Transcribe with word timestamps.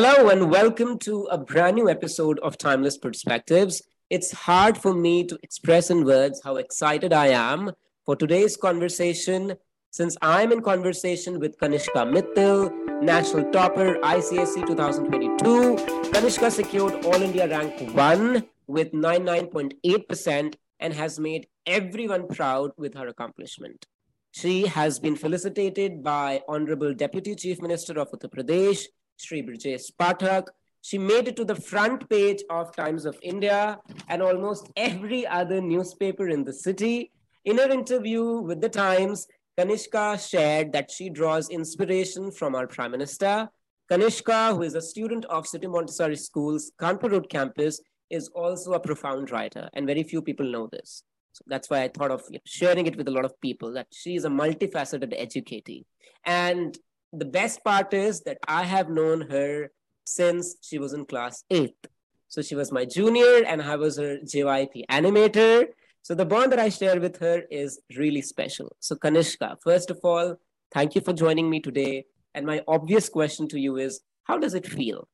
Hello 0.00 0.28
and 0.28 0.48
welcome 0.48 0.96
to 1.00 1.24
a 1.24 1.36
brand 1.36 1.74
new 1.74 1.90
episode 1.90 2.38
of 2.38 2.56
Timeless 2.56 2.96
Perspectives. 2.96 3.82
It's 4.10 4.30
hard 4.30 4.78
for 4.78 4.94
me 4.94 5.24
to 5.24 5.36
express 5.42 5.90
in 5.90 6.04
words 6.04 6.40
how 6.44 6.54
excited 6.54 7.12
I 7.12 7.30
am 7.30 7.72
for 8.06 8.14
today's 8.14 8.56
conversation 8.56 9.56
since 9.90 10.16
I'm 10.22 10.52
in 10.52 10.62
conversation 10.62 11.40
with 11.40 11.58
Kanishka 11.58 12.06
Mittal, 12.06 12.70
national 13.02 13.50
topper 13.50 13.96
ICSE 13.96 14.64
2022. 14.68 15.74
Kanishka 16.12 16.52
secured 16.52 17.04
All 17.04 17.20
India 17.20 17.48
rank 17.48 17.92
1 17.92 18.46
with 18.68 18.92
99.8% 18.92 20.54
and 20.78 20.94
has 20.94 21.18
made 21.18 21.48
everyone 21.66 22.28
proud 22.28 22.70
with 22.76 22.94
her 22.94 23.08
accomplishment. 23.08 23.86
She 24.30 24.66
has 24.66 25.00
been 25.00 25.16
felicitated 25.16 26.04
by 26.04 26.42
Honorable 26.46 26.94
Deputy 26.94 27.34
Chief 27.34 27.60
Minister 27.60 27.98
of 27.98 28.12
Uttar 28.12 28.30
Pradesh, 28.30 28.84
Sri 29.18 29.42
Brijesh 29.42 29.92
Pathak. 30.00 30.46
She 30.80 30.96
made 30.96 31.28
it 31.28 31.36
to 31.36 31.44
the 31.44 31.54
front 31.54 32.08
page 32.08 32.42
of 32.50 32.74
Times 32.74 33.04
of 33.04 33.18
India 33.22 33.78
and 34.08 34.22
almost 34.22 34.70
every 34.76 35.26
other 35.26 35.60
newspaper 35.60 36.28
in 36.28 36.44
the 36.44 36.52
city. 36.52 37.10
In 37.44 37.58
her 37.58 37.70
interview 37.70 38.40
with 38.40 38.60
the 38.60 38.68
Times, 38.68 39.26
Kanishka 39.58 40.16
shared 40.18 40.72
that 40.72 40.90
she 40.90 41.10
draws 41.10 41.50
inspiration 41.50 42.30
from 42.30 42.54
our 42.54 42.66
Prime 42.66 42.92
Minister. 42.92 43.48
Kanishka, 43.90 44.54
who 44.54 44.62
is 44.62 44.74
a 44.74 44.80
student 44.80 45.24
of 45.26 45.46
City 45.46 45.66
Montessori 45.66 46.16
School's 46.16 46.70
Kanpur 46.80 47.10
Road 47.10 47.28
campus, 47.28 47.80
is 48.08 48.28
also 48.28 48.72
a 48.72 48.80
profound 48.80 49.30
writer, 49.30 49.68
and 49.74 49.86
very 49.86 50.02
few 50.02 50.22
people 50.22 50.46
know 50.46 50.68
this. 50.70 51.02
So 51.32 51.44
that's 51.46 51.68
why 51.68 51.82
I 51.82 51.88
thought 51.88 52.10
of 52.10 52.22
sharing 52.46 52.86
it 52.86 52.96
with 52.96 53.08
a 53.08 53.10
lot 53.10 53.24
of 53.24 53.38
people 53.40 53.72
that 53.72 53.88
she 53.92 54.14
is 54.16 54.24
a 54.24 54.28
multifaceted 54.28 55.18
educatee. 55.20 55.84
And 56.24 56.76
the 57.12 57.24
best 57.24 57.64
part 57.64 57.94
is 57.94 58.20
that 58.22 58.38
I 58.46 58.64
have 58.64 58.90
known 58.90 59.28
her 59.30 59.70
since 60.04 60.56
she 60.62 60.78
was 60.78 60.92
in 60.92 61.04
class 61.04 61.44
eighth. 61.50 61.86
So 62.28 62.42
she 62.42 62.54
was 62.54 62.70
my 62.70 62.84
junior 62.84 63.44
and 63.46 63.62
I 63.62 63.76
was 63.76 63.96
her 63.98 64.18
JYP 64.18 64.84
animator. 64.90 65.66
So 66.02 66.14
the 66.14 66.26
bond 66.26 66.52
that 66.52 66.58
I 66.58 66.68
share 66.68 67.00
with 67.00 67.18
her 67.18 67.42
is 67.50 67.80
really 67.96 68.22
special. 68.22 68.76
So 68.80 68.96
Kanishka, 68.96 69.56
first 69.62 69.90
of 69.90 69.98
all, 70.02 70.36
thank 70.72 70.94
you 70.94 71.00
for 71.00 71.12
joining 71.12 71.48
me 71.48 71.60
today. 71.60 72.04
And 72.34 72.46
my 72.46 72.62
obvious 72.68 73.08
question 73.08 73.48
to 73.48 73.58
you 73.58 73.76
is, 73.76 74.00
how 74.24 74.38
does 74.38 74.54
it 74.54 74.66
feel 74.66 75.08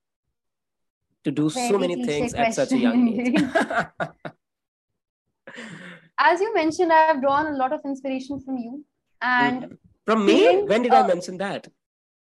to 1.23 1.31
do 1.31 1.49
Very 1.49 1.69
so 1.69 1.79
many 1.79 2.05
things 2.05 2.35
question. 2.35 2.47
at 2.47 2.55
such 2.55 2.73
a 2.73 2.79
young 2.79 3.09
age? 3.09 3.41
As 6.19 6.41
you 6.41 6.55
mentioned, 6.55 6.93
I 6.93 7.07
have 7.07 7.21
drawn 7.21 7.47
a 7.47 7.57
lot 7.57 7.73
of 7.73 7.81
inspiration 7.85 8.41
from 8.41 8.59
you. 8.59 8.85
And 9.23 9.63
mm-hmm. 9.63 9.75
from 10.07 10.27
me? 10.27 10.63
When 10.63 10.83
did 10.83 10.93
uh, 10.93 11.03
I 11.03 11.07
mention 11.07 11.39
that? 11.39 11.69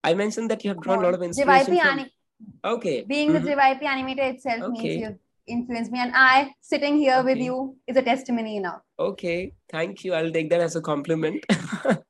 I 0.04 0.14
mentioned 0.14 0.52
that 0.52 0.64
you 0.64 0.70
have 0.70 0.82
drawn 0.82 1.00
a 1.00 1.02
lot 1.02 1.14
of 1.14 1.22
inspiration. 1.22 1.74
JYP 1.74 1.82
from... 1.82 2.00
Anim- 2.00 2.10
okay. 2.66 3.04
Being 3.04 3.32
mm-hmm. 3.32 3.46
the 3.46 3.52
JYP 3.52 3.82
animator 3.82 4.34
itself 4.34 4.62
okay. 4.64 4.72
means 4.72 5.02
you've 5.02 5.20
influenced 5.48 5.92
me, 5.92 6.00
and 6.00 6.12
I 6.16 6.54
sitting 6.62 6.98
here 6.98 7.16
okay. 7.16 7.34
with 7.34 7.38
you 7.38 7.76
is 7.88 7.98
a 7.98 8.02
testimony 8.02 8.58
enough. 8.58 8.82
Okay, 9.00 9.54
thank 9.70 10.04
you. 10.04 10.14
I'll 10.14 10.32
take 10.32 10.50
that 10.50 10.62
as 10.62 10.76
a 10.76 10.82
compliment. 10.82 11.46
the 11.50 12.04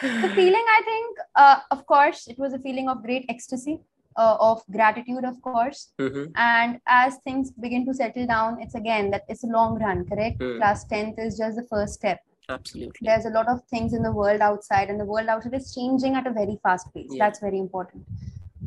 feeling, 0.00 0.64
I 0.70 0.82
think, 0.84 1.18
uh, 1.34 1.60
of 1.70 1.86
course, 1.86 2.28
it 2.28 2.38
was 2.38 2.52
a 2.52 2.58
feeling 2.58 2.88
of 2.88 3.02
great 3.02 3.26
ecstasy. 3.28 3.80
Uh, 4.14 4.36
of 4.40 4.62
gratitude, 4.70 5.24
of 5.24 5.40
course. 5.40 5.92
Mm-hmm. 5.98 6.32
And 6.36 6.78
as 6.86 7.16
things 7.24 7.50
begin 7.50 7.86
to 7.86 7.94
settle 7.94 8.26
down, 8.26 8.60
it's 8.60 8.74
again 8.74 9.10
that 9.10 9.22
it's 9.26 9.42
a 9.42 9.46
long 9.46 9.78
run, 9.78 10.04
correct? 10.06 10.38
Mm. 10.38 10.58
Class 10.58 10.84
10th 10.84 11.18
is 11.18 11.38
just 11.38 11.56
the 11.56 11.66
first 11.70 11.94
step 11.94 12.18
absolutely. 12.52 13.06
There's 13.06 13.24
a 13.24 13.30
lot 13.30 13.48
of 13.48 13.62
things 13.64 13.92
in 13.94 14.02
the 14.02 14.12
world 14.12 14.40
outside 14.40 14.90
and 14.90 15.00
the 15.00 15.04
world 15.04 15.28
outside 15.28 15.54
is 15.54 15.74
changing 15.74 16.14
at 16.14 16.26
a 16.26 16.30
very 16.30 16.58
fast 16.62 16.92
pace. 16.94 17.08
Yeah. 17.10 17.24
that's 17.24 17.40
very 17.40 17.58
important. 17.58 18.04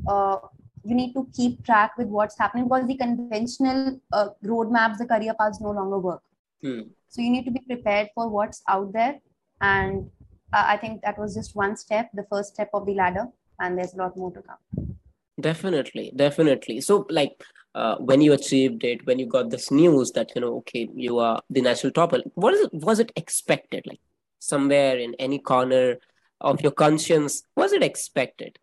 Uh, 0.07 0.37
you 0.83 0.95
need 0.95 1.13
to 1.13 1.27
keep 1.35 1.63
track 1.65 1.97
with 1.97 2.07
what's 2.07 2.37
happening 2.37 2.65
because 2.65 2.87
the 2.87 2.95
conventional 2.95 3.99
uh, 4.13 4.29
roadmaps 4.43 4.97
the 4.97 5.05
career 5.05 5.33
paths 5.39 5.59
no 5.59 5.71
longer 5.71 5.99
work. 5.99 6.21
Hmm. 6.61 6.81
so 7.09 7.21
you 7.21 7.29
need 7.29 7.45
to 7.45 7.51
be 7.51 7.61
prepared 7.69 8.09
for 8.15 8.29
what's 8.29 8.61
out 8.73 8.93
there 8.93 9.19
and 9.61 10.09
uh, 10.53 10.63
i 10.73 10.77
think 10.83 11.01
that 11.01 11.17
was 11.23 11.35
just 11.35 11.55
one 11.55 11.75
step 11.81 12.09
the 12.19 12.25
first 12.31 12.53
step 12.53 12.69
of 12.73 12.85
the 12.85 12.93
ladder 12.93 13.25
and 13.59 13.77
there's 13.77 13.93
a 13.93 13.97
lot 13.97 14.17
more 14.17 14.31
to 14.31 14.41
come. 14.41 14.95
Definitely 15.39 16.11
definitely. 16.15 16.81
So 16.81 17.05
like 17.09 17.43
uh, 17.75 17.97
when 17.97 18.21
you 18.21 18.31
achieved 18.31 18.85
it 18.85 19.05
when 19.05 19.19
you 19.19 19.27
got 19.27 19.49
this 19.49 19.69
news 19.69 20.11
that 20.11 20.31
you 20.33 20.41
know 20.41 20.55
okay 20.55 20.87
you 20.95 21.19
are 21.19 21.41
the 21.49 21.61
national 21.61 21.91
topper 21.91 22.19
what 22.33 22.53
is 22.53 22.61
it 22.61 22.73
was 22.73 22.99
it 22.99 23.11
expected? 23.15 23.83
Like 23.85 23.99
somewhere 24.39 24.97
in 24.97 25.13
any 25.19 25.39
corner 25.39 25.97
of 26.39 26.61
your 26.61 26.71
conscience 26.71 27.43
was 27.55 27.73
it 27.73 27.83
expected? 27.83 28.57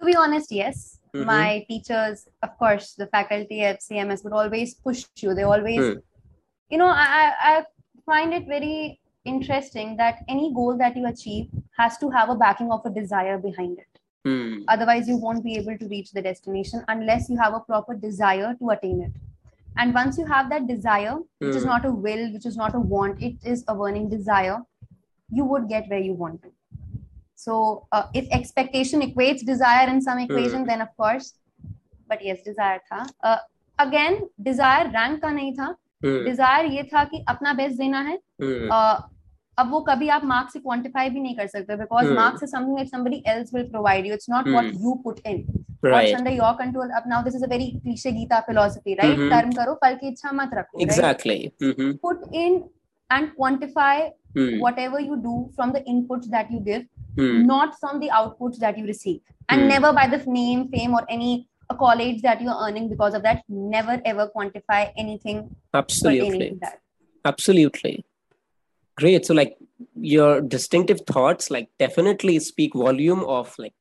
To 0.00 0.06
be 0.06 0.16
honest 0.16 0.50
yes. 0.50 0.98
Mm-hmm. 1.14 1.26
my 1.26 1.66
teachers 1.68 2.28
of 2.40 2.56
course 2.56 2.94
the 2.94 3.08
faculty 3.08 3.62
at 3.62 3.80
cms 3.80 4.22
would 4.22 4.32
always 4.32 4.74
push 4.74 5.04
you. 5.16 5.34
They 5.34 5.42
always 5.42 5.80
mm. 5.80 6.02
you 6.70 6.78
know 6.78 6.86
I, 6.86 7.32
I 7.52 7.64
find 8.06 8.32
it 8.32 8.46
very 8.46 9.00
interesting 9.24 9.96
that 9.96 10.24
any 10.28 10.52
goal 10.54 10.78
that 10.78 10.96
you 10.96 11.06
achieve 11.06 11.48
has 11.76 11.98
to 11.98 12.10
have 12.10 12.30
a 12.30 12.36
backing 12.36 12.70
of 12.70 12.86
a 12.86 12.90
desire 12.90 13.38
behind 13.38 13.78
it 13.78 13.89
Hmm. 14.25 14.63
Otherwise, 14.67 15.07
you 15.07 15.17
won't 15.17 15.43
be 15.43 15.55
able 15.55 15.77
to 15.77 15.87
reach 15.87 16.11
the 16.11 16.21
destination 16.21 16.83
unless 16.87 17.29
you 17.29 17.37
have 17.37 17.53
a 17.53 17.59
proper 17.59 17.93
desire 17.93 18.55
to 18.59 18.69
attain 18.71 19.01
it. 19.01 19.11
And 19.77 19.93
once 19.93 20.17
you 20.17 20.25
have 20.25 20.49
that 20.49 20.67
desire, 20.67 21.17
which 21.39 21.55
is 21.55 21.63
hmm. 21.63 21.69
not 21.69 21.85
a 21.85 21.91
will, 21.91 22.33
which 22.33 22.45
is 22.45 22.57
not 22.57 22.75
a 22.75 22.79
want, 22.79 23.21
it 23.21 23.35
is 23.43 23.63
a 23.67 23.75
burning 23.75 24.09
desire, 24.09 24.59
you 25.29 25.45
would 25.45 25.69
get 25.69 25.87
where 25.89 25.99
you 25.99 26.13
want 26.13 26.41
to. 26.43 26.49
So, 27.35 27.87
uh, 27.91 28.03
if 28.13 28.27
expectation 28.31 29.01
equates 29.01 29.45
desire 29.45 29.87
in 29.87 30.01
some 30.01 30.19
equation, 30.19 30.61
hmm. 30.61 30.67
then 30.67 30.81
of 30.81 30.95
course, 30.97 31.33
but 32.07 32.23
yes, 32.23 32.41
desire 32.43 32.79
tha. 32.89 33.05
Uh, 33.23 33.37
again, 33.79 34.21
desire 34.41 34.91
rank 34.91 35.21
का 35.21 35.31
नहीं 35.31 35.55
था. 35.55 35.75
Desire 36.03 36.69
ये 36.71 36.83
था 36.93 37.03
कि 37.03 37.23
अपना 37.27 37.57
best 37.57 37.77
देना 37.77 38.01
है. 38.09 38.19
अब 39.60 39.70
वो 39.70 39.80
कभी 39.88 40.08
आप 40.16 40.24
मार्क्स 40.24 40.52
से 40.52 40.58
क्वांटिफाई 40.60 41.10
भी 41.10 41.20
नहीं 41.20 41.34
कर 41.36 41.46
सकते 41.46 41.76
because 41.76 42.12
marks 42.12 42.50
something 42.50 42.76
that 42.76 42.88
somebody 42.90 43.22
else 43.28 43.54
will 43.54 43.68
provide 43.70 44.06
you 44.06 44.14
it's 44.14 44.30
not 44.30 44.48
what 44.48 44.64
you 44.64 44.94
put 45.04 45.20
in 45.26 45.44
right 45.84 46.16
under 46.16 46.32
your 46.32 46.52
control 46.58 46.90
अब 46.96 47.08
now 47.08 47.22
this 47.24 47.34
is 47.34 47.44
a 47.44 47.48
very 47.48 47.70
cliche 47.82 48.12
Gita 48.12 48.40
philosophy 48.46 48.94
right 48.94 49.18
कर्म 49.30 49.52
करो 49.52 49.74
फल 49.84 49.94
की 49.94 50.08
इच्छा 50.08 50.32
मत 50.32 50.50
रखो 50.54 50.80
exactly 50.82 51.52
put 51.62 52.22
in 52.34 52.62
and 53.10 53.28
quantify 53.28 54.02
whatever 54.38 55.00
you 55.02 55.14
do 55.28 55.42
from 55.54 55.72
the 55.72 55.84
inputs 55.88 56.28
that 56.28 56.52
you 56.52 56.60
give 56.70 56.86
not 57.46 57.74
from 57.74 58.00
the 58.00 58.08
outputs 58.14 58.58
that 58.58 58.78
you 58.78 58.86
receive 58.86 59.54
and 59.54 59.68
never 59.68 59.92
by 59.92 60.08
the 60.08 60.24
name 60.28 60.64
fame 60.74 60.94
और 60.94 61.06
any 61.10 61.46
A 61.70 61.74
hmm. 61.74 61.78
hmm. 61.78 61.86
hmm. 61.86 61.86
college 61.86 62.22
that 62.22 62.40
you're 62.42 62.56
earning 62.60 62.88
because 62.88 63.14
of 63.14 63.22
that, 63.22 63.42
never 63.48 64.00
ever 64.04 64.28
quantify 64.36 64.92
anything. 64.96 65.56
Absolutely. 65.74 66.58
That. 66.60 66.80
Absolutely. 67.24 68.04
Great. 69.00 69.26
So 69.26 69.34
like 69.34 69.56
your 69.96 70.40
distinctive 70.40 71.00
thoughts 71.06 71.50
like 71.50 71.68
definitely 71.78 72.38
speak 72.38 72.74
volume 72.74 73.24
of 73.24 73.54
like 73.58 73.74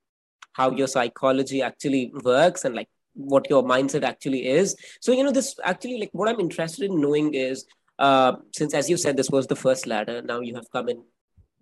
how 0.54 0.72
your 0.72 0.88
psychology 0.88 1.62
actually 1.62 2.12
works 2.24 2.66
and 2.66 2.76
like 2.76 2.90
what 3.14 3.50
your 3.50 3.64
mindset 3.64 4.04
actually 4.04 4.48
is. 4.48 4.76
So 5.02 5.12
you 5.12 5.24
know 5.24 5.32
this 5.32 5.56
actually 5.64 6.00
like 6.00 6.10
what 6.14 6.30
i'm 6.30 6.40
interested 6.40 6.90
in 6.90 7.02
knowing 7.02 7.34
is 7.34 7.66
uh 8.00 8.34
since 8.56 8.74
as 8.74 8.90
you 8.90 8.98
said 8.98 9.18
this 9.18 9.30
was 9.30 9.48
the 9.48 9.56
first 9.56 9.88
ladder. 9.88 10.22
Now 10.22 10.40
you 10.40 10.56
have 10.56 10.72
come 10.72 10.90
in 10.90 11.04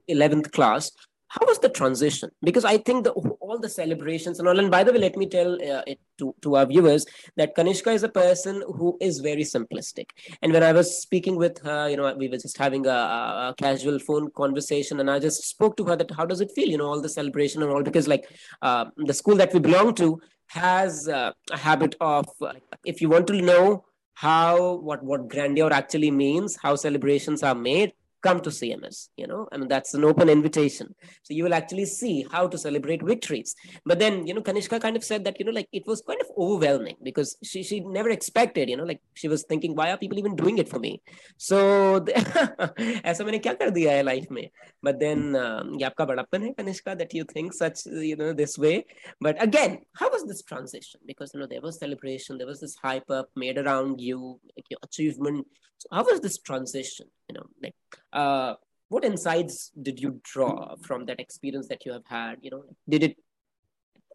11th 0.09 0.51
class 0.51 0.91
how 1.29 1.45
was 1.45 1.59
the 1.59 1.69
transition? 1.69 2.29
Because 2.41 2.65
i 2.65 2.77
think 2.77 3.03
the 3.03 3.11
all 3.11 3.59
the 3.59 3.69
celebrations 3.69 4.39
and 4.39 4.47
all 4.47 4.59
and 4.59 4.71
by 4.71 4.83
the 4.83 4.91
way 4.91 4.99
let 4.99 5.17
me 5.17 5.27
tell 5.27 5.53
uh, 5.55 5.83
it 5.87 5.99
to, 6.17 6.33
to 6.41 6.55
our 6.55 6.65
viewers 6.65 7.05
that 7.35 7.55
kanishka 7.55 7.91
is 7.91 8.03
a 8.03 8.09
person 8.09 8.63
who 8.75 8.97
is 8.99 9.19
very 9.19 9.43
simplistic. 9.43 10.09
And 10.41 10.53
when 10.53 10.63
i 10.63 10.71
was 10.71 11.01
speaking 11.01 11.35
with 11.35 11.59
her 11.59 11.89
you 11.89 11.97
know 11.97 12.13
we 12.15 12.27
were 12.27 12.37
just 12.37 12.57
having 12.57 12.85
a, 12.85 12.89
a, 12.89 13.55
casual 13.57 13.99
phone 13.99 14.29
conversation 14.31 14.99
and 14.99 15.09
i 15.09 15.19
just 15.19 15.43
spoke 15.43 15.77
to 15.77 15.85
her 15.85 15.95
that 15.95 16.11
how 16.11 16.25
does 16.25 16.41
it 16.41 16.51
feel 16.51 16.67
you 16.67 16.77
know 16.77 16.87
all 16.87 17.01
the 17.01 17.09
celebration 17.09 17.63
and 17.63 17.71
all 17.71 17.83
because 17.83 18.07
like 18.07 18.29
uh, 18.61 18.85
the 18.97 19.13
school 19.13 19.35
that 19.35 19.53
we 19.53 19.59
belong 19.59 19.93
to 19.95 20.19
has 20.47 21.07
uh, 21.07 21.31
a 21.51 21.57
habit 21.57 21.95
of 21.99 22.25
uh, 22.41 22.53
if 22.85 23.01
you 23.01 23.09
want 23.09 23.27
to 23.27 23.41
know 23.41 23.83
how 24.13 24.75
what 24.75 25.03
what 25.03 25.27
grandeur 25.27 25.71
actually 25.71 26.09
means 26.09 26.57
how 26.61 26.75
celebrations 26.75 27.43
are 27.43 27.55
made 27.55 27.93
come 28.22 28.40
to 28.40 28.50
CMS. 28.50 29.08
You 29.16 29.26
know, 29.26 29.48
I 29.52 29.58
mean, 29.58 29.68
that's 29.68 29.94
an 29.94 30.04
open 30.04 30.28
invitation. 30.28 30.94
So 31.22 31.34
you 31.34 31.44
will 31.44 31.54
actually 31.54 31.86
see 31.86 32.24
how 32.30 32.46
to 32.46 32.56
celebrate 32.56 33.02
victories. 33.02 33.54
But 33.84 33.98
then, 33.98 34.26
you 34.26 34.34
know, 34.34 34.42
Kanishka 34.42 34.80
kind 34.80 34.96
of 34.96 35.04
said 35.04 35.24
that, 35.24 35.38
you 35.38 35.44
know, 35.44 35.52
like 35.52 35.68
it 35.72 35.86
was 35.86 36.02
kind 36.06 36.20
of 36.20 36.28
overwhelming 36.38 36.96
because 37.02 37.36
she, 37.42 37.62
she 37.62 37.80
never 37.80 38.10
expected, 38.10 38.70
you 38.70 38.76
know, 38.76 38.84
like 38.84 39.00
she 39.14 39.28
was 39.28 39.42
thinking, 39.42 39.74
why 39.74 39.90
are 39.90 39.98
people 39.98 40.18
even 40.18 40.36
doing 40.36 40.58
it 40.58 40.68
for 40.68 40.78
me? 40.78 41.02
So 41.36 42.00
ऐसा 42.00 43.24
मैंने 43.24 43.38
क्या 43.42 43.54
कर 43.58 43.70
दिया 43.70 43.92
है 43.92 44.04
life 44.04 44.28
में? 44.30 44.48
But 44.82 45.00
then 45.00 45.36
um, 45.36 45.74
ये 45.78 45.86
आपका 45.86 46.06
बड़ापन 46.06 46.42
है 46.42 46.54
Kanishka 46.56 46.96
that 46.98 47.12
you 47.12 47.24
think 47.24 47.52
such, 47.52 47.86
you 47.86 48.16
know, 48.16 48.32
this 48.32 48.56
way. 48.56 48.84
But 49.20 49.42
again, 49.42 49.78
how 49.94 50.10
was 50.10 50.24
this 50.24 50.42
transition? 50.42 51.00
Because, 51.06 51.32
you 51.34 51.40
know, 51.40 51.46
there 51.46 51.60
was 51.60 51.78
celebration, 51.78 52.38
there 52.38 52.46
was 52.46 52.60
this 52.60 52.76
hype 52.76 53.10
up 53.10 53.28
made 53.36 53.58
around 53.58 54.00
you, 54.00 54.40
like 54.56 54.66
your 54.70 54.78
achievement. 54.82 55.46
So 55.78 55.88
how 55.90 56.04
was 56.04 56.20
this 56.20 56.38
transition? 56.38 57.06
You 57.28 57.34
know, 57.34 57.46
like 57.60 57.74
uh, 58.13 58.53
what 58.89 59.03
insights 59.03 59.71
did 59.81 59.99
you 59.99 60.19
draw 60.23 60.75
from 60.81 61.05
that 61.05 61.19
experience 61.19 61.67
that 61.67 61.85
you 61.85 61.91
have 61.91 62.05
had 62.05 62.37
you 62.41 62.51
know 62.51 62.63
did 62.87 63.03
it 63.03 63.17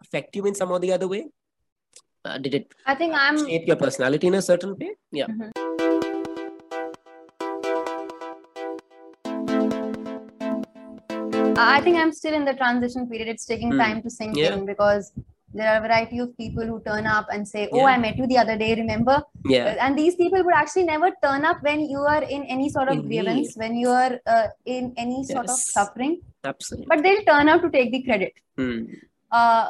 affect 0.00 0.34
you 0.36 0.46
in 0.46 0.54
some 0.54 0.70
or 0.70 0.78
the 0.78 0.92
other 0.92 1.08
way? 1.08 1.26
Uh, 2.24 2.38
did 2.38 2.54
it? 2.54 2.72
I 2.86 2.94
think 2.94 3.14
I'm 3.14 3.38
shape 3.46 3.66
your 3.66 3.76
personality 3.76 4.28
in 4.28 4.34
a 4.34 4.42
certain 4.42 4.76
way. 4.76 4.94
Yeah. 5.10 5.26
Mm-hmm. 5.26 5.50
I 11.64 11.80
think 11.80 11.96
I'm 11.96 12.12
still 12.12 12.34
in 12.34 12.44
the 12.44 12.54
transition 12.54 13.08
period. 13.08 13.28
It's 13.28 13.44
taking 13.44 13.72
mm. 13.72 13.78
time 13.78 14.02
to 14.02 14.10
sink 14.10 14.36
yeah. 14.36 14.54
in 14.54 14.66
because 14.66 15.12
there 15.54 15.68
are 15.72 15.78
a 15.78 15.80
variety 15.80 16.18
of 16.18 16.36
people 16.36 16.64
who 16.64 16.80
turn 16.86 17.06
up 17.06 17.26
and 17.30 17.46
say, 17.46 17.68
"Oh, 17.72 17.78
yeah. 17.78 17.92
I 17.92 17.98
met 17.98 18.16
you 18.16 18.26
the 18.26 18.38
other 18.38 18.56
day. 18.56 18.74
Remember?" 18.74 19.22
Yeah. 19.44 19.76
And 19.80 19.98
these 19.98 20.14
people 20.14 20.42
would 20.44 20.54
actually 20.54 20.84
never 20.84 21.10
turn 21.22 21.44
up 21.44 21.62
when 21.62 21.80
you 21.80 21.98
are 21.98 22.22
in 22.22 22.44
any 22.44 22.68
sort 22.70 22.88
of 22.88 22.98
Indeed. 22.98 23.08
grievance, 23.08 23.54
when 23.56 23.76
you 23.76 23.88
are 23.88 24.20
uh, 24.26 24.46
in 24.64 24.94
any 24.96 25.24
sort 25.24 25.46
of 25.48 25.58
suffering. 25.58 26.20
Absolutely. 26.44 26.86
But 26.88 27.02
they'll 27.02 27.24
turn 27.24 27.48
out 27.48 27.62
to 27.62 27.70
take 27.70 27.92
the 27.92 28.02
credit. 28.02 28.32
Hmm. 28.56 28.84
Uh, 29.30 29.68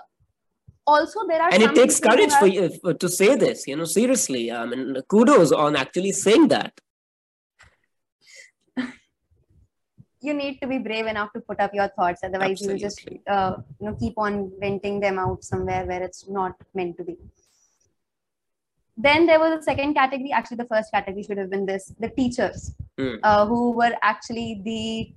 also, 0.87 1.26
there 1.29 1.40
are 1.40 1.52
and 1.52 1.62
it 1.62 1.75
takes 1.75 2.00
courage 2.00 2.32
have... 2.32 2.40
for 2.40 2.46
you 2.46 2.70
to 2.94 3.08
say 3.08 3.37
this. 3.37 3.67
You 3.67 3.76
know, 3.76 3.84
seriously. 3.84 4.50
I 4.50 4.67
mean, 4.67 4.96
kudos 5.08 5.52
on 5.52 5.76
actually 5.76 6.12
saying 6.12 6.49
that. 6.49 6.73
You 10.22 10.34
need 10.34 10.60
to 10.60 10.66
be 10.66 10.78
brave 10.78 11.06
enough 11.06 11.32
to 11.32 11.40
put 11.40 11.60
up 11.60 11.74
your 11.74 11.88
thoughts 11.88 12.20
otherwise 12.22 12.60
you'll 12.60 12.78
just 12.78 13.06
uh, 13.26 13.54
you 13.80 13.86
know 13.86 13.94
keep 14.02 14.14
on 14.16 14.50
venting 14.60 15.00
them 15.00 15.19
out 15.19 15.42
somewhere 15.44 15.84
where 15.86 16.02
it's 16.02 16.28
not 16.28 16.54
meant 16.74 16.96
to 16.96 17.04
be. 17.04 17.16
Then 18.96 19.26
there 19.26 19.40
was 19.40 19.58
a 19.58 19.62
second 19.62 19.94
category 19.94 20.32
actually 20.32 20.58
the 20.58 20.66
first 20.66 20.92
category 20.92 21.22
should 21.22 21.38
have 21.38 21.50
been 21.50 21.66
this 21.66 21.92
the 21.98 22.10
teachers 22.10 22.74
mm. 22.98 23.19
uh, 23.22 23.46
who 23.46 23.72
were 23.72 23.94
actually 24.02 24.60
the 24.64 25.14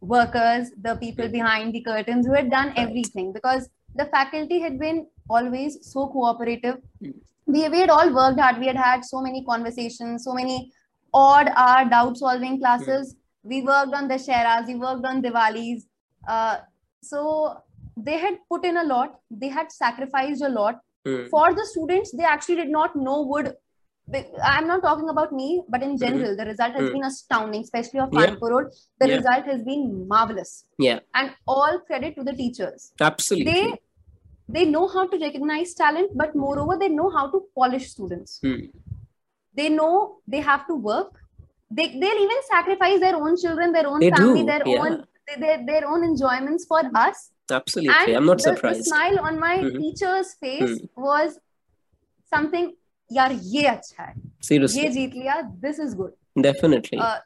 workers 0.00 0.70
the 0.80 0.96
people 0.96 1.28
mm. 1.28 1.32
behind 1.32 1.74
the 1.74 1.82
curtains 1.82 2.26
who 2.26 2.32
had 2.32 2.50
done 2.50 2.72
everything 2.76 3.32
because 3.32 3.68
the 3.94 4.06
faculty 4.06 4.60
had 4.60 4.78
been 4.78 5.06
always 5.28 5.78
so 5.82 6.08
cooperative. 6.08 6.76
Mm. 7.02 7.14
we, 7.46 7.68
we 7.68 7.78
had 7.80 7.90
all 7.90 8.12
worked 8.12 8.40
hard. 8.40 8.58
We 8.58 8.66
had 8.66 8.76
had 8.76 9.04
so 9.04 9.20
many 9.20 9.44
conversations 9.44 10.24
so 10.24 10.34
many 10.34 10.72
odd 11.14 11.48
hour 11.56 11.88
doubt 11.88 12.16
solving 12.16 12.58
classes 12.58 13.14
we 13.42 13.62
worked 13.62 13.94
on 13.94 14.08
the 14.08 14.14
Dasharas, 14.14 14.66
we 14.66 14.74
worked 14.74 15.04
on 15.04 15.22
Diwalis. 15.22 15.82
Uh, 16.26 16.58
so 17.02 17.56
they 17.96 18.18
had 18.18 18.38
put 18.50 18.64
in 18.64 18.76
a 18.76 18.84
lot, 18.84 19.20
they 19.30 19.48
had 19.48 19.70
sacrificed 19.72 20.42
a 20.42 20.48
lot. 20.48 20.80
Mm. 21.06 21.28
For 21.30 21.54
the 21.54 21.64
students, 21.64 22.12
they 22.12 22.24
actually 22.24 22.56
did 22.56 22.68
not 22.68 22.94
know 22.96 23.22
would. 23.22 23.54
I'm 24.42 24.66
not 24.66 24.82
talking 24.82 25.10
about 25.10 25.32
me, 25.32 25.62
but 25.68 25.82
in 25.82 25.98
general, 25.98 26.34
mm. 26.34 26.36
the 26.38 26.46
result 26.46 26.72
has 26.72 26.88
mm. 26.88 26.92
been 26.92 27.04
astounding, 27.04 27.60
especially 27.62 28.00
of 28.00 28.10
Kanpur 28.10 28.38
yeah. 28.40 28.48
Road. 28.48 28.66
The 29.00 29.08
yeah. 29.08 29.16
result 29.16 29.44
has 29.44 29.62
been 29.62 30.08
marvelous. 30.08 30.64
Yeah. 30.78 31.00
And 31.14 31.34
all 31.46 31.78
credit 31.86 32.16
to 32.16 32.24
the 32.24 32.32
teachers. 32.32 32.92
Absolutely. 33.00 33.52
They 33.52 33.74
they 34.48 34.64
know 34.64 34.88
how 34.88 35.06
to 35.06 35.18
recognize 35.18 35.74
talent, 35.74 36.12
but 36.14 36.34
moreover, 36.34 36.76
they 36.78 36.88
know 36.88 37.10
how 37.10 37.30
to 37.30 37.44
polish 37.54 37.90
students. 37.90 38.40
Mm. 38.42 38.70
They 39.54 39.68
know 39.68 40.18
they 40.26 40.40
have 40.40 40.66
to 40.68 40.74
work 40.74 41.20
they, 41.70 41.88
they'll 41.98 42.22
even 42.26 42.42
sacrifice 42.48 43.00
their 43.00 43.16
own 43.16 43.36
children 43.36 43.72
their 43.72 43.86
own 43.86 44.00
they 44.00 44.10
family 44.10 44.40
do. 44.40 44.46
their 44.46 44.62
yeah. 44.66 44.78
own 44.80 45.04
their, 45.38 45.66
their 45.66 45.86
own 45.86 46.04
enjoyments 46.04 46.64
for 46.64 46.82
us 46.94 47.30
absolutely 47.50 47.94
and 47.94 48.16
i'm 48.16 48.26
not 48.26 48.38
the, 48.38 48.42
surprised 48.44 48.80
the 48.80 48.84
smile 48.84 49.18
on 49.20 49.38
my 49.38 49.58
mm-hmm. 49.58 49.78
teacher's 49.78 50.34
face 50.34 50.62
mm-hmm. 50.62 51.02
was 51.02 51.38
something 52.34 52.74
yaar 53.18 53.30
ye 53.52 53.64
acha 53.74 54.04
hai 54.04 54.12
seriously 54.50 54.82
ye 54.82 54.92
jeet 54.96 55.18
liya 55.20 55.38
this 55.66 55.78
is 55.78 55.94
good 56.00 56.44
definitely 56.48 56.98
uh, 56.98 57.18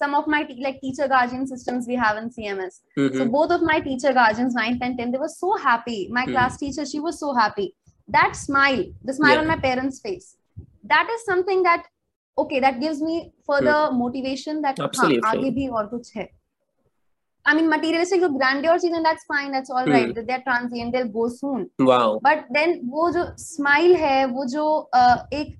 some 0.00 0.14
of 0.18 0.26
my 0.34 0.40
like 0.66 0.80
teacher 0.80 1.06
guardian 1.14 1.46
systems 1.52 1.86
we 1.92 1.96
have 2.04 2.16
in 2.22 2.30
cms 2.36 2.80
mm-hmm. 2.96 3.16
so 3.18 3.28
both 3.38 3.52
of 3.56 3.62
my 3.70 3.78
teacher 3.88 4.12
guardians 4.20 4.54
9th 4.62 4.88
and 4.88 4.98
10 4.98 5.12
they 5.12 5.22
were 5.24 5.34
so 5.36 5.56
happy 5.68 6.00
my 6.10 6.22
mm-hmm. 6.22 6.32
class 6.32 6.58
teacher 6.62 6.86
she 6.92 7.00
was 7.06 7.18
so 7.24 7.34
happy 7.42 7.68
that 8.16 8.36
smile 8.46 8.84
the 9.08 9.16
smile 9.20 9.36
yeah. 9.36 9.42
on 9.42 9.48
my 9.54 9.58
parents 9.68 10.00
face 10.06 10.28
that 10.92 11.08
is 11.14 11.24
something 11.30 11.62
that 11.68 11.84
okay 12.38 12.60
that 12.60 12.78
gives 12.80 13.00
me 13.02 13.20
further 13.48 13.90
motivation 14.02 14.60
that 14.62 14.80
आगे 15.26 15.50
भी 15.50 15.68
और 15.68 15.86
कुछ 15.86 16.16
है। 16.16 16.28
I 17.44 17.52
mean, 17.56 17.68
materialistic, 17.68 18.20
जो 18.20 18.28
grandeur 18.30 18.72
season, 18.78 19.02
that's 19.02 19.24
fine, 19.28 19.52
that's 19.52 19.70
all 19.70 19.86
right. 19.86 20.10
Hmm. 20.16 20.26
They're 20.26 20.42
transient, 20.46 20.92
they'll 20.94 21.08
go 21.12 21.28
soon. 21.28 21.62
Wow. 21.90 22.20
But 22.26 22.42
then 22.56 22.74
वो 22.90 23.10
जो 23.12 23.22
smile 23.44 23.96
है, 23.98 24.26
वो 24.26 24.44
जो 24.54 24.64
uh, 24.94 25.16
एक 25.38 25.54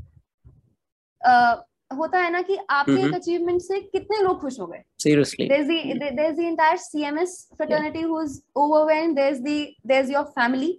uh, 1.20 1.54
होता 1.98 2.18
है 2.18 2.30
ना 2.32 2.42
कि 2.42 2.58
आपके 2.70 3.00
एक 3.06 3.14
अचीवमेंट 3.14 3.60
से 3.62 3.80
कितने 3.80 4.20
लोग 4.22 4.40
खुश 4.40 4.60
हो 4.60 4.66
गए। 4.66 4.82
Seriously 5.02 5.48
there 5.48 5.60
is 5.60 5.98
the 5.98 6.12
there 6.16 6.30
is 6.30 6.36
the 6.36 6.44
entire 6.44 6.76
CMS 6.76 7.32
fraternity 7.56 8.02
who 8.02 8.20
is 8.22 8.40
overwhelmed 8.56 9.16
there 9.16 9.32
is 9.32 9.40
the 9.40 9.56
there 9.88 10.04
is 10.04 10.12
your 10.12 10.24
family 10.38 10.70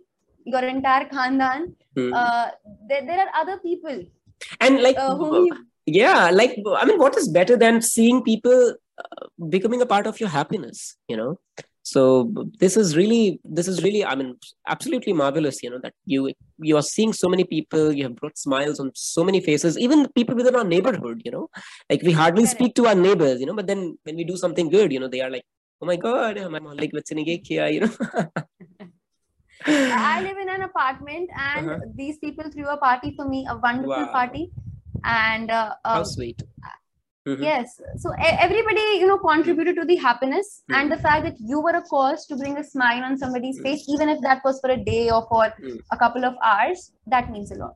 your 0.47 0.63
entire 0.65 1.03
खानदान 1.13 1.67
there 1.97 3.19
are 3.19 3.27
other 3.43 3.55
people 3.65 4.05
and 4.65 4.81
like 4.81 4.97
uh, 4.97 5.15
whom 5.15 5.45
you 5.45 5.55
yeah 5.99 6.29
like 6.39 6.55
i 6.79 6.85
mean 6.85 6.99
what 7.03 7.17
is 7.17 7.27
better 7.37 7.57
than 7.57 7.81
seeing 7.81 8.23
people 8.23 8.59
uh, 9.03 9.25
becoming 9.49 9.81
a 9.81 9.85
part 9.93 10.07
of 10.07 10.19
your 10.19 10.29
happiness 10.29 10.97
you 11.07 11.17
know? 11.17 11.39
So 11.83 12.31
this 12.59 12.77
is 12.77 12.95
really 12.95 13.39
this 13.43 13.67
is 13.67 13.77
really 13.83 14.01
i 14.05 14.13
mean 14.19 14.35
absolutely 14.73 15.13
marvelous 15.21 15.63
you 15.63 15.69
know 15.71 15.79
that 15.85 15.95
you 16.05 16.19
you 16.67 16.75
are 16.79 16.87
seeing 16.89 17.13
so 17.21 17.27
many 17.33 17.45
people 17.53 17.91
you 17.91 18.03
have 18.03 18.15
brought 18.19 18.37
smiles 18.37 18.79
on 18.83 18.91
so 18.93 19.23
many 19.29 19.41
faces 19.47 19.79
even 19.85 20.07
people 20.19 20.35
within 20.35 20.55
our 20.55 20.63
neighborhood 20.63 21.23
you 21.25 21.31
know? 21.31 21.49
Like 21.89 22.03
we 22.03 22.11
hardly 22.11 22.45
speak 22.45 22.75
to 22.75 22.85
our 22.85 22.99
neighbors 23.07 23.39
you 23.39 23.47
know 23.47 23.55
but 23.55 23.65
then 23.65 23.97
when 24.03 24.15
we 24.15 24.25
do 24.31 24.37
something 24.37 24.69
good 24.69 24.93
you 24.93 24.99
know 24.99 25.07
they 25.07 25.21
are 25.21 25.31
like 25.31 25.43
oh 25.81 25.87
my 25.87 25.95
god 25.95 26.37
like 26.83 26.93
what's 26.93 27.11
in 27.11 27.17
you 27.25 27.79
know? 27.79 27.91
I 29.65 30.21
live 30.21 30.37
in 30.37 30.49
an 30.49 30.61
apartment 30.61 31.29
and 31.35 31.69
uh-huh. 31.69 31.79
these 31.95 32.17
people 32.19 32.49
threw 32.51 32.67
a 32.67 32.77
party 32.77 33.13
for 33.15 33.27
me, 33.27 33.45
a 33.49 33.57
wonderful 33.57 33.89
wow. 33.89 34.11
party 34.11 34.51
and 35.03 35.51
uh, 35.51 35.73
how 35.85 35.99
um, 35.99 36.05
sweet 36.05 36.41
mm-hmm. 37.27 37.43
yes 37.43 37.79
so 37.97 38.11
everybody 38.19 38.81
you 38.99 39.07
know 39.07 39.17
contributed 39.17 39.75
to 39.75 39.85
the 39.85 39.95
happiness 39.95 40.63
mm-hmm. 40.63 40.79
and 40.79 40.91
the 40.91 40.97
fact 40.97 41.23
that 41.23 41.35
you 41.39 41.61
were 41.61 41.75
a 41.81 41.81
cause 41.83 42.25
to 42.25 42.35
bring 42.35 42.57
a 42.57 42.63
smile 42.63 43.03
on 43.03 43.17
somebody's 43.17 43.57
mm-hmm. 43.57 43.75
face 43.75 43.85
even 43.89 44.09
if 44.09 44.19
that 44.21 44.41
was 44.43 44.59
for 44.59 44.71
a 44.71 44.77
day 44.77 45.09
or 45.09 45.25
for 45.27 45.53
mm. 45.61 45.77
a 45.91 45.97
couple 45.97 46.25
of 46.25 46.35
hours 46.43 46.91
that 47.07 47.31
means 47.31 47.51
a 47.51 47.55
lot 47.55 47.75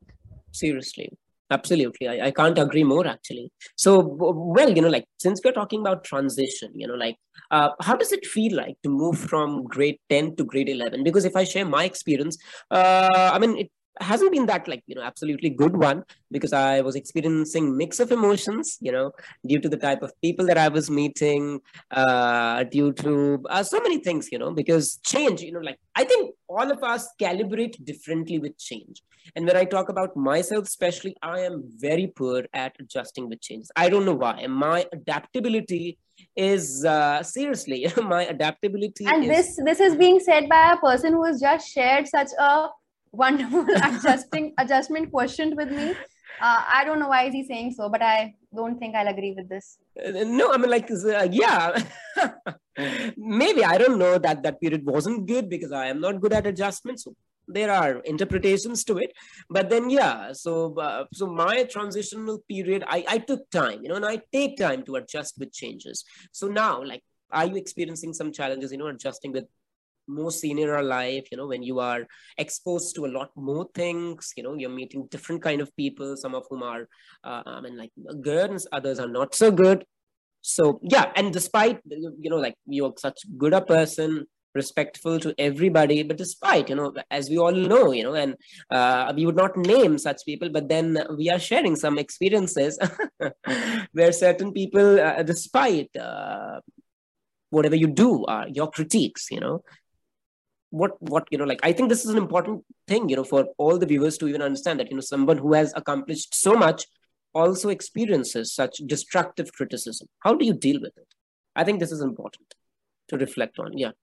seriously 0.51 1.09
absolutely 1.51 2.07
I, 2.07 2.27
I 2.27 2.31
can't 2.31 2.57
agree 2.57 2.83
more 2.83 3.05
actually 3.07 3.51
so 3.75 3.99
well 3.99 4.71
you 4.71 4.81
know 4.81 4.89
like 4.89 5.05
since 5.19 5.41
we're 5.43 5.51
talking 5.51 5.81
about 5.81 6.03
transition 6.03 6.71
you 6.73 6.87
know 6.87 6.95
like 6.95 7.17
uh, 7.51 7.69
how 7.81 7.95
does 7.95 8.11
it 8.11 8.25
feel 8.25 8.55
like 8.55 8.77
to 8.83 8.89
move 8.89 9.17
from 9.17 9.63
grade 9.65 9.99
10 10.09 10.37
to 10.37 10.43
grade 10.43 10.69
11 10.69 11.03
because 11.03 11.25
if 11.25 11.35
i 11.35 11.43
share 11.43 11.65
my 11.65 11.83
experience 11.83 12.37
uh, 12.71 13.29
i 13.33 13.37
mean 13.37 13.57
it 13.57 13.69
hasn't 13.99 14.31
been 14.31 14.45
that 14.45 14.67
like 14.67 14.83
you 14.87 14.95
know 14.95 15.01
absolutely 15.01 15.49
good 15.49 15.75
one 15.75 16.03
because 16.31 16.53
i 16.53 16.81
was 16.81 16.95
experiencing 16.95 17.75
mix 17.77 17.99
of 17.99 18.11
emotions 18.11 18.77
you 18.81 18.91
know 18.91 19.11
due 19.45 19.59
to 19.59 19.69
the 19.69 19.77
type 19.77 20.01
of 20.01 20.11
people 20.21 20.45
that 20.45 20.57
i 20.57 20.67
was 20.67 20.89
meeting 20.89 21.59
uh 21.91 22.63
due 22.63 22.91
to 22.93 23.41
uh, 23.49 23.63
so 23.63 23.79
many 23.79 23.99
things 23.99 24.29
you 24.31 24.37
know 24.37 24.51
because 24.51 24.97
change 24.97 25.41
you 25.41 25.51
know 25.51 25.59
like 25.59 25.79
i 25.95 26.03
think 26.03 26.33
all 26.47 26.71
of 26.71 26.83
us 26.83 27.09
calibrate 27.19 27.83
differently 27.83 28.39
with 28.39 28.57
change. 28.57 29.01
And 29.35 29.45
when 29.47 29.57
i 29.57 29.65
talk 29.65 29.89
about 29.89 30.15
myself 30.15 30.65
especially 30.65 31.15
i 31.21 31.39
am 31.39 31.63
very 31.77 32.07
poor 32.07 32.43
at 32.53 32.75
adjusting 32.79 33.27
with 33.29 33.41
changes 33.41 33.71
i 33.75 33.89
don't 33.89 34.05
know 34.05 34.13
why. 34.13 34.33
And 34.41 34.53
my 34.53 34.85
adaptability 34.93 35.97
is 36.35 36.85
uh, 36.85 37.23
seriously 37.23 37.87
my 38.03 38.25
adaptability 38.25 39.05
and 39.05 39.23
is... 39.23 39.29
this 39.29 39.59
this 39.65 39.79
is 39.79 39.95
being 39.95 40.19
said 40.19 40.47
by 40.47 40.73
a 40.73 40.77
person 40.77 41.13
who 41.13 41.23
has 41.25 41.41
just 41.41 41.67
shared 41.69 42.07
such 42.07 42.29
a 42.39 42.69
wonderful 43.15 43.65
adjusting 43.83 44.53
adjustment 44.57 45.11
questioned 45.11 45.55
with 45.55 45.71
me. 45.71 45.93
Uh, 46.41 46.61
I 46.73 46.83
don't 46.85 46.99
know 46.99 47.07
why 47.07 47.23
is 47.23 47.33
he 47.33 47.45
saying 47.45 47.73
so, 47.77 47.89
but 47.89 48.01
I 48.01 48.35
don't 48.53 48.77
think 48.77 48.95
I'll 48.95 49.07
agree 49.07 49.33
with 49.35 49.47
this. 49.47 49.77
No, 49.95 50.51
I 50.51 50.57
mean, 50.57 50.69
like, 50.69 50.89
uh, 50.91 51.27
yeah, 51.31 51.81
maybe 53.17 53.63
I 53.63 53.77
don't 53.77 53.97
know 53.97 54.17
that 54.17 54.43
that 54.43 54.59
period 54.59 54.85
wasn't 54.85 55.27
good 55.27 55.49
because 55.49 55.71
I 55.71 55.87
am 55.87 56.01
not 56.01 56.19
good 56.19 56.33
at 56.33 56.45
adjustments. 56.45 57.05
So 57.05 57.15
there 57.47 57.71
are 57.71 57.99
interpretations 57.99 58.83
to 58.85 58.97
it, 58.97 59.13
but 59.49 59.69
then 59.69 59.89
yeah. 59.89 60.33
So 60.33 60.75
uh, 60.77 61.05
so 61.13 61.27
my 61.27 61.63
transitional 61.63 62.39
period, 62.49 62.83
I 62.87 63.05
I 63.07 63.17
took 63.19 63.49
time, 63.49 63.83
you 63.83 63.89
know, 63.89 63.95
and 63.95 64.05
I 64.05 64.21
take 64.33 64.57
time 64.57 64.83
to 64.85 64.95
adjust 64.95 65.35
with 65.39 65.53
changes. 65.53 66.03
So 66.31 66.47
now, 66.47 66.83
like, 66.83 67.03
are 67.31 67.45
you 67.45 67.55
experiencing 67.55 68.13
some 68.13 68.31
challenges, 68.31 68.71
you 68.71 68.77
know, 68.77 68.87
adjusting 68.87 69.31
with 69.31 69.45
more 70.07 70.31
senior 70.31 70.81
life 70.83 71.27
you 71.31 71.37
know 71.37 71.47
when 71.47 71.63
you 71.63 71.79
are 71.79 72.05
exposed 72.37 72.95
to 72.95 73.05
a 73.05 73.13
lot 73.17 73.29
more 73.35 73.67
things 73.73 74.33
you 74.37 74.43
know 74.43 74.55
you're 74.55 74.69
meeting 74.69 75.07
different 75.09 75.41
kind 75.41 75.61
of 75.61 75.75
people 75.75 76.15
some 76.17 76.35
of 76.35 76.45
whom 76.49 76.63
are 76.63 76.87
uh, 77.23 77.43
i 77.45 77.61
mean 77.61 77.77
like 77.77 77.91
good 78.21 78.51
and 78.51 78.59
others 78.71 78.99
are 78.99 79.07
not 79.07 79.33
so 79.35 79.51
good. 79.51 79.85
So 80.41 80.79
yeah 80.83 81.11
and 81.15 81.33
despite 81.33 81.79
you 81.89 82.29
know 82.29 82.37
like 82.37 82.55
you're 82.67 82.93
such 82.97 83.19
good 83.37 83.53
a 83.53 83.61
person 83.61 84.27
respectful 84.55 85.19
to 85.19 85.35
everybody 85.37 86.01
but 86.01 86.17
despite 86.17 86.69
you 86.69 86.75
know 86.75 86.93
as 87.11 87.29
we 87.29 87.37
all 87.37 87.51
know 87.51 87.91
you 87.91 88.03
know 88.03 88.15
and 88.15 88.35
uh, 88.71 89.11
we 89.15 89.25
would 89.25 89.35
not 89.35 89.57
name 89.57 89.97
such 89.97 90.25
people 90.25 90.49
but 90.49 90.69
then 90.69 90.97
we 91.17 91.29
are 91.29 91.39
sharing 91.39 91.75
some 91.75 91.97
experiences 91.99 92.79
where 93.91 94.11
certain 94.11 94.53
people 94.53 94.99
uh, 94.99 95.21
despite 95.23 95.89
uh, 95.97 96.59
whatever 97.49 97.75
you 97.75 97.87
do 97.87 98.25
are 98.25 98.47
your 98.47 98.69
critiques 98.71 99.29
you 99.29 99.39
know 99.39 99.61
what 100.81 100.93
what 101.13 101.27
you 101.31 101.37
know 101.37 101.49
like 101.51 101.61
i 101.63 101.71
think 101.71 101.89
this 101.89 102.03
is 102.05 102.11
an 102.11 102.17
important 102.17 102.63
thing 102.91 103.07
you 103.09 103.15
know 103.15 103.27
for 103.31 103.41
all 103.57 103.77
the 103.81 103.89
viewers 103.91 104.17
to 104.17 104.27
even 104.27 104.41
understand 104.41 104.79
that 104.79 104.89
you 104.89 104.97
know 104.97 105.07
someone 105.09 105.37
who 105.37 105.53
has 105.53 105.73
accomplished 105.81 106.35
so 106.45 106.53
much 106.63 106.85
also 107.33 107.69
experiences 107.69 108.53
such 108.53 108.81
destructive 108.93 109.51
criticism 109.53 110.07
how 110.25 110.33
do 110.33 110.45
you 110.49 110.55
deal 110.65 110.81
with 110.85 110.97
it 111.03 111.15
i 111.55 111.63
think 111.63 111.79
this 111.79 111.93
is 111.97 112.01
important 112.01 112.55
to 113.07 113.17
reflect 113.25 113.59
on 113.59 113.77
yeah 113.85 113.95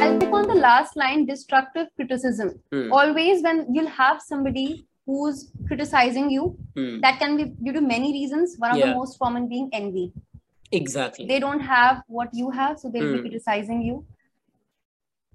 I'll 0.00 0.18
pick 0.18 0.32
on 0.32 0.46
the 0.48 0.54
last 0.54 0.96
line 0.96 1.26
destructive 1.26 1.88
criticism. 1.96 2.50
Hmm. 2.72 2.92
Always, 2.92 3.42
when 3.42 3.66
you'll 3.74 3.88
have 3.88 4.22
somebody 4.22 4.86
who's 5.06 5.50
criticizing 5.66 6.30
you, 6.30 6.56
hmm. 6.76 7.00
that 7.00 7.18
can 7.18 7.36
be 7.36 7.44
due 7.64 7.72
to 7.72 7.80
many 7.80 8.12
reasons. 8.12 8.54
One 8.58 8.70
of 8.70 8.78
yeah. 8.78 8.90
the 8.90 8.94
most 8.94 9.18
common 9.18 9.48
being 9.48 9.68
envy. 9.72 10.12
Exactly. 10.70 11.26
They 11.26 11.40
don't 11.40 11.60
have 11.60 12.02
what 12.08 12.28
you 12.32 12.50
have, 12.50 12.78
so 12.78 12.90
they'll 12.90 13.04
mm. 13.04 13.12
be 13.12 13.18
hmm. 13.18 13.22
criticizing 13.22 13.82
you. 13.82 14.04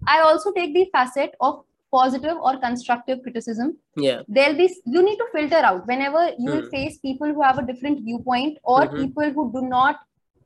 I 0.06 0.20
also 0.20 0.52
take 0.52 0.74
the 0.74 0.90
facet 0.92 1.34
of 1.40 1.64
positive 1.92 2.38
or 2.38 2.58
constructive 2.60 3.22
criticism. 3.24 3.78
Yeah. 3.96 4.22
There'll 4.28 4.58
be 4.58 4.70
you 4.86 5.04
need 5.04 5.18
to 5.18 5.28
filter 5.34 5.62
out 5.70 5.88
whenever 5.88 6.24
you 6.40 6.50
mm. 6.50 6.56
will 6.56 6.70
face 6.70 6.98
people 6.98 7.34
who 7.34 7.42
have 7.42 7.60
a 7.60 7.66
different 7.66 8.04
viewpoint 8.04 8.58
or 8.64 8.82
mm-hmm. 8.82 9.04
people 9.04 9.32
who 9.32 9.52
do 9.54 9.62
not 9.68 10.00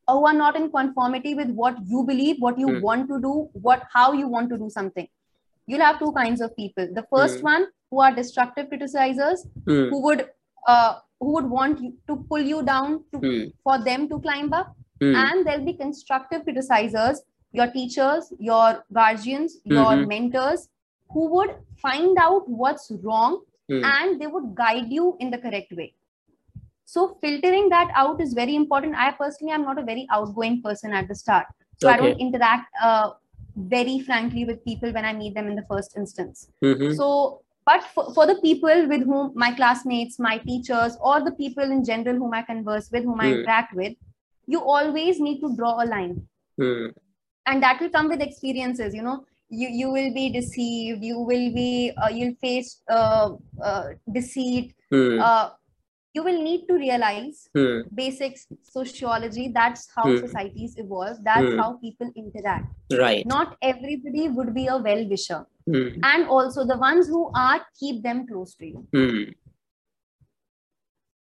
who 0.08 0.26
are 0.26 0.34
not 0.34 0.56
in 0.56 0.70
conformity 0.72 1.34
with 1.36 1.50
what 1.50 1.78
you 1.86 2.04
believe, 2.04 2.38
what 2.40 2.58
you 2.58 2.68
mm. 2.68 2.82
want 2.82 3.10
to 3.10 3.20
do, 3.22 3.50
what 3.54 3.84
how 3.94 4.14
you 4.14 4.28
want 4.28 4.50
to 4.50 4.58
do 4.58 4.70
something. 4.70 5.08
You'll 5.66 5.86
have 5.88 6.00
two 6.00 6.14
kinds 6.14 6.40
of 6.42 6.56
people. 6.56 6.88
The 6.94 7.06
first 7.14 7.40
mm. 7.40 7.44
one 7.44 7.68
who 7.92 8.00
are 8.02 8.14
destructive 8.14 8.70
criticizers 8.70 9.46
who 9.66 10.02
would 10.02 10.30
uh, 10.68 10.96
who 11.20 11.34
would 11.34 11.50
want 11.50 11.82
you 11.82 11.94
to 12.08 12.18
pull 12.30 12.40
you 12.40 12.64
down 12.64 13.04
to, 13.14 13.52
for 13.64 13.78
them 13.84 14.08
to 14.10 14.20
climb 14.20 14.54
up 14.54 14.76
mm. 15.02 15.16
and 15.16 15.46
there'll 15.46 15.66
be 15.66 15.74
constructive 15.74 16.44
criticizers 16.44 17.18
your 17.52 17.68
teachers 17.72 18.32
your 18.40 18.84
guardians 18.94 19.58
mm-hmm. 19.58 19.74
your 19.74 20.06
mentors 20.06 20.70
who 21.10 21.28
would 21.36 21.56
find 21.82 22.18
out 22.18 22.50
what's 22.50 22.92
wrong 23.04 23.42
mm. 23.72 23.84
and 23.84 24.22
they 24.22 24.28
would 24.28 24.54
guide 24.56 24.92
you 24.92 25.16
in 25.20 25.32
the 25.32 25.38
correct 25.38 25.72
way 25.72 25.94
so 26.86 27.18
filtering 27.22 27.70
that 27.70 27.90
out 27.96 28.22
is 28.22 28.34
very 28.34 28.56
important 28.56 28.96
i 28.96 29.12
personally 29.12 29.54
am 29.54 29.64
not 29.64 29.80
a 29.80 29.84
very 29.84 30.08
outgoing 30.12 30.62
person 30.62 30.94
at 30.94 31.08
the 31.08 31.16
start 31.16 31.48
so 31.82 31.90
okay. 31.90 31.98
i 31.98 32.02
don't 32.02 32.20
interact 32.20 32.68
uh, 32.82 33.12
very 33.56 34.00
frankly 34.00 34.46
with 34.46 34.64
people 34.64 34.92
when 34.92 35.06
i 35.06 35.14
meet 35.14 35.34
them 35.34 35.48
in 35.48 35.56
the 35.56 35.68
first 35.70 35.98
instance 35.98 36.50
mm-hmm. 36.64 36.94
so 36.94 37.42
but 37.66 37.84
for, 37.94 38.14
for 38.14 38.26
the 38.26 38.36
people 38.36 38.88
with 38.88 39.04
whom 39.04 39.32
my 39.36 39.52
classmates 39.52 40.20
my 40.20 40.38
teachers 40.38 40.98
or 41.02 41.24
the 41.24 41.32
people 41.32 41.64
in 41.64 41.84
general 41.84 42.18
whom 42.18 42.34
i 42.34 42.42
converse 42.42 42.90
with 42.92 43.04
whom 43.04 43.18
mm. 43.18 43.24
i 43.24 43.28
hmm. 43.28 43.40
interact 43.40 43.74
with 43.74 43.94
you 44.48 44.62
always 44.62 45.20
need 45.20 45.40
to 45.40 45.56
draw 45.56 45.84
a 45.84 45.86
line 45.86 46.22
mm. 46.60 46.94
and 47.46 47.64
that 47.64 47.80
will 47.82 47.90
come 47.90 48.08
with 48.08 48.22
experiences 48.22 48.94
you 48.94 49.02
know 49.02 49.26
you 49.50 49.68
you 49.70 49.90
will 49.90 50.14
be 50.14 50.30
deceived 50.30 51.04
you 51.04 51.20
will 51.20 51.54
be 51.54 51.92
uh, 52.02 52.10
you'll 52.10 52.36
face 52.36 52.82
uh, 52.90 53.30
uh, 53.64 53.86
deceit 54.12 54.74
mm. 54.92 55.52
you 56.18 56.24
will 56.24 56.42
need 56.42 56.66
to 56.68 56.76
realize 56.76 57.50
mm. 57.56 57.84
basic 57.94 58.38
sociology 58.64 59.50
that's 59.54 59.88
how 59.96 60.06
mm. 60.06 60.20
societies 60.26 60.76
evolve 60.78 61.18
that's 61.24 61.54
how 61.62 61.70
people 61.84 62.12
interact 62.16 62.98
right 63.00 63.26
not 63.26 63.58
everybody 63.62 64.28
would 64.28 64.54
be 64.54 64.68
a 64.68 64.78
well 64.78 65.04
wisher 65.14 65.42
mm. 65.70 66.00
and 66.12 66.28
also 66.28 66.66
the 66.66 66.78
ones 66.78 67.08
who 67.08 67.30
are 67.36 67.60
keep 67.80 68.02
them 68.08 68.26
close 68.28 68.56
to 68.56 68.66
you 68.66 68.88
mm 68.96 69.34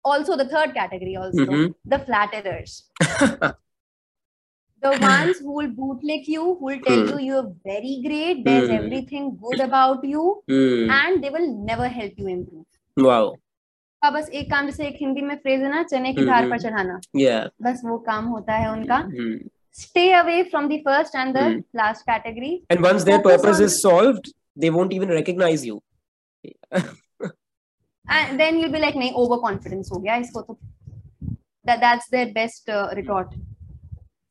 also 0.06 0.36
the 0.36 0.48
third 0.54 0.74
category 0.74 1.16
also 1.16 1.44
mm-hmm. 1.44 1.72
the 1.84 1.98
flatterers 1.98 2.84
the 4.82 4.92
ones 5.00 5.38
who 5.38 5.52
will 5.58 5.68
bootlick 5.68 6.26
you 6.26 6.42
who 6.42 6.64
will 6.70 6.80
tell 6.80 7.02
mm. 7.04 7.10
you 7.10 7.18
you're 7.26 7.54
very 7.64 8.02
great 8.06 8.44
there's 8.44 8.68
mm. 8.68 8.78
everything 8.78 9.38
good 9.44 9.60
about 9.60 10.04
you 10.04 10.42
mm. 10.50 10.90
and 10.90 11.22
they 11.22 11.30
will 11.30 11.48
never 11.70 11.88
help 11.88 12.12
you 12.16 12.28
improve 12.36 12.66
wow 13.08 13.24
अब 14.04 14.12
बस 14.12 14.28
एक 14.34 14.48
काम 14.50 14.66
जैसे 14.66 14.86
एक 14.86 14.96
हिंदी 15.00 15.20
में 15.22 15.34
phrase 15.42 15.60
है 15.62 15.68
ना 15.70 15.82
चने 15.90 16.12
की 16.14 16.24
धार 16.26 16.48
पर 16.50 16.58
चढ़ाना 16.60 16.98
yeah. 17.16 17.48
बस 17.62 17.82
वो 17.84 17.98
काम 18.06 18.24
होता 18.34 18.54
है 18.62 18.70
उनका 18.70 18.98
stay 19.72 20.12
away 20.12 20.48
from 20.50 20.68
the 20.68 20.82
first 20.82 21.14
and 21.14 21.34
the 21.34 21.40
mm. 21.40 21.64
last 21.72 22.04
category. 22.06 22.62
And 22.68 22.82
once 22.82 23.04
their 23.04 23.20
Focus 23.20 23.42
purpose 23.42 23.58
on... 23.58 23.64
is 23.64 23.80
solved, 23.80 24.32
they 24.54 24.70
won't 24.70 24.92
even 24.92 25.08
recognize 25.08 25.64
you. 25.64 25.82
and 28.09 28.39
then 28.39 28.59
you'll 28.59 28.71
be 28.71 28.79
like, 28.79 28.95
"Nahi, 28.95 29.13
overconfidence 29.13 29.89
ho 29.89 29.99
gaya 29.99 30.21
isko 30.25 30.45
to." 30.47 30.57
That 31.65 31.81
that's 31.81 32.09
their 32.09 32.31
best 32.33 32.69
uh, 32.69 32.89
retort. 32.95 33.33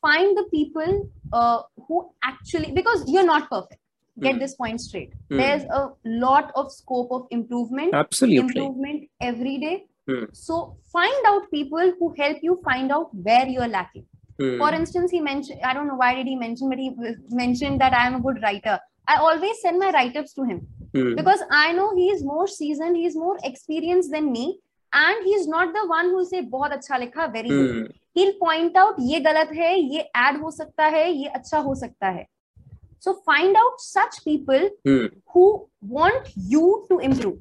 Find 0.01 0.37
the 0.37 0.45
people 0.53 1.11
uh, 1.33 1.63
who 1.89 2.11
actually 2.23 2.73
because 2.73 3.05
you're 3.07 3.27
not 3.27 3.51
perfect. 3.51 3.83
Get 4.19 4.37
mm. 4.37 4.41
this 4.41 4.55
point 4.55 4.81
straight. 4.81 5.13
Mm. 5.31 5.37
There's 5.37 5.65
a 5.65 5.91
lot 6.05 6.51
of 6.55 6.73
scope 6.73 7.13
of 7.13 7.27
improvement. 7.31 7.95
Absolutely. 7.95 8.39
Improvement 8.39 9.09
every 9.21 9.59
day. 9.59 9.85
Mm. 10.09 10.29
So 10.33 10.79
find 10.91 11.27
out 11.27 11.51
people 11.51 11.93
who 11.99 12.15
help 12.19 12.39
you 12.43 12.59
find 12.65 12.91
out 12.91 13.15
where 13.15 13.47
you're 13.47 13.69
lacking. 13.69 14.07
Mm. 14.41 14.59
For 14.59 14.73
instance, 14.73 15.11
he 15.11 15.21
mentioned, 15.21 15.61
I 15.63 15.75
don't 15.75 15.89
know 15.89 15.97
why 15.97 16.15
did 16.15 16.27
he 16.27 16.37
mention, 16.37 16.71
but 16.71 16.79
he 16.79 16.95
mentioned 17.31 17.81
that 17.81 17.93
I 17.93 18.07
am 18.07 18.15
a 18.15 18.21
good 18.21 18.43
writer. 18.43 18.79
I 19.09 19.17
always 19.17 19.61
send 19.61 19.79
my 19.79 19.91
write-ups 19.91 20.33
to 20.35 20.45
him 20.45 20.67
mm. 20.96 21.16
because 21.16 21.42
I 21.52 21.72
know 21.74 21.96
he 21.96 22.10
is 22.10 22.24
more 22.24 22.48
seasoned, 22.48 22.98
he 22.98 23.06
is 23.06 23.16
more 23.16 23.38
experienced 23.44 24.12
than 24.12 24.32
me, 24.32 24.60
and 24.94 25.26
he's 25.26 25.48
not 25.48 25.74
the 25.74 25.88
one 25.88 26.10
who 26.10 26.26
say 26.26 26.42
बहुत 26.42 26.72
अच्छा 26.74 27.00
लिखा 27.00 27.32
very 27.34 27.50
mm. 27.50 27.68
good. 27.68 27.94
He'll 28.14 28.34
point 28.40 28.76
out 28.76 28.96
ये 29.00 29.20
गलत 29.20 29.50
है, 29.56 29.76
ये 29.80 30.06
add 30.16 30.42
हो 30.42 30.52
सकता 30.52 30.86
है, 30.86 31.12
ये 31.12 31.28
अच्छा 31.28 31.58
हो 31.60 31.76
सकता 31.76 32.08
है. 32.08 32.26
So 33.00 33.16
find 33.26 33.56
out 33.56 33.80
such 33.80 34.24
people 34.24 34.70
mm. 34.88 35.10
who 35.34 35.68
want 35.82 36.30
you 36.36 36.86
to 36.90 37.00
improve. 37.00 37.40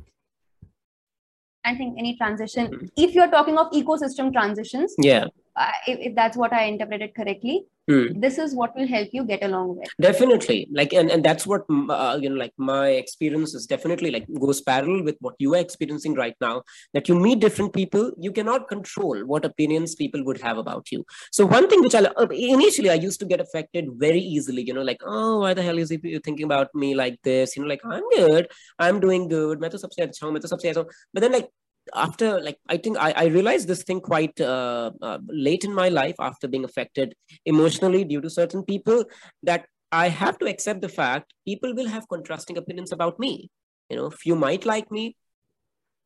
I 1.65 1.75
think 1.75 1.99
any 1.99 2.17
transition, 2.17 2.69
mm. 2.69 2.89
if 2.97 3.15
you're 3.15 3.31
talking 3.31 3.59
of 3.59 3.71
ecosystem 3.73 4.33
transitions, 4.33 4.95
yeah, 4.99 5.27
uh, 5.56 5.72
if, 5.88 6.00
if 6.00 6.16
that's 6.16 6.38
what 6.38 6.54
I 6.54 6.66
interpreted 6.66 7.16
correctly, 7.16 7.66
Hmm. 7.88 8.20
this 8.20 8.40
is 8.40 8.56
what 8.56 8.76
will 8.76 8.88
help 8.88 9.10
you 9.12 9.24
get 9.24 9.44
along 9.44 9.78
with. 9.78 9.88
Definitely. 10.02 10.68
Like 10.72 10.92
and, 10.92 11.12
and 11.12 11.24
that's 11.24 11.46
what 11.46 11.66
uh, 11.70 12.18
you 12.20 12.30
know 12.32 12.36
like 12.36 12.54
my 12.58 12.90
experience 12.90 13.54
is 13.54 13.68
definitely 13.68 14.10
like 14.10 14.26
goes 14.40 14.60
parallel 14.60 15.04
with 15.04 15.18
what 15.20 15.36
you 15.38 15.54
are 15.54 15.60
experiencing 15.60 16.16
right 16.16 16.36
now 16.42 16.64
that 16.96 17.08
you 17.08 17.14
meet 17.14 17.42
different 17.42 17.74
people 17.74 18.12
you 18.18 18.32
cannot 18.32 18.68
control 18.68 19.24
what 19.28 19.46
opinions 19.46 19.94
people 19.94 20.24
would 20.24 20.42
have 20.42 20.58
about 20.58 20.92
you. 20.92 21.06
So 21.32 21.46
one 21.46 21.70
thing 21.70 21.82
which 21.82 21.94
i 21.94 22.00
uh, 22.00 22.26
initially 22.32 22.90
i 22.90 22.96
used 22.96 23.20
to 23.20 23.26
get 23.28 23.40
affected 23.40 23.86
very 23.98 24.20
easily 24.20 24.64
you 24.64 24.74
know 24.74 24.82
like 24.82 25.02
oh 25.06 25.42
why 25.42 25.54
the 25.54 25.62
hell 25.62 25.78
is 25.78 25.92
he 25.92 25.98
thinking 25.98 26.46
about 26.46 26.74
me 26.74 26.96
like 26.96 27.20
this? 27.22 27.56
You 27.56 27.62
know 27.62 27.70
like 27.70 27.82
i'm 27.86 28.10
good. 28.16 28.48
I'm 28.80 29.00
doing 29.00 29.28
good. 29.28 29.60
But 29.60 31.22
then 31.22 31.32
like 31.32 31.50
after 31.94 32.40
like 32.42 32.58
i 32.70 32.78
think 32.78 32.98
i, 32.98 33.12
I 33.12 33.26
realized 33.26 33.68
this 33.68 33.84
thing 33.84 34.02
quite 34.02 34.40
uh, 34.42 34.92
uh, 35.02 35.20
late 35.28 35.64
in 35.64 35.74
my 35.74 35.90
life 35.90 36.16
after 36.20 36.48
being 36.48 36.66
affected 36.66 37.16
emotionally 37.46 38.04
due 38.04 38.22
to 38.22 38.30
certain 38.30 38.64
people 38.64 39.06
that 39.44 39.66
i 39.92 40.08
have 40.10 40.38
to 40.40 40.48
accept 40.48 40.82
the 40.82 40.90
fact 40.90 41.34
people 41.46 41.76
will 41.76 41.88
have 41.88 42.08
contrasting 42.10 42.58
opinions 42.58 42.92
about 42.92 43.20
me. 43.20 43.50
You 43.90 43.98
know 43.98 44.10
few 44.10 44.36
might 44.36 44.66
like 44.66 44.92
me 44.92 45.16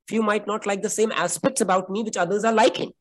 few 0.09 0.21
might 0.21 0.48
not 0.48 0.65
like 0.65 0.81
the 0.81 0.89
same 0.89 1.12
aspects 1.12 1.62
about 1.62 1.89
me 1.89 2.03
which 2.03 2.17
others 2.17 2.43
are 2.43 2.51
liking 2.53 2.91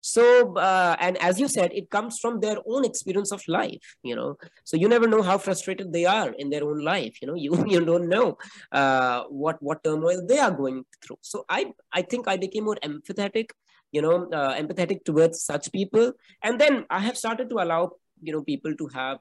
so 0.00 0.56
uh, 0.56 0.96
and 1.00 1.16
as 1.18 1.40
you 1.40 1.48
said 1.48 1.70
it 1.72 1.90
comes 1.90 2.18
from 2.18 2.40
their 2.40 2.56
own 2.66 2.84
experience 2.84 3.32
of 3.32 3.42
life 3.48 3.96
you 4.02 4.14
know. 4.14 4.36
So 4.64 4.76
you 4.76 4.88
never 4.88 5.08
know 5.08 5.22
how 5.22 5.38
frustrated 5.38 5.92
they 5.92 6.04
are 6.04 6.30
in 6.38 6.50
their 6.50 6.64
own 6.64 6.80
life 6.84 7.20
you 7.20 7.28
know. 7.28 7.34
You 7.48 7.64
you 7.66 7.84
don't 7.84 8.08
know 8.08 8.38
uh, 8.72 9.24
what 9.24 9.62
what 9.62 9.82
turmoil 9.82 10.24
they 10.26 10.38
are 10.38 10.50
going 10.50 10.84
through. 11.02 11.18
So 11.22 11.44
i 11.48 11.72
i 11.92 12.02
think 12.02 12.28
i 12.28 12.36
became 12.36 12.64
more 12.64 12.78
empathetic 12.84 13.50
you 13.90 14.02
know 14.02 14.28
uh, 14.32 14.54
empathetic 14.54 15.04
towards 15.04 15.42
such 15.42 15.72
people. 15.72 16.12
And 16.42 16.60
then 16.60 16.84
i 16.90 17.00
have 17.00 17.16
started 17.16 17.50
to 17.50 17.56
allow 17.56 17.92
you 18.22 18.32
know 18.32 18.42
people 18.42 18.74
to 18.76 18.88
have 18.94 19.18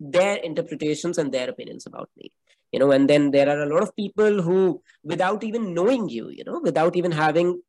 their 0.00 0.36
interpretations 0.36 1.18
and 1.18 1.32
their 1.32 1.50
opinions 1.50 1.86
about 1.86 2.08
me 2.16 2.32
you 2.72 2.78
know. 2.78 2.90
And 2.92 3.08
then 3.08 3.30
there 3.30 3.48
are 3.48 3.62
a 3.62 3.66
lot 3.72 3.82
of 3.82 3.96
people 3.96 4.42
who 4.42 4.82
without 5.02 5.42
even 5.44 5.74
knowing 5.74 6.08
you 6.08 6.28
you 6.30 6.44
know 6.44 6.60
without 6.62 6.96
even 6.96 7.12
having 7.12 7.60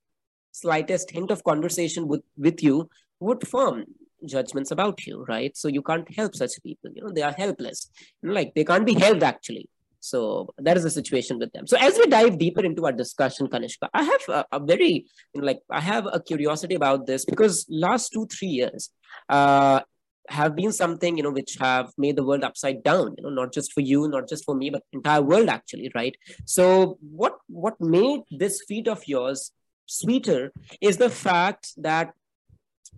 slightest 0.51 1.11
hint 1.11 1.31
of 1.31 1.43
conversation 1.43 2.07
with, 2.07 2.21
with 2.37 2.63
you 2.63 2.89
would 3.19 3.47
form 3.47 3.85
judgments 4.25 4.71
about 4.71 5.05
you, 5.05 5.25
right? 5.27 5.55
So 5.55 5.67
you 5.67 5.81
can't 5.81 6.13
help 6.13 6.35
such 6.35 6.51
people. 6.63 6.91
You 6.93 7.03
know, 7.03 7.11
they 7.11 7.21
are 7.21 7.31
helpless. 7.31 7.89
You 8.21 8.29
know, 8.29 8.35
like 8.35 8.53
they 8.55 8.63
can't 8.63 8.85
be 8.85 8.93
helped 8.93 9.23
actually. 9.23 9.69
So 10.01 10.53
that 10.57 10.77
is 10.77 10.83
the 10.83 10.89
situation 10.89 11.39
with 11.39 11.51
them. 11.51 11.67
So 11.67 11.77
as 11.77 11.97
we 11.97 12.05
dive 12.07 12.37
deeper 12.37 12.63
into 12.63 12.85
our 12.85 12.91
discussion, 12.91 13.47
Kanishka, 13.47 13.89
I 13.93 14.03
have 14.03 14.21
a, 14.29 14.45
a 14.53 14.59
very 14.59 15.05
you 15.33 15.41
know, 15.41 15.45
like 15.45 15.59
I 15.69 15.81
have 15.81 16.07
a 16.11 16.21
curiosity 16.21 16.75
about 16.75 17.05
this 17.05 17.25
because 17.25 17.65
last 17.69 18.11
two 18.13 18.25
three 18.27 18.47
years 18.47 18.89
uh, 19.27 19.81
have 20.29 20.55
been 20.55 20.71
something 20.71 21.17
you 21.17 21.23
know 21.23 21.31
which 21.31 21.57
have 21.59 21.91
made 21.97 22.15
the 22.15 22.23
world 22.23 22.43
upside 22.43 22.81
down. 22.83 23.15
You 23.17 23.23
know, 23.23 23.29
not 23.29 23.51
just 23.51 23.73
for 23.73 23.81
you, 23.81 24.07
not 24.07 24.29
just 24.29 24.45
for 24.45 24.55
me, 24.55 24.69
but 24.69 24.83
entire 24.93 25.21
world 25.21 25.49
actually, 25.49 25.91
right? 25.93 26.15
So 26.45 26.97
what 27.01 27.37
what 27.47 27.79
made 27.81 28.21
this 28.31 28.63
feat 28.67 28.87
of 28.87 29.05
yours 29.05 29.51
sweeter 29.89 30.51
is 30.81 30.97
the 30.97 31.09
fact 31.09 31.73
that 31.77 32.13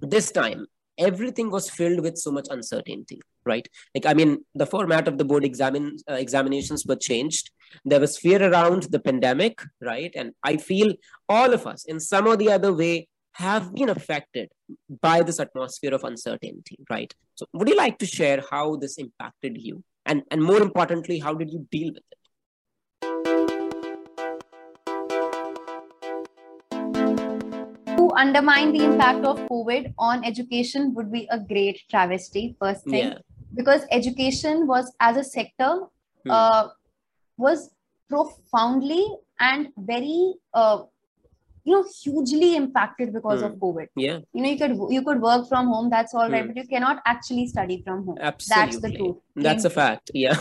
this 0.01 0.31
time 0.31 0.65
everything 0.98 1.50
was 1.50 1.69
filled 1.69 2.01
with 2.01 2.17
so 2.17 2.31
much 2.31 2.48
uncertainty 2.50 3.19
right? 3.45 3.67
Like 3.95 4.05
i 4.05 4.13
mean 4.13 4.45
the 4.55 4.65
format 4.65 5.07
of 5.07 5.17
the 5.17 5.25
board 5.25 5.45
uh, 5.45 6.13
examinations 6.13 6.86
were 6.86 6.95
changed. 6.95 7.51
There 7.86 8.00
was 8.00 8.17
fear 8.17 8.41
around 8.51 8.83
the 8.83 9.00
pandemic 9.00 9.62
right? 9.81 10.12
And 10.15 10.33
i 10.43 10.57
feel 10.57 10.93
all 11.29 11.53
of 11.53 11.65
us 11.67 11.86
in 11.86 12.00
some 12.00 12.27
or 12.27 12.38
the 12.38 12.51
other 12.51 12.74
way 12.74 13.07
have 13.33 13.74
been 13.74 13.89
affected 13.89 14.50
by 15.01 15.24
this 15.24 15.39
atmosphere 15.39 15.93
of 15.93 16.03
uncertainty 16.03 16.77
right? 16.89 17.13
So 17.36 17.45
would 17.53 17.69
you 17.69 17.77
like 17.77 17.98
to 18.00 18.05
share 18.05 18.43
how 18.51 18.75
this 18.75 18.98
impacted 18.98 19.57
you? 19.57 19.83
And 20.05 20.24
and 20.31 20.43
more 20.43 20.62
importantly 20.62 21.19
how 21.19 21.33
did 21.33 21.51
you 21.51 21.67
deal 21.71 21.93
with 21.93 22.03
undermine 28.15 28.71
the 28.73 28.83
impact 28.83 29.25
of 29.25 29.39
COVID 29.47 29.93
on 29.97 30.23
education 30.23 30.93
would 30.93 31.11
be 31.11 31.27
a 31.31 31.39
great 31.39 31.81
travesty, 31.89 32.55
first 32.59 32.83
thing. 32.85 33.09
Yeah. 33.09 33.17
Because 33.53 33.85
education 33.91 34.67
was, 34.67 34.93
as 34.99 35.17
a 35.17 35.23
sector, 35.23 35.81
hmm. 36.23 36.31
uh, 36.31 36.69
was 37.37 37.71
profoundly 38.09 39.05
and 39.39 39.69
very, 39.77 40.35
uh, 40.53 40.83
you 41.63 41.73
know, 41.73 41.85
hugely 42.03 42.55
impacted 42.55 43.13
because 43.13 43.39
hmm. 43.41 43.47
of 43.47 43.53
COVID. 43.53 43.87
Yeah. 43.95 44.19
You 44.33 44.43
know, 44.43 44.49
you 44.49 44.57
could 44.57 44.93
you 44.93 45.01
could 45.03 45.21
work 45.21 45.47
from 45.47 45.67
home, 45.67 45.89
that's 45.89 46.13
all 46.13 46.29
right, 46.29 46.43
hmm. 46.43 46.47
but 46.47 46.57
you 46.57 46.67
cannot 46.67 47.01
actually 47.05 47.47
study 47.47 47.81
from 47.85 48.05
home. 48.05 48.17
Absolutely. 48.19 48.65
That's 48.65 48.81
the 48.81 48.97
truth. 48.97 49.17
That's 49.35 49.65
a 49.65 49.69
fact. 49.69 50.11
Yeah. 50.13 50.37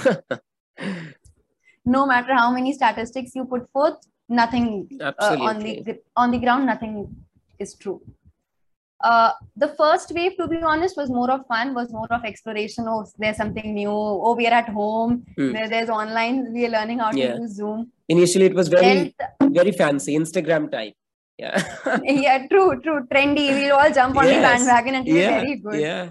no 1.84 2.06
matter 2.06 2.34
how 2.34 2.52
many 2.52 2.72
statistics 2.72 3.32
you 3.34 3.44
put 3.44 3.70
forth, 3.72 3.98
nothing 4.28 4.88
uh, 5.00 5.12
on 5.40 5.58
the 5.58 5.98
on 6.16 6.30
the 6.30 6.38
ground, 6.38 6.66
nothing 6.66 7.16
is 7.60 7.74
true. 7.74 8.00
Uh, 9.02 9.32
the 9.56 9.68
first 9.78 10.12
wave, 10.12 10.36
to 10.36 10.46
be 10.46 10.58
honest, 10.58 10.96
was 10.96 11.08
more 11.08 11.30
of 11.30 11.46
fun, 11.46 11.74
was 11.74 11.90
more 11.90 12.06
of 12.10 12.24
exploration. 12.24 12.84
Oh, 12.86 13.06
there's 13.18 13.38
something 13.38 13.74
new. 13.74 13.90
Oh, 13.90 14.34
we 14.36 14.46
are 14.46 14.52
at 14.52 14.68
home. 14.68 15.24
Hmm. 15.36 15.52
There, 15.52 15.68
there's 15.68 15.88
online. 15.88 16.52
We 16.52 16.66
are 16.66 16.70
learning 16.70 16.98
how 16.98 17.10
yeah. 17.12 17.34
to 17.34 17.40
use 17.40 17.54
Zoom. 17.54 17.92
Initially, 18.08 18.44
it 18.46 18.54
was 18.54 18.68
very, 18.68 19.14
very 19.40 19.72
fancy, 19.72 20.18
Instagram 20.18 20.70
type. 20.70 20.94
Yeah. 21.38 21.62
yeah, 22.04 22.46
true, 22.48 22.78
true. 22.82 23.06
Trendy. 23.10 23.48
We'll 23.48 23.76
all 23.76 23.90
jump 23.90 24.16
on 24.18 24.26
yes. 24.26 24.36
the 24.36 24.42
bandwagon 24.42 24.94
and 24.96 25.06
yeah. 25.06 25.40
very 25.40 25.56
good. 25.56 25.80
Yeah. 25.80 26.10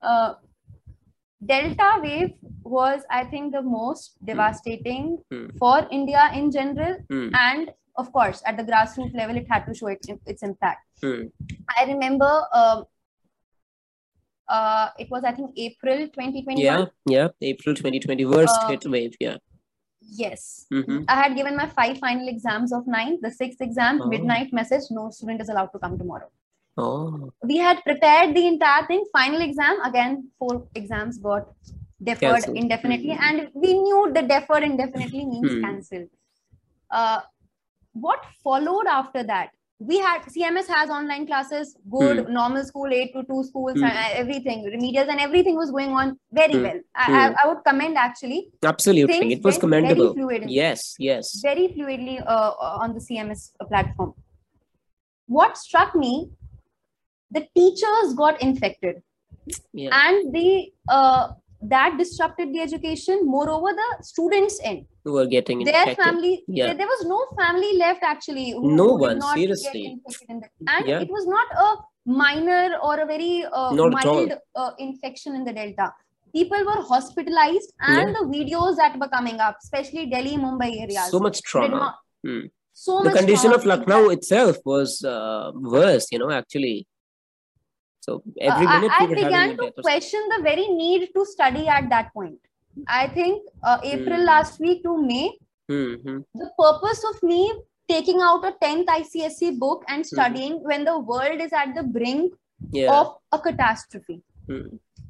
Uh, 0.00 0.34
Delta 1.44 2.00
wave 2.00 2.34
was, 2.62 3.02
I 3.10 3.24
think, 3.24 3.52
the 3.52 3.62
most 3.62 4.14
hmm. 4.20 4.26
devastating 4.26 5.18
hmm. 5.32 5.46
for 5.58 5.88
India 5.90 6.30
in 6.32 6.52
general 6.52 6.96
hmm. 7.08 7.30
and 7.34 7.72
of 8.02 8.12
course 8.12 8.42
at 8.46 8.56
the 8.60 8.66
grassroots 8.70 9.14
level 9.20 9.36
it 9.42 9.46
had 9.50 9.66
to 9.66 9.74
show 9.74 9.88
its, 9.88 10.08
its 10.26 10.42
impact 10.42 10.86
hmm. 11.02 11.22
i 11.78 11.84
remember 11.92 12.32
um, 12.52 12.84
uh, 14.48 14.88
it 14.98 15.08
was 15.10 15.24
i 15.24 15.32
think 15.32 15.50
april 15.68 16.00
2021 16.08 16.58
yeah 16.58 16.84
yeah 17.16 17.28
april 17.52 17.74
2020 17.74 18.26
worst 18.34 18.58
uh, 18.60 18.68
hit 18.68 18.84
wave 18.96 19.16
yeah 19.20 19.36
yes 20.22 20.66
mm-hmm. 20.72 21.00
i 21.08 21.16
had 21.22 21.36
given 21.36 21.56
my 21.56 21.66
five 21.78 21.98
final 21.98 22.28
exams 22.28 22.72
of 22.72 22.86
nine 22.86 23.18
the 23.22 23.30
sixth 23.30 23.60
exam 23.60 24.00
oh. 24.02 24.08
midnight 24.14 24.52
message 24.52 24.86
no 24.90 25.10
student 25.10 25.40
is 25.40 25.48
allowed 25.48 25.72
to 25.74 25.78
come 25.78 25.96
tomorrow 25.98 26.30
oh 26.78 27.32
we 27.50 27.58
had 27.66 27.82
prepared 27.84 28.34
the 28.34 28.46
entire 28.46 28.86
thing 28.86 29.04
final 29.12 29.40
exam 29.48 29.80
again 29.90 30.28
four 30.38 30.66
exams 30.74 31.18
got 31.18 31.52
deferred 32.02 32.32
cancelled. 32.32 32.56
indefinitely 32.56 33.10
mm-hmm. 33.10 33.40
and 33.40 33.48
we 33.54 33.74
knew 33.74 34.10
the 34.14 34.22
deferred 34.22 34.62
indefinitely 34.62 35.24
means 35.26 35.50
mm. 35.50 35.62
cancelled 35.62 36.08
uh, 36.90 37.20
what 37.92 38.24
followed 38.42 38.86
after 38.86 39.22
that? 39.24 39.50
We 39.82 39.98
had 39.98 40.20
cms 40.24 40.66
has 40.66 40.90
online 40.90 41.26
classes 41.26 41.74
good 41.90 42.26
hmm. 42.26 42.32
normal 42.34 42.64
school 42.64 42.92
8 42.92 43.14
to 43.14 43.22
2 43.22 43.44
schools 43.44 43.78
hmm. 43.78 43.84
and 43.84 44.12
everything 44.12 44.62
remedials 44.64 45.08
and 45.08 45.18
everything 45.18 45.56
was 45.56 45.70
going 45.70 45.92
on 45.92 46.18
very 46.30 46.52
hmm. 46.52 46.62
well. 46.64 46.80
I, 46.94 47.12
I, 47.12 47.34
I, 47.42 47.48
would 47.48 47.64
commend 47.66 47.96
actually. 47.96 48.50
Absolutely. 48.62 49.18
Things 49.20 49.32
it 49.32 49.42
was 49.42 49.56
commendable. 49.56 50.14
yes 50.46 50.96
yes. 50.98 51.40
Very 51.40 51.68
fluidly 51.68 52.22
uh, 52.26 52.52
on 52.60 52.92
the 52.92 53.00
cms 53.00 53.52
platform. 53.68 54.12
What 55.26 55.56
struck 55.56 55.96
me 55.96 56.30
the 57.30 57.46
teachers 57.54 58.14
got 58.16 58.40
infected. 58.42 59.02
Yeah. 59.72 59.90
and 59.92 60.32
the 60.32 60.72
uh, 60.88 61.32
that 61.62 61.96
disrupted 61.98 62.52
the 62.54 62.60
education 62.60 63.20
moreover 63.24 63.72
the 63.72 64.02
students 64.02 64.58
end 64.64 64.86
who 65.04 65.12
were 65.12 65.26
getting 65.26 65.62
their 65.62 65.74
infected. 65.74 66.04
family 66.04 66.42
yeah. 66.48 66.66
there, 66.66 66.74
there, 66.74 66.86
was 66.86 67.04
no 67.06 67.26
family 67.38 67.76
left 67.76 68.02
actually 68.02 68.54
no 68.58 68.94
one 68.94 69.20
seriously 69.34 69.98
the, 70.28 70.40
and 70.68 70.88
yeah. 70.88 71.00
it 71.00 71.10
was 71.10 71.26
not 71.26 71.46
a 71.52 71.76
minor 72.06 72.76
or 72.82 73.00
a 73.00 73.06
very 73.06 73.44
uh, 73.52 73.72
mild 73.72 74.32
uh, 74.54 74.70
infection 74.78 75.34
in 75.34 75.44
the 75.44 75.52
delta 75.52 75.92
people 76.34 76.58
were 76.64 76.82
hospitalized 76.82 77.72
and 77.80 78.08
yeah. 78.08 78.14
the 78.18 78.24
videos 78.26 78.76
that 78.76 78.98
were 78.98 79.08
coming 79.08 79.38
up 79.38 79.56
especially 79.62 80.06
delhi 80.06 80.36
mumbai 80.36 80.80
areas 80.80 81.10
so 81.10 81.20
much 81.20 81.42
trauma 81.42 81.98
hmm. 82.24 82.46
so 82.72 83.02
the 83.02 83.10
condition 83.10 83.52
of 83.52 83.66
lucknow 83.66 84.08
itself 84.08 84.56
was 84.64 85.04
uh, 85.04 85.50
worse 85.54 86.06
you 86.10 86.18
know 86.18 86.30
actually 86.30 86.86
so 88.00 88.22
every 88.40 88.66
uh, 88.66 88.80
minute 88.80 88.92
I, 88.98 89.04
I 89.04 89.06
began 89.06 89.56
to 89.56 89.72
question 89.82 90.20
the 90.34 90.42
very 90.42 90.66
need 90.68 91.10
to 91.14 91.24
study 91.24 91.68
at 91.68 91.88
that 91.90 92.12
point. 92.12 92.38
I 92.86 93.08
think 93.08 93.42
uh, 93.62 93.78
April 93.84 94.20
mm. 94.20 94.26
last 94.26 94.58
week 94.60 94.82
to 94.84 94.96
May, 95.02 95.36
mm-hmm. 95.70 96.18
the 96.34 96.50
purpose 96.58 97.04
of 97.10 97.22
me 97.22 97.52
taking 97.88 98.20
out 98.20 98.44
a 98.44 98.52
10th 98.64 98.86
ICSE 98.86 99.58
book 99.58 99.84
and 99.88 99.98
hmm. 99.98 100.14
studying 100.14 100.60
mm. 100.60 100.62
when 100.62 100.84
the 100.84 100.96
world 100.98 101.40
is 101.40 101.52
at 101.52 101.74
the 101.74 101.82
brink 101.82 102.32
yeah. 102.70 102.92
of 102.92 103.16
a 103.32 103.38
catastrophe. 103.38 104.22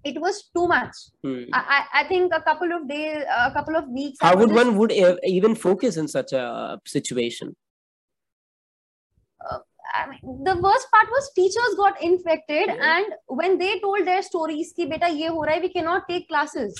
It 0.02 0.20
was 0.20 0.44
too 0.54 0.66
much. 0.66 0.94
Hmm. 1.22 1.44
I, 1.52 1.84
I 1.92 2.04
think 2.04 2.32
a 2.34 2.40
couple 2.40 2.72
of 2.72 2.88
days, 2.88 3.22
a 3.36 3.50
couple 3.52 3.76
of 3.76 3.88
weeks. 3.88 4.18
How 4.20 4.36
would 4.36 4.50
one 4.50 4.76
would 4.76 4.92
even 5.24 5.54
focus 5.54 5.96
in 5.96 6.08
such 6.08 6.32
a 6.32 6.80
situation? 6.86 7.54
I 9.94 10.08
mean, 10.08 10.44
the 10.44 10.56
worst 10.56 10.86
part 10.92 11.08
was 11.10 11.30
teachers 11.34 11.74
got 11.76 12.00
infected, 12.02 12.66
yeah. 12.68 12.96
and 12.96 13.06
when 13.26 13.58
they 13.58 13.80
told 13.80 14.06
their 14.06 14.22
stories, 14.22 14.72
"Ki 14.74 14.86
beta 14.86 15.10
ye 15.10 15.26
ho 15.26 15.40
raha 15.50 15.60
we 15.60 15.68
cannot 15.68 16.08
take 16.08 16.28
classes." 16.28 16.78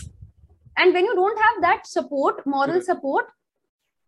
And 0.77 0.95
when 0.95 1.05
you 1.05 1.15
don't 1.15 1.39
have 1.39 1.63
that 1.63 1.87
support, 1.87 2.47
moral 2.47 2.77
yeah. 2.77 2.83
support, 2.83 3.27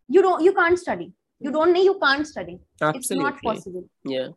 you 0.09 0.23
don't, 0.23 0.43
you 0.43 0.53
can't 0.55 0.79
study. 0.79 1.13
You 1.41 1.51
don't 1.51 1.73
need, 1.73 1.85
you 1.85 1.99
can't 2.03 2.27
study. 2.27 2.61
Absolutely. 2.81 2.99
It's 2.99 3.11
not 3.11 3.43
possible. 3.43 3.85
Yeah. 4.05 4.29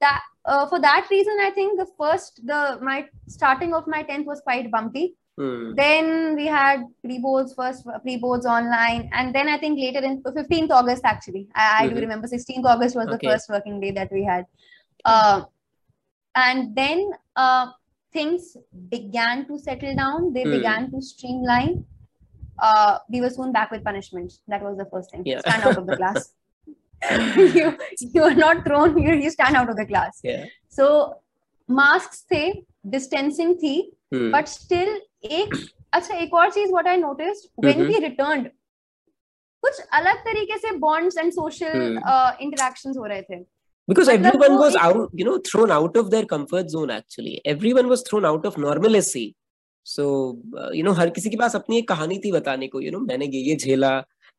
That 0.00 0.22
uh, 0.44 0.66
for 0.66 0.80
that 0.80 1.06
reason, 1.10 1.36
I 1.42 1.50
think 1.50 1.78
the 1.78 1.86
first, 1.98 2.40
the 2.46 2.78
my 2.80 3.06
starting 3.28 3.74
of 3.74 3.86
my 3.86 4.02
tenth 4.02 4.26
was 4.26 4.40
quite 4.40 4.70
bumpy 4.70 5.16
Hmm. 5.38 5.74
Then 5.74 6.34
we 6.34 6.46
had 6.46 6.84
pre 7.04 7.18
boards 7.18 7.52
first, 7.54 7.86
pre 8.02 8.16
boards 8.16 8.46
online, 8.46 9.10
and 9.12 9.34
then 9.34 9.48
I 9.48 9.58
think 9.58 9.78
later 9.78 10.02
in 10.02 10.22
15th 10.22 10.70
August 10.70 11.04
actually, 11.04 11.48
I, 11.54 11.84
I 11.84 11.86
mm-hmm. 11.86 11.94
do 11.94 12.00
remember 12.00 12.26
16th 12.26 12.64
August 12.64 12.96
was 12.96 13.06
okay. 13.08 13.18
the 13.20 13.32
first 13.32 13.50
working 13.50 13.78
day 13.80 13.90
that 13.90 14.10
we 14.10 14.24
had, 14.24 14.46
uh, 15.04 15.42
and 16.34 16.74
then 16.74 17.10
uh, 17.36 17.66
things 18.14 18.56
began 18.88 19.46
to 19.48 19.58
settle 19.58 19.94
down. 19.94 20.32
They 20.32 20.44
mm. 20.44 20.52
began 20.52 20.90
to 20.90 21.02
streamline. 21.02 21.84
Uh, 22.58 22.98
we 23.10 23.20
were 23.20 23.28
soon 23.28 23.52
back 23.52 23.70
with 23.70 23.84
punishments. 23.84 24.40
That 24.48 24.62
was 24.62 24.78
the 24.78 24.86
first 24.86 25.10
thing. 25.10 25.22
Yeah. 25.26 25.40
Stand 25.40 25.62
out 25.64 25.76
of 25.76 25.86
the 25.86 25.96
class. 25.96 26.32
you 27.10 27.76
you 28.00 28.22
are 28.22 28.34
not 28.34 28.64
thrown. 28.64 28.96
You 28.96 29.14
you 29.14 29.30
stand 29.30 29.54
out 29.54 29.68
of 29.68 29.76
the 29.76 29.84
class. 29.84 30.20
Yeah. 30.24 30.46
So 30.68 31.20
masks 31.68 32.24
थे, 32.32 32.64
distancing 32.88 33.54
थी, 33.62 33.95
hmm. 34.12 34.30
but 34.30 34.48
still 34.48 34.94
एक 35.24 35.54
अच्छा 35.94 36.14
एक 36.14 36.34
और 36.34 36.50
चीज़ 36.52 36.70
what 36.70 36.86
I 36.88 36.96
noticed 36.96 37.64
when 37.64 37.82
we 37.86 37.98
returned 38.06 38.48
कुछ 39.62 39.80
अलग 39.98 40.18
तरीके 40.24 40.58
से 40.58 40.76
बॉन्ड्स 40.78 41.18
एंड 41.18 41.32
सोशल 41.32 42.00
इंटरेक्शंस 42.40 42.96
हो 42.96 43.04
रहे 43.04 43.22
थे 43.22 43.44
because 43.88 44.08
everyone 44.12 44.56
was 44.60 44.76
out 44.84 45.12
you 45.18 45.24
know 45.26 45.34
thrown 45.48 45.72
out 45.74 45.96
of 46.00 46.08
their 46.12 46.26
comfort 46.30 46.70
zone 46.70 46.92
actually 46.94 47.34
everyone 47.50 47.90
was 47.90 48.00
thrown 48.08 48.24
out 48.30 48.46
of 48.48 48.56
normalcy 48.62 49.22
so 49.86 50.06
uh, 50.60 50.70
you 50.78 50.82
know 50.86 50.94
हर 51.00 51.10
किसी 51.18 51.30
के 51.30 51.36
पास 51.42 51.54
अपनी 51.56 51.78
एक 51.78 51.88
कहानी 51.88 52.18
थी 52.24 52.32
बताने 52.32 52.68
को 52.72 52.80
you 52.86 52.94
know 52.94 53.02
मैंने 53.08 53.26
ये 53.34 53.42
ये 53.50 53.56
झेला 53.56 53.92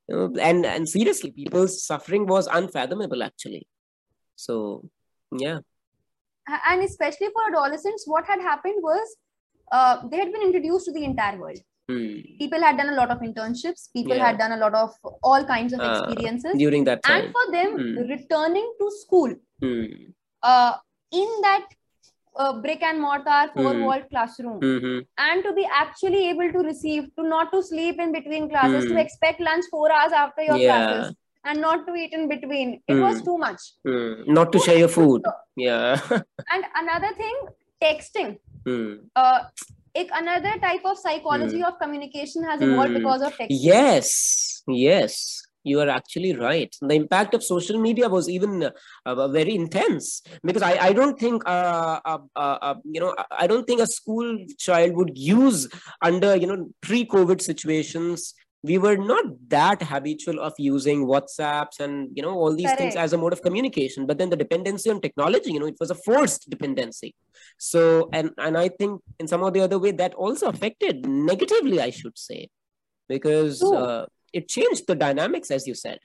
you 0.09 0.17
know, 0.17 0.25
and 0.49 0.67
and 0.73 0.91
seriously 0.95 1.31
people's 1.37 1.77
suffering 1.85 2.27
was 2.33 2.49
unfathomable 2.59 3.23
actually 3.29 3.63
so 4.47 4.57
yeah 5.45 5.59
and 6.47 6.83
especially 6.89 7.31
for 7.37 7.47
adolescents 7.51 8.05
what 8.15 8.29
had 8.33 8.45
happened 8.49 8.83
was 8.89 9.15
uh, 9.71 10.07
they 10.07 10.17
had 10.17 10.31
been 10.31 10.41
introduced 10.41 10.85
to 10.85 10.91
the 10.91 11.03
entire 11.03 11.37
world. 11.37 11.59
Hmm. 11.89 12.15
People 12.37 12.59
had 12.59 12.77
done 12.77 12.89
a 12.89 12.95
lot 12.95 13.11
of 13.11 13.19
internships. 13.19 13.91
People 13.93 14.17
yeah. 14.17 14.27
had 14.27 14.37
done 14.37 14.51
a 14.51 14.57
lot 14.57 14.73
of 14.73 14.93
all 15.23 15.43
kinds 15.45 15.73
of 15.73 15.79
uh, 15.79 16.03
experiences 16.03 16.53
during 16.57 16.83
that 16.83 17.03
time. 17.03 17.25
And 17.25 17.33
for 17.33 17.51
them, 17.51 17.71
hmm. 17.77 18.09
returning 18.09 18.73
to 18.79 18.91
school 18.91 19.33
hmm. 19.61 19.85
uh, 20.43 20.73
in 21.11 21.29
that 21.41 21.65
uh, 22.37 22.53
brick 22.61 22.83
and 22.83 23.01
mortar 23.01 23.49
four 23.55 23.73
hmm. 23.73 24.07
classroom 24.09 24.59
mm-hmm. 24.59 24.99
and 25.17 25.43
to 25.43 25.53
be 25.53 25.67
actually 25.73 26.29
able 26.29 26.51
to 26.51 26.59
receive 26.59 27.05
to 27.15 27.27
not 27.27 27.51
to 27.51 27.63
sleep 27.63 27.99
in 27.99 28.11
between 28.11 28.49
classes 28.49 28.85
to 28.85 28.97
expect 28.99 29.39
lunch 29.39 29.65
four 29.71 29.91
hours 29.91 30.11
after 30.11 30.43
your 30.43 30.57
yeah. 30.57 30.87
classes 30.87 31.15
and 31.45 31.61
not 31.61 31.87
to 31.87 31.95
eat 31.95 32.13
in 32.13 32.27
between 32.29 32.79
it 32.87 32.93
was 32.95 33.21
too 33.23 33.37
much 33.37 33.59
not 34.27 34.51
to 34.51 34.59
share 34.59 34.77
your 34.77 34.87
food 34.87 35.23
yeah 35.55 35.99
and 36.11 36.63
another 36.75 37.11
thing 37.15 37.35
texting 37.81 38.37
hmm. 38.67 38.93
uh, 39.15 39.39
another 39.95 40.53
type 40.59 40.85
of 40.85 40.97
psychology 40.97 41.59
hmm. 41.59 41.69
of 41.69 41.79
communication 41.79 42.43
has 42.43 42.61
evolved 42.61 42.89
hmm. 42.89 42.97
because 43.01 43.21
of 43.21 43.33
texting 43.33 43.47
yes 43.49 44.63
yes 44.67 45.47
you 45.67 45.79
are 45.81 45.89
actually 45.89 46.33
right. 46.35 46.73
The 46.81 46.95
impact 46.95 47.33
of 47.33 47.43
social 47.43 47.79
media 47.79 48.07
was 48.07 48.29
even 48.29 48.63
uh, 48.63 48.71
uh, 49.05 49.27
very 49.27 49.53
intense 49.53 50.21
because 50.43 50.61
I, 50.61 50.77
I 50.87 50.93
don't 50.93 51.19
think 51.19 51.43
uh, 51.45 51.99
uh, 52.05 52.19
uh, 52.35 52.57
uh, 52.61 52.75
you 52.85 53.01
know 53.01 53.13
I 53.31 53.47
don't 53.47 53.67
think 53.67 53.81
a 53.81 53.87
school 53.87 54.37
child 54.57 54.95
would 54.95 55.17
use 55.17 55.67
under 56.01 56.35
you 56.35 56.47
know 56.47 56.69
pre-COVID 56.81 57.41
situations. 57.41 58.33
We 58.67 58.77
were 58.77 58.97
not 58.97 59.25
that 59.49 59.81
habitual 59.81 60.39
of 60.39 60.53
using 60.57 61.05
WhatsApps 61.07 61.79
and 61.79 62.09
you 62.15 62.23
know 62.23 62.33
all 62.41 62.53
these 62.55 62.67
Correct. 62.67 62.81
things 62.81 62.95
as 62.95 63.13
a 63.13 63.17
mode 63.17 63.33
of 63.33 63.41
communication. 63.41 64.05
But 64.05 64.17
then 64.17 64.29
the 64.29 64.41
dependency 64.43 64.89
on 64.89 65.01
technology, 65.01 65.53
you 65.53 65.59
know, 65.59 65.71
it 65.73 65.79
was 65.79 65.91
a 65.91 65.95
forced 65.95 66.49
dependency. 66.49 67.15
So 67.57 68.09
and 68.11 68.31
and 68.37 68.57
I 68.57 68.67
think 68.69 69.01
in 69.19 69.27
some 69.27 69.43
or 69.43 69.51
the 69.51 69.61
other 69.61 69.79
way 69.79 69.91
that 70.03 70.13
also 70.15 70.49
affected 70.49 71.07
negatively, 71.07 71.81
I 71.81 71.91
should 71.91 72.17
say, 72.17 72.49
because 73.07 73.63
uh, 73.63 74.05
it 74.33 74.47
changed 74.47 74.87
the 74.87 74.95
dynamics 74.95 75.51
as 75.51 75.67
you 75.67 75.75
said 75.83 75.99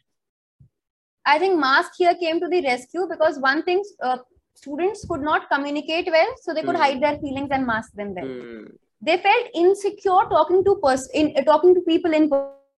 i 1.33 1.39
think 1.39 1.59
mask 1.59 1.93
here 2.03 2.15
came 2.23 2.41
to 2.45 2.49
the 2.55 2.63
rescue 2.63 3.07
because 3.11 3.39
one 3.39 3.63
thing 3.69 3.83
uh, 4.03 4.19
students 4.55 5.05
could 5.09 5.23
not 5.31 5.49
communicate 5.51 6.09
well 6.17 6.33
so 6.43 6.55
they 6.55 6.63
could 6.63 6.77
mm. 6.77 6.85
hide 6.85 7.03
their 7.03 7.19
feelings 7.19 7.51
and 7.51 7.67
mask 7.67 7.93
them 8.01 8.15
well 8.15 8.25
mm 8.25 8.71
they 9.02 9.18
felt 9.18 9.58
insecure 9.64 10.24
talking 10.36 10.64
to 10.64 10.76
person 10.84 11.10
in 11.14 11.34
uh, 11.38 11.44
talking 11.50 11.76
to 11.76 11.82
people 11.82 12.14
in 12.14 12.30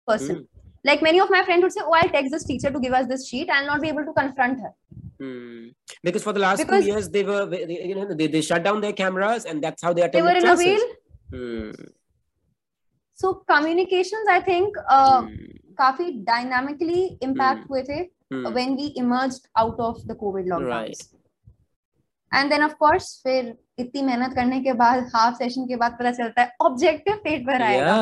person 0.07 0.35
mm. 0.35 0.47
like 0.83 1.01
many 1.01 1.19
of 1.19 1.29
my 1.29 1.43
friends 1.43 1.63
would 1.63 1.71
say 1.77 1.81
oh 1.83 1.95
i'll 1.99 2.09
text 2.17 2.31
this 2.31 2.45
teacher 2.51 2.71
to 2.71 2.79
give 2.79 2.93
us 2.93 3.07
this 3.13 3.27
sheet 3.27 3.49
i'll 3.57 3.69
not 3.73 3.81
be 3.81 3.89
able 3.93 4.05
to 4.09 4.13
confront 4.13 4.59
her 4.65 4.73
hmm. 5.19 5.67
because 6.03 6.23
for 6.23 6.33
the 6.33 6.39
last 6.39 6.59
because 6.63 6.83
two 6.83 6.91
years 6.91 7.09
they 7.09 7.23
were 7.23 7.43
you 7.53 7.95
know 7.95 8.05
they, 8.13 8.27
they 8.27 8.41
shut 8.41 8.63
down 8.63 8.81
their 8.81 8.93
cameras 8.93 9.45
and 9.45 9.63
that's 9.63 9.83
how 9.83 9.93
they 9.93 10.01
attended 10.01 10.19
they 10.19 10.31
were 10.31 10.37
in 10.37 10.43
classes. 10.49 10.65
a 10.65 11.37
wheel 11.37 11.71
hmm. 11.71 11.89
So 13.21 13.31
communications 13.51 14.27
I 14.31 14.41
think 14.41 14.77
काफी 15.79 16.11
dynamically 16.27 17.01
impact 17.23 17.69
हुए 17.69 17.81
थे 17.89 18.01
when 18.33 18.75
we 18.75 18.85
emerged 18.97 19.47
out 19.61 19.79
of 19.87 20.01
the 20.07 20.15
Covid 20.19 20.47
lockdown 20.47 20.91
And 22.34 22.50
then 22.50 22.62
of 22.64 22.74
course 22.80 23.12
फिर 23.24 23.54
इतनी 23.78 24.02
मेहनत 24.02 24.34
करने 24.34 24.60
के 24.62 24.72
बाद 24.82 25.10
half 25.14 25.34
session 25.34 25.66
के 25.66 25.76
बाद 25.76 25.96
पता 26.00 26.12
चलता 26.12 26.42
है 26.42 26.52
ऑब्जेक्टिव 26.68 27.16
पेपर 27.24 27.62
आएगा 27.62 27.98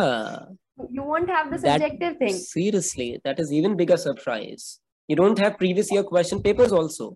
you 0.94 1.02
won't 1.08 1.30
have 1.30 1.50
the 1.50 1.58
subjective 1.62 2.12
that, 2.12 2.20
thing 2.20 2.36
seriously 2.36 3.06
that 3.26 3.40
is 3.42 3.50
even 3.56 3.74
bigger 3.80 3.98
surprise 4.04 4.64
you 5.12 5.16
don't 5.20 5.42
have 5.44 5.58
previous 5.58 5.90
year 5.94 6.02
question 6.08 6.40
papers 6.46 6.72
also 6.78 7.08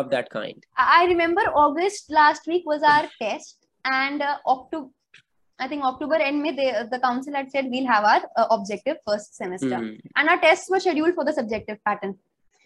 of 0.00 0.10
that 0.10 0.28
kind 0.34 0.66
i 0.96 1.00
remember 1.12 1.46
august 1.62 2.12
last 2.18 2.50
week 2.52 2.68
was 2.72 2.84
our 2.90 3.08
test 3.22 3.68
and 3.84 4.26
uh, 4.28 4.36
october 4.54 4.90
I 5.60 5.68
think 5.68 5.84
October 5.84 6.14
end 6.14 6.42
May, 6.42 6.52
they, 6.56 6.72
the 6.90 6.98
council 6.98 7.34
had 7.34 7.50
said 7.50 7.66
we'll 7.68 7.86
have 7.86 8.04
our 8.04 8.22
uh, 8.36 8.46
objective 8.50 8.96
first 9.06 9.36
semester, 9.36 9.66
mm. 9.66 10.00
and 10.16 10.28
our 10.28 10.40
tests 10.40 10.70
were 10.70 10.80
scheduled 10.80 11.14
for 11.14 11.24
the 11.24 11.34
subjective 11.34 11.76
pattern. 11.86 12.14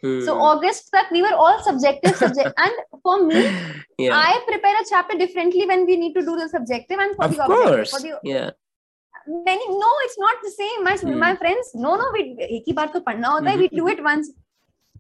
Mm. 0.04 0.24
So 0.26 0.40
August 0.40 0.90
that 0.94 1.12
we 1.12 1.22
were 1.22 1.34
all 1.34 1.62
subjective 1.62 2.16
subject, 2.16 2.54
and 2.58 2.72
for 3.04 3.26
me, 3.26 3.52
yeah. 3.98 4.16
I 4.16 4.42
prepare 4.48 4.76
a 4.82 4.86
chapter 4.90 5.18
differently 5.18 5.66
when 5.66 5.86
we 5.86 5.98
need 5.98 6.14
to 6.14 6.22
do 6.22 6.38
the 6.38 6.48
subjective 6.48 7.00
and 7.00 7.16
for 7.16 7.26
of 7.26 7.36
the 7.36 7.44
course. 7.44 7.92
For 7.92 8.00
the, 8.00 8.20
yeah. 8.24 8.52
Many 9.28 9.68
no, 9.68 9.92
it's 10.04 10.18
not 10.18 10.38
the 10.42 10.52
same. 10.52 10.84
My 10.84 10.96
mm. 10.96 11.18
my 11.18 11.36
friends, 11.36 11.72
no, 11.76 11.96
no, 11.96 12.06
we 12.14 12.22
एक 12.40 12.64
ही 12.68 12.74
बार 12.74 12.88
तो 12.94 13.00
पढ़ना 13.08 13.28
होता 13.28 13.50
है. 13.50 13.58
We 13.58 13.68
do 13.68 13.88
it 13.88 14.04
once. 14.04 14.32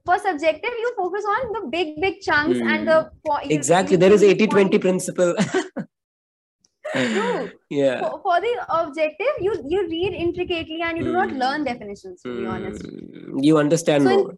For 0.05 0.17
subjective, 0.17 0.75
you 0.81 0.91
focus 0.97 1.25
on 1.31 1.53
the 1.53 1.61
big 1.71 1.95
big 2.01 2.19
chunks 2.21 2.59
and 2.59 2.87
the 2.87 3.09
exactly. 3.49 3.93
You, 3.93 3.97
there 3.97 4.13
is 4.13 4.23
80-20 4.23 4.81
principle. 4.81 5.33
True. 6.93 7.51
yeah. 7.69 7.99
For, 8.01 8.19
for, 8.21 8.41
the 8.41 8.53
objective, 8.69 9.27
you 9.39 9.53
you 9.67 9.87
read 9.87 10.13
intricately 10.13 10.81
and 10.81 10.97
you 10.97 11.03
do 11.03 11.13
not 11.13 11.31
hmm. 11.31 11.37
learn 11.37 11.63
definitions. 11.63 12.21
To 12.23 12.35
be 12.37 12.45
honest, 12.45 12.85
hmm. 12.85 13.39
you 13.39 13.57
understand 13.57 14.03
so 14.03 14.09
more. 14.09 14.31
In, 14.31 14.37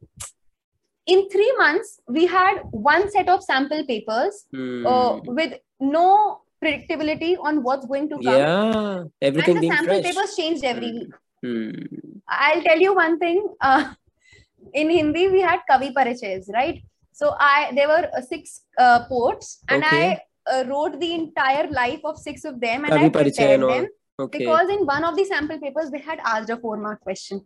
in, 1.06 1.28
three 1.28 1.52
months, 1.58 2.00
we 2.08 2.26
had 2.26 2.60
one 2.70 3.10
set 3.10 3.28
of 3.28 3.42
sample 3.42 3.84
papers 3.86 4.46
mm. 4.54 4.86
uh, 4.86 5.20
with 5.24 5.54
no 5.80 6.42
predictability 6.62 7.36
on 7.40 7.62
what's 7.62 7.86
going 7.86 8.08
to 8.08 8.16
come. 8.16 8.24
Yeah, 8.24 9.04
everything. 9.22 9.56
And 9.56 9.64
the 9.64 9.68
sample 9.68 10.00
fresh. 10.00 10.14
papers 10.14 10.36
changed 10.36 10.64
every 10.64 10.92
week. 10.92 11.08
Mm. 11.44 12.20
I'll 12.28 12.62
tell 12.62 12.80
you 12.80 12.94
one 12.94 13.18
thing. 13.18 13.46
Uh, 13.60 13.94
in 14.74 14.90
Hindi, 14.90 15.28
we 15.28 15.40
had 15.40 15.60
Kavi 15.70 15.94
Parichays, 15.94 16.50
right? 16.52 16.82
So 17.12 17.34
I 17.38 17.72
there 17.74 17.88
were 17.88 18.08
uh, 18.16 18.20
six 18.20 18.62
uh, 18.78 19.06
ports, 19.06 19.60
and 19.68 19.84
okay. 19.84 20.10
I 20.12 20.20
uh, 20.52 20.64
wrote 20.68 20.98
the 21.00 21.12
entire 21.14 21.68
life 21.70 22.00
of 22.04 22.18
six 22.18 22.44
of 22.44 22.60
them 22.60 22.84
and 22.84 22.94
I 22.94 23.08
prepared 23.08 23.60
them 23.60 23.88
okay. 24.18 24.38
because 24.38 24.68
in 24.70 24.86
one 24.86 25.04
of 25.04 25.16
the 25.16 25.24
sample 25.24 25.58
papers 25.58 25.90
they 25.90 25.98
had 25.98 26.20
asked 26.24 26.50
a 26.50 26.56
four 26.56 26.76
mark 26.76 27.00
question. 27.00 27.44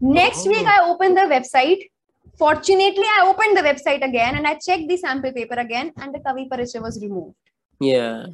Next 0.00 0.46
oh. 0.46 0.50
week 0.50 0.66
I 0.66 0.88
opened 0.88 1.16
the 1.16 1.22
website 1.22 1.90
Fortunately, 2.37 3.03
I 3.03 3.27
opened 3.27 3.57
the 3.57 3.61
website 3.61 4.03
again 4.03 4.35
and 4.35 4.47
I 4.47 4.53
checked 4.55 4.87
the 4.87 4.97
sample 4.97 5.31
paper 5.31 5.55
again 5.55 5.91
and 5.97 6.13
the 6.13 6.19
Kavi 6.19 6.49
Parichaya 6.49 6.81
was 6.81 6.99
removed. 7.01 7.35
Yeah. 7.79 8.25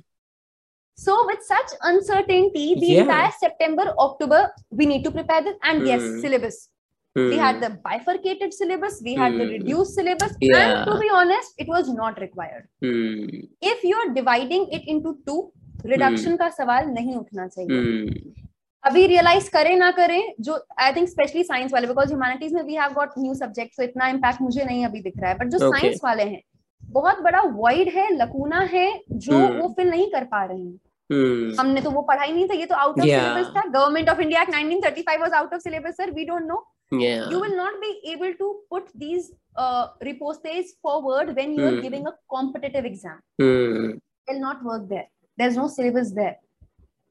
So 0.96 1.26
with 1.26 1.40
such 1.44 1.72
uncertainty, 1.82 2.76
the 2.80 2.88
yeah. 2.88 3.02
entire 3.02 3.32
September, 3.40 3.94
October, 4.00 4.50
we 4.72 4.86
need 4.86 5.04
to 5.04 5.12
prepare 5.12 5.44
this 5.44 5.56
and 5.64 5.82
mm. 5.82 5.88
yes, 5.88 6.02
hmm. 6.02 6.20
syllabus. 6.22 6.70
Mm. 7.18 7.30
We 7.30 7.38
had 7.38 7.56
hmm. 7.56 7.62
the 7.62 7.70
bifurcated 7.84 8.54
syllabus, 8.54 9.02
we 9.04 9.14
had 9.14 9.34
mm. 9.34 9.38
the 9.40 9.46
hmm. 9.46 9.52
reduced 9.52 9.94
syllabus, 9.94 10.36
yeah. 10.40 10.58
and 10.58 10.92
to 10.92 11.00
be 11.00 11.10
honest, 11.12 11.54
it 11.58 11.68
was 11.68 11.90
not 11.90 12.20
required. 12.20 12.68
Mm. 12.84 13.48
If 13.62 13.84
you 13.84 13.96
are 13.96 14.14
dividing 14.14 14.70
it 14.72 14.88
into 14.88 15.18
two, 15.26 15.52
reduction 15.86 16.36
का 16.38 16.50
सवाल 16.50 16.88
नहीं 16.90 17.16
उठना 17.16 17.48
चाहिए 17.48 18.41
अभी 18.85 19.07
realise 19.07 19.51
करें 19.51 19.75
ना 19.77 19.91
करें 19.91 20.33
जो 20.41 20.55
आई 20.81 20.93
थिंक 20.93 21.09
स्पेशली 21.09 21.43
साइंस 21.45 21.73
वाले 21.73 21.87
बिकॉज़ 21.87 22.09
ह्यूमैनिटीज 22.09 22.53
में 22.55 22.63
we 22.63 22.75
have 22.75 22.93
got 22.93 23.11
new 23.19 23.35
subject 23.35 23.77
तो 23.77 23.83
इतना 23.83 24.09
इम्पैक्ट 24.09 24.41
मुझे 24.43 24.65
नहीं 24.65 24.85
अभी 24.87 25.01
दिख 25.03 25.15
रहा 25.19 25.31
है 25.31 25.39
बट 25.39 25.49
जो 25.49 25.59
साइंस 25.59 25.95
okay. 25.95 26.05
वाले 26.05 26.23
हैं 26.23 26.41
बहुत 26.83 27.21
बड़ा 27.23 27.43
वाइड 27.57 27.89
है 27.95 28.09
लकूना 28.15 28.61
है 28.73 28.89
जो 29.11 29.33
hmm. 29.33 29.61
वो 29.61 29.69
फिल 29.77 29.91
नहीं 29.91 30.11
कर 30.11 30.25
पा 30.33 30.45
रहे 30.45 30.59
हैं 30.59 30.79
hmm. 31.11 31.61
हमने 31.61 31.81
तो 31.81 31.91
वो 31.91 32.03
पढ़ाई 32.11 32.33
नहीं 32.33 32.49
था 32.49 32.55
ये 32.55 32.67
तो 32.67 32.75
आउट 32.75 32.99
ऑफ़ 33.01 33.07
सिलेबस 33.07 33.53
था 33.57 33.63
government 33.69 34.09
of 34.09 34.21
India 34.21 34.43
act 34.43 34.55
1935 34.55 35.21
was 35.21 35.33
out 35.33 35.55
of 35.55 35.63
syllabus 35.63 35.97
sir 35.97 36.11
we 36.11 36.25
don't 36.25 36.47
know 36.47 36.65
you 36.93 37.39
will 37.41 37.57
not 37.57 37.77
be 37.81 37.91
able 38.07 38.33
to 38.35 38.47
put 38.71 38.89
these 38.95 39.29
uh, 39.57 39.89
repostes 40.03 40.73
forward 40.83 41.35
when 41.35 41.55
you 41.55 41.65
are 41.65 41.73
mm. 41.73 41.83
giving 41.83 42.07
a 42.07 42.13
competitive 42.29 42.85
exam 42.85 43.23
mm. 43.41 43.87
will 44.29 44.41
not 44.41 44.63
work 44.63 44.85
there 44.91 45.07
there's 45.39 45.57
no 45.57 45.69
syllabus 45.69 46.13
there 46.13 46.35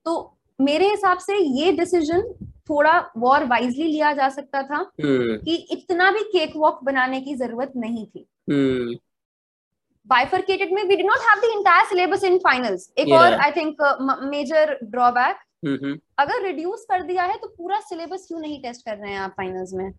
तो 0.06 0.14
मेरे 0.62 0.90
हिसाब 0.90 1.18
से 1.20 1.38
ये 1.60 1.72
decision 1.74 2.22
थोड़ा 2.70 2.98
war 3.18 3.46
wisely 3.46 3.84
लिया 3.84 4.12
जा 4.14 4.30
सकता 4.30 4.64
था 4.64 4.80
mm. 4.80 5.38
कि 5.46 5.56
इतना 5.72 6.12
भी 6.12 6.24
केक 6.32 6.56
वॉक 6.56 6.84
बनाने 6.84 7.22
की 7.22 7.36
ज़रूरत 7.36 7.74
नहीं 7.78 8.06
थी 8.06 8.26
mm. 8.52 9.00
bifurcated 10.10 10.72
में 10.74 10.84
we 10.84 10.96
did 10.96 11.06
not 11.06 11.26
have 11.26 11.42
the 11.42 11.50
entire 11.54 11.88
syllabus 11.90 12.24
in 12.24 12.38
finals 12.42 12.90
एक 12.98 13.08
yeah. 13.08 13.18
और 13.18 13.38
uh, 13.40 14.18
major 14.30 14.68
drawback 14.90 15.48
Mm-hmm. 15.66 15.98
अगर 16.20 16.42
रिड्यूस 16.44 16.86
कर 16.92 17.02
दिया 17.04 17.24
है 17.24 17.36
तो 17.38 17.48
पूरा 17.48 17.80
सिलेबस 17.80 18.26
क्यों 18.28 18.40
नहीं 18.40 18.62
टेस्ट 18.62 18.86
कर 18.86 18.96
रहे 18.98 19.12
हैं 19.12 19.20
आप 19.20 19.34
फाइनल्स 19.38 19.74
में 19.74 19.92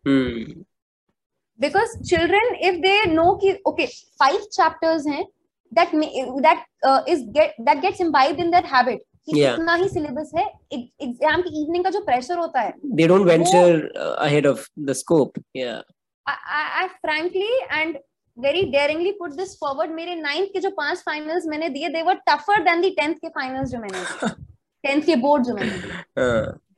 because 1.60 1.96
children 2.00 2.54
if 2.68 2.76
they 2.80 2.94
know 3.06 3.34
कि 3.42 3.52
ओके 3.68 3.86
फाइव 4.20 4.40
चैप्टर्स 4.52 5.06
हैं 5.06 5.24
that 5.72 5.94
that 6.40 6.64
is 7.08 7.22
get 7.36 7.54
that 7.60 7.80
gets 7.80 8.00
imbibed 8.00 8.40
in 8.40 8.50
that 8.50 8.66
habit 8.72 9.02
इतना 9.28 9.74
ही 9.74 9.88
सिलेबस 9.88 10.30
है 10.36 10.44
एग्ज़ाम 10.72 11.42
की 11.42 11.62
इवनिंग 11.62 11.84
का 11.84 11.90
जो 11.90 12.00
प्रेशर 12.02 12.38
होता 12.38 12.60
है 12.60 12.72
they 12.86 13.06
don't 13.08 13.26
venture 13.26 13.86
ahead 13.96 14.46
of 14.46 14.66
the 14.80 14.92
scope 14.94 15.42
या 15.56 15.82
I 16.26 16.86
frankly 16.86 17.52
and 17.72 17.98
very 18.36 18.62
daringly 18.70 19.12
put 19.12 19.32
this 19.34 19.54
forward 19.56 19.90
मेरे 19.90 20.14
नाइन्थ 20.14 20.48
के 20.52 20.60
जो 20.60 20.70
पाँच 20.76 20.98
फाइनल्स 20.98 21.46
मैंने 21.46 21.68
दिए 21.68 21.88
they 21.88 22.02
were 22.02 22.20
tougher 22.28 22.62
than 22.64 22.80
the 22.80 22.92
tenth 22.96 23.14
के 23.14 23.28
फाइनल्स 23.30 23.70
जो 23.70 23.78
मैंने 23.78 23.98
दिए। 23.98 24.30
टेंथ 24.84 25.02
के 25.02 25.16
बोर्ड 25.16 25.44
जो 25.44 25.54
मैंने 25.54 25.76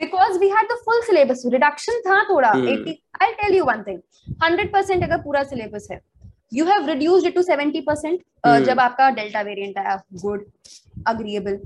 because 0.01 0.39
we 0.39 0.49
had 0.49 0.67
the 0.67 0.77
full 0.85 1.01
syllabus 1.03 1.43
reduction 1.53 2.01
था 2.01 2.23
थोड़ा 2.31 2.49
I 2.49 3.33
tell 3.33 3.55
you 3.55 3.65
one 3.65 3.83
thing 3.83 4.01
hundred 4.45 4.73
percent 4.73 5.03
अगर 5.05 5.23
पूरा 5.23 5.43
सिलेबस 5.45 5.89
है 5.91 6.01
you 6.55 6.65
have 6.65 6.87
reduced 6.89 7.27
it 7.27 7.35
to 7.35 7.43
seventy 7.43 7.81
percent 7.81 8.21
जब 8.67 8.81
आपका 8.81 9.09
डेल्टा 9.13 9.43
वेरिएंट 9.43 9.79
आया 9.79 10.01
good 10.23 10.45
agreeable 11.07 11.59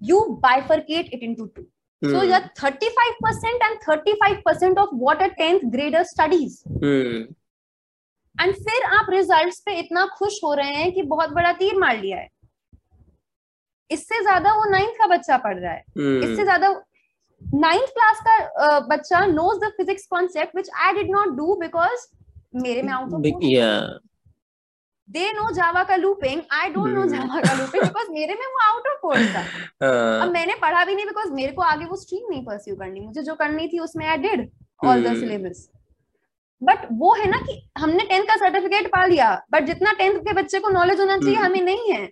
you 0.00 0.38
bifurcate 0.42 1.10
it 1.12 1.22
into 1.22 1.50
two. 1.54 1.66
Mm. 2.02 2.10
So 2.10 2.22
you're 2.22 2.50
35% 2.58 3.44
and 3.62 3.80
35% 3.82 4.76
of 4.76 4.88
what 4.92 5.22
a 5.22 5.30
10th 5.30 5.70
grader 5.70 6.04
studies. 6.04 6.62
Mm. 6.68 7.34
And 8.36 8.54
फिर 8.54 8.82
आप 8.94 9.06
results 9.10 9.60
पे 9.66 9.78
इतना 9.80 10.04
खुश 10.16 10.40
हो 10.44 10.52
रहे 10.54 10.72
हैं 10.72 10.90
कि 10.92 11.02
बहुत 11.12 11.30
बड़ा 11.34 11.52
तीर 11.60 11.78
मार 11.78 12.00
लिया 12.00 12.16
है 12.18 12.28
इससे 13.90 14.20
ज़्यादा 14.22 14.52
वो 14.54 14.64
नाइन्थ 14.70 14.98
का 14.98 15.06
बच्चा 15.06 15.36
पढ़ 15.36 15.58
रहा 15.58 15.72
है 15.72 15.84
hmm. 15.98 16.24
इससे 16.24 16.44
ज़्यादा 16.44 16.68
नाइन्थ 17.54 17.90
क्लास 17.94 18.20
का 18.26 18.78
बच्चा 18.88 19.24
knows 19.26 19.58
the 19.60 19.70
physics 19.76 20.06
concept 20.10 20.54
which 20.54 20.70
I 20.84 20.92
did 20.94 21.10
not 21.10 21.36
do 21.36 21.54
because 21.60 22.06
मेरे 22.62 22.82
में 22.82 22.92
out 22.92 23.14
of 23.14 23.20
they 25.08 25.32
know 25.32 25.50
Java 25.54 25.82
का 25.84 25.96
looping 25.96 26.40
I 26.52 26.68
don't 26.70 26.94
know 26.94 27.04
Java 27.08 27.40
का 27.40 27.52
लूपिंग 27.54 27.82
बिकॉज़ 27.82 28.10
मेरे 28.12 28.34
में 28.34 28.46
वो 28.46 28.60
आउट 28.64 28.86
ऑफ़ 28.88 28.98
कोर्स 29.02 29.28
था। 29.34 29.42
uh, 29.42 30.22
अब 30.22 30.32
मैंने 30.32 30.54
पढ़ा 30.62 30.84
भी 30.84 30.94
नहीं 30.94 31.06
बिकॉज़ 31.06 31.32
मेरे 31.32 31.52
को 31.52 31.62
आगे 31.62 31.84
वो 31.84 31.96
स्ट्रीम 31.96 32.30
नहीं 32.30 32.44
परस्यू 32.44 32.76
करनी। 32.76 33.00
मुझे 33.00 33.22
जो 33.22 33.34
करनी 33.34 33.68
थी 33.68 33.78
उसमें 33.78 34.06
I 34.06 34.16
did 34.18 34.48
all 34.84 35.02
the 35.04 35.14
syllabus 35.20 35.68
but 36.62 36.86
वो 36.92 37.14
है 37.14 37.30
ना 37.30 37.38
कि 37.46 37.60
हमने 37.78 38.04
टेंथ 38.04 38.24
का 38.24 38.36
सर्टिफिकेट 38.36 38.86
पा 38.92 39.04
लिया 39.06 39.30
बट 39.52 39.66
जितना 39.66 39.92
टेंथ 39.92 40.20
के 40.20 40.32
बच्चे 40.32 40.58
को 40.58 40.68
नॉलेज 40.70 41.00
होना 41.00 41.18
चाहिए 41.18 41.38
हमें 41.38 41.62
नहीं 41.62 41.92
है। 41.92 42.08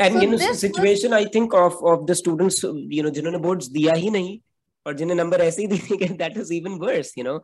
You 0.00 0.26
know 0.30 0.38
situation 0.58 1.12
was... 1.12 1.20
i 1.20 1.24
think 1.34 1.54
of 1.60 1.78
of 1.92 2.02
the 2.08 2.14
students 2.18 2.58
you 2.96 3.02
know 3.04 3.10
जिन्होंने 3.14 3.38
boards 3.46 3.68
दिया 3.72 3.94
ही 3.94 4.10
नहीं 4.10 4.38
Or 4.86 4.94
जिन्हें 4.94 5.16
number 5.16 5.40
ऐसे 5.40 5.62
ही 5.62 5.68
दे 5.68 5.76
दिए 5.76 6.08
that 6.18 6.36
is 6.38 6.52
even 6.52 6.78
worse 6.84 7.12
you 7.18 7.24
know 7.24 7.36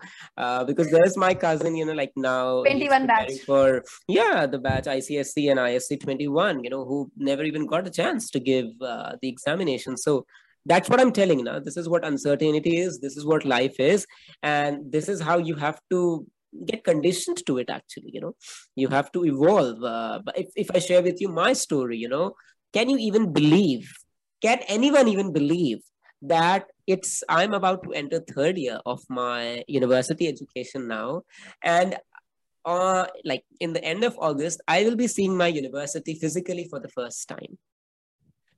because 0.69 0.87
there 0.93 1.07
is 1.07 1.19
my 1.19 1.35
cousin 1.45 1.77
you 1.77 1.85
know 1.87 1.95
21 1.95 3.07
batch. 3.11 3.35
for 3.49 3.67
yeah 4.15 4.47
the 4.55 4.61
batch 4.67 4.89
ICSE 4.93 5.45
and 5.55 5.63
ISC 5.65 5.99
21 6.05 6.63
you 6.67 6.71
know 6.75 6.85
who 6.93 7.01
never 7.31 7.49
even 7.51 7.67
got 7.75 7.91
a 7.91 7.95
chance 7.99 8.31
to 8.37 8.43
give 8.49 8.89
uh, 8.93 9.13
the 9.23 9.29
examination. 9.29 10.01
So 10.07 10.17
that's 10.73 10.89
what 10.89 11.01
i'm 11.01 11.13
telling 11.17 11.43
now. 11.45 11.59
This 11.59 11.77
is 11.77 11.89
what 11.95 12.05
uncertainty 12.11 12.77
is. 12.83 13.01
This 13.01 13.17
is 13.17 13.27
what 13.33 13.45
life 13.45 13.79
is. 13.79 14.07
And 14.43 14.91
this 14.93 15.09
is 15.09 15.21
how 15.21 15.39
you 15.39 15.57
have 15.57 15.81
to 15.91 16.01
get 16.71 16.85
conditioned 16.85 17.45
to 17.47 17.59
it 17.59 17.71
actually 17.71 18.11
you 18.15 18.21
know? 18.21 18.35
You 18.77 18.89
have 18.89 19.11
to 19.13 19.25
evolve. 19.25 19.83
Uh, 19.83 20.21
if, 20.37 20.49
if 20.65 20.71
i 20.75 20.79
share 20.79 21.03
with 21.03 21.21
you 21.21 21.29
my 21.29 21.53
story 21.53 21.99
you 21.99 22.09
know 22.09 22.35
can 22.73 22.89
you 22.89 22.99
even 22.99 23.33
believe 23.33 23.93
can 24.47 24.61
anyone 24.77 25.09
even 25.09 25.33
believe 25.33 25.81
that 26.23 26.67
it's 26.87 27.23
i'm 27.29 27.55
about 27.55 27.83
to 27.83 27.93
enter 27.93 28.21
third 28.21 28.59
year 28.59 28.79
of 28.87 29.01
my 29.09 29.65
university 29.69 30.29
education 30.29 30.89
now. 30.89 31.23
And 31.63 31.97
uh, 32.65 33.07
like 33.25 33.45
in 33.61 33.75
the 33.75 33.85
end 33.85 34.05
of 34.05 34.17
august 34.19 34.63
i 34.67 34.85
will 34.85 34.97
be 34.97 35.07
seeing 35.07 35.37
my 35.37 35.49
university 35.49 36.15
physically 36.15 36.67
for 36.69 36.81
the 36.81 36.89
first 36.89 37.29
time. 37.29 37.59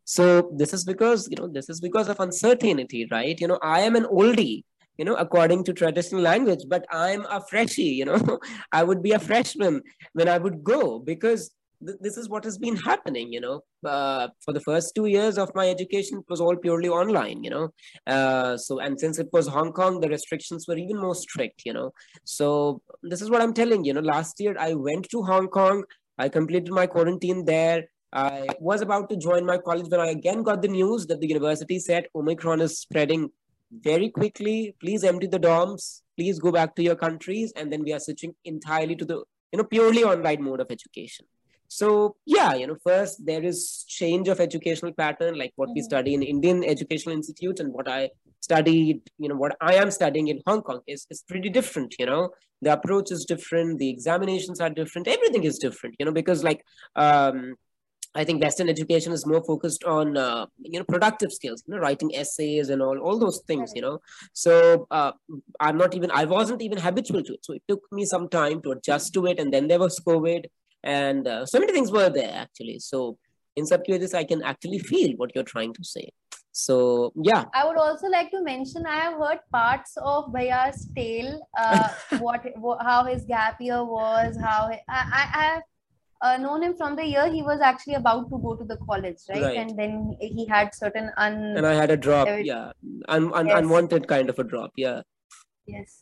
So 0.04 0.52
this 0.54 0.72
is 0.72 0.84
because 0.84 1.28
you 1.30 1.36
know 1.36 1.48
this 1.48 1.68
is 1.68 1.80
because 1.80 2.08
of 2.08 2.20
uncertainty 2.20 3.08
right? 3.10 3.40
You 3.40 3.48
know 3.48 3.58
i 3.62 3.80
am 3.80 3.96
an 3.96 4.04
oldie 4.04 4.62
you 4.98 5.04
know 5.04 5.14
according 5.16 5.62
to 5.64 5.72
traditional 5.72 6.22
language 6.22 6.60
but 6.68 6.86
i'm 6.90 7.26
a 7.26 7.40
freshie 7.40 7.82
you 8.00 8.04
know. 8.04 8.38
I 8.72 8.82
would 8.82 9.02
be 9.02 9.12
a 9.12 9.18
freshman 9.18 9.82
when 10.12 10.28
i 10.28 10.38
would 10.38 10.62
go 10.64 10.98
because 10.98 11.50
th- 11.84 11.98
this 12.00 12.16
is 12.16 12.28
what 12.28 12.44
has 12.44 12.58
been 12.58 12.76
happening 12.90 13.32
you 13.32 13.40
know 13.40 13.60
uh, 13.84 14.28
for 14.44 14.52
the 14.52 14.60
first 14.60 14.94
two 14.94 15.06
years 15.06 15.38
of 15.38 15.50
my 15.54 15.68
education 15.68 16.18
it 16.18 16.24
was 16.28 16.40
all 16.40 16.56
purely 16.56 16.88
online 16.88 17.42
you 17.42 17.50
know 17.50 17.68
uh, 18.06 18.56
so 18.56 18.78
and 18.78 18.98
since 18.98 19.18
it 19.18 19.28
was 19.32 19.48
hong 19.48 19.72
kong 19.72 20.00
the 20.00 20.08
restrictions 20.08 20.66
were 20.68 20.76
even 20.76 20.98
more 20.98 21.14
strict 21.14 21.62
you 21.64 21.72
know 21.72 21.90
so 22.24 22.80
this 23.02 23.22
is 23.22 23.30
what 23.30 23.42
i'm 23.42 23.54
telling 23.54 23.84
you 23.84 23.92
know 23.92 24.00
last 24.00 24.40
year 24.40 24.56
i 24.58 24.72
went 24.74 25.08
to 25.08 25.22
hong 25.22 25.48
kong 25.48 25.84
i 26.18 26.28
completed 26.28 26.70
my 26.70 26.86
quarantine 26.86 27.44
there 27.44 27.84
I 28.12 28.46
was 28.60 28.80
about 28.80 29.10
to 29.10 29.16
join 29.16 29.44
my 29.44 29.58
college 29.58 29.90
when 29.90 30.00
I 30.00 30.06
again 30.06 30.42
got 30.42 30.62
the 30.62 30.68
news 30.68 31.06
that 31.08 31.20
the 31.20 31.26
university 31.26 31.78
said 31.78 32.06
Omicron 32.14 32.62
is 32.62 32.78
spreading 32.78 33.28
very 33.70 34.08
quickly. 34.10 34.74
Please 34.80 35.04
empty 35.04 35.26
the 35.26 35.40
dorms. 35.40 36.02
Please 36.16 36.38
go 36.38 36.52
back 36.52 36.74
to 36.76 36.82
your 36.82 36.96
countries. 36.96 37.52
And 37.56 37.70
then 37.70 37.82
we 37.82 37.92
are 37.92 37.98
switching 37.98 38.34
entirely 38.44 38.96
to 38.96 39.04
the 39.04 39.16
you 39.52 39.58
know 39.58 39.64
purely 39.64 40.04
online 40.04 40.42
mode 40.42 40.60
of 40.60 40.70
education. 40.70 41.26
So 41.68 42.16
yeah, 42.26 42.54
you 42.54 42.66
know, 42.66 42.76
first 42.82 43.24
there 43.24 43.44
is 43.44 43.84
change 43.88 44.28
of 44.28 44.40
educational 44.40 44.92
pattern, 44.92 45.38
like 45.38 45.52
what 45.56 45.68
mm-hmm. 45.68 45.74
we 45.74 45.82
study 45.82 46.14
in 46.14 46.22
Indian 46.22 46.64
educational 46.64 47.14
institutes 47.14 47.60
and 47.60 47.72
what 47.72 47.88
I 47.88 48.10
studied, 48.40 49.00
you 49.18 49.28
know, 49.28 49.36
what 49.36 49.56
I 49.60 49.74
am 49.74 49.90
studying 49.90 50.28
in 50.28 50.40
Hong 50.46 50.62
Kong 50.62 50.80
is, 50.86 51.06
is 51.10 51.22
pretty 51.28 51.48
different, 51.48 51.94
you 51.98 52.06
know. 52.06 52.30
The 52.62 52.72
approach 52.72 53.10
is 53.10 53.24
different, 53.24 53.78
the 53.78 53.90
examinations 53.90 54.60
are 54.60 54.70
different, 54.70 55.08
everything 55.08 55.44
is 55.44 55.58
different, 55.58 55.96
you 55.98 56.06
know, 56.06 56.12
because 56.12 56.42
like 56.42 56.64
um 56.94 57.56
I 58.16 58.24
think 58.24 58.42
Western 58.42 58.68
education 58.70 59.12
is 59.12 59.26
more 59.26 59.44
focused 59.44 59.84
on 59.84 60.16
uh, 60.16 60.46
you 60.58 60.78
know 60.78 60.84
productive 60.88 61.32
skills, 61.32 61.62
you 61.66 61.74
know, 61.74 61.80
writing 61.80 62.14
essays 62.14 62.70
and 62.70 62.80
all 62.80 62.98
all 62.98 63.18
those 63.18 63.40
things, 63.46 63.72
you 63.74 63.82
know. 63.82 64.00
So 64.32 64.86
uh, 64.90 65.12
I'm 65.60 65.76
not 65.76 65.94
even 65.94 66.10
I 66.10 66.24
wasn't 66.24 66.62
even 66.62 66.78
habitual 66.78 67.22
to 67.22 67.34
it. 67.34 67.44
So 67.44 67.52
it 67.52 67.62
took 67.68 67.82
me 67.92 68.06
some 68.06 68.28
time 68.28 68.62
to 68.62 68.72
adjust 68.72 69.12
to 69.14 69.26
it, 69.26 69.38
and 69.38 69.52
then 69.52 69.68
there 69.68 69.78
was 69.78 70.00
COVID, 70.00 70.46
and 70.82 71.26
uh, 71.26 71.46
so 71.46 71.58
many 71.58 71.72
things 71.72 71.90
were 71.90 72.10
there 72.10 72.32
actually. 72.34 72.78
So 72.78 73.18
in 73.56 73.66
subcutaneous, 73.66 74.14
I 74.14 74.24
can 74.24 74.42
actually 74.42 74.78
feel 74.78 75.16
what 75.16 75.32
you're 75.34 75.44
trying 75.44 75.72
to 75.74 75.84
say. 75.84 76.10
So 76.52 77.12
yeah, 77.22 77.44
I 77.54 77.66
would 77.66 77.76
also 77.76 78.08
like 78.08 78.30
to 78.30 78.42
mention 78.42 78.86
I 78.86 78.96
have 78.96 79.18
heard 79.18 79.40
parts 79.52 79.96
of 80.00 80.32
Bhaya's 80.32 80.88
tale, 80.96 81.46
uh, 81.58 81.88
what, 82.18 82.42
what 82.56 82.82
how 82.82 83.04
his 83.04 83.24
gap 83.24 83.60
year 83.60 83.84
was, 83.84 84.38
how 84.40 84.70
I, 84.70 84.80
I, 84.88 85.30
I 85.34 85.44
have 85.44 85.62
uh, 86.22 86.36
known 86.38 86.62
him 86.62 86.74
from 86.74 86.96
the 86.96 87.04
year 87.04 87.30
he 87.30 87.42
was 87.42 87.60
actually 87.60 87.94
about 87.94 88.30
to 88.30 88.38
go 88.38 88.56
to 88.56 88.64
the 88.64 88.78
college, 88.88 89.18
right? 89.28 89.42
right. 89.42 89.56
And 89.58 89.78
then 89.78 90.16
he 90.18 90.46
had 90.46 90.74
certain 90.74 91.10
un. 91.16 91.56
And 91.56 91.66
I 91.66 91.74
had 91.74 91.90
a 91.90 91.96
drop, 91.96 92.28
yeah, 92.42 92.72
un- 93.08 93.34
un- 93.34 93.48
yes. 93.48 93.58
unwanted 93.58 94.08
kind 94.08 94.30
of 94.30 94.38
a 94.38 94.44
drop, 94.44 94.72
yeah. 94.76 95.02
Yes. 95.66 96.00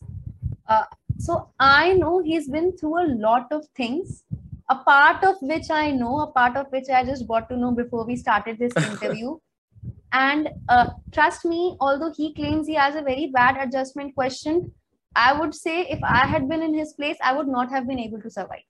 Uh, 0.69 0.85
so 1.19 1.51
I 1.59 1.95
know 1.95 2.23
he's 2.23 2.49
been 2.49 2.77
through 2.77 2.99
a 3.01 3.09
lot 3.09 3.49
of 3.51 3.67
things 3.77 4.25
A 4.70 4.76
part 4.76 5.24
of 5.24 5.36
which 5.42 5.70
I 5.72 5.92
know, 5.92 6.20
a 6.22 6.28
part 6.32 6.56
of 6.56 6.68
which 6.70 6.90
I 6.90 7.04
just 7.04 7.28
got 7.28 7.50
to 7.50 7.58
know 7.58 7.72
before 7.72 8.06
we 8.06 8.16
started 8.16 8.60
this 8.60 8.76
interview. 8.78 9.38
and 10.14 10.50
uh, 10.70 10.90
trust 11.12 11.46
me, 11.46 11.78
although 11.80 12.12
he 12.16 12.34
claims 12.34 12.68
he 12.68 12.76
has 12.76 12.96
a 12.96 13.02
very 13.02 13.28
bad 13.28 13.58
adjustment 13.58 14.14
question, 14.16 14.72
I 15.16 15.40
would 15.40 15.54
say 15.54 15.82
if 15.96 16.00
I 16.04 16.26
had 16.26 16.48
been 16.50 16.62
in 16.62 16.74
his 16.74 16.94
place, 16.94 17.18
I 17.24 17.34
would 17.34 17.48
not 17.48 17.70
have 17.70 17.88
been 17.88 18.00
able 18.00 18.22
to 18.22 18.30
survive 18.30 18.66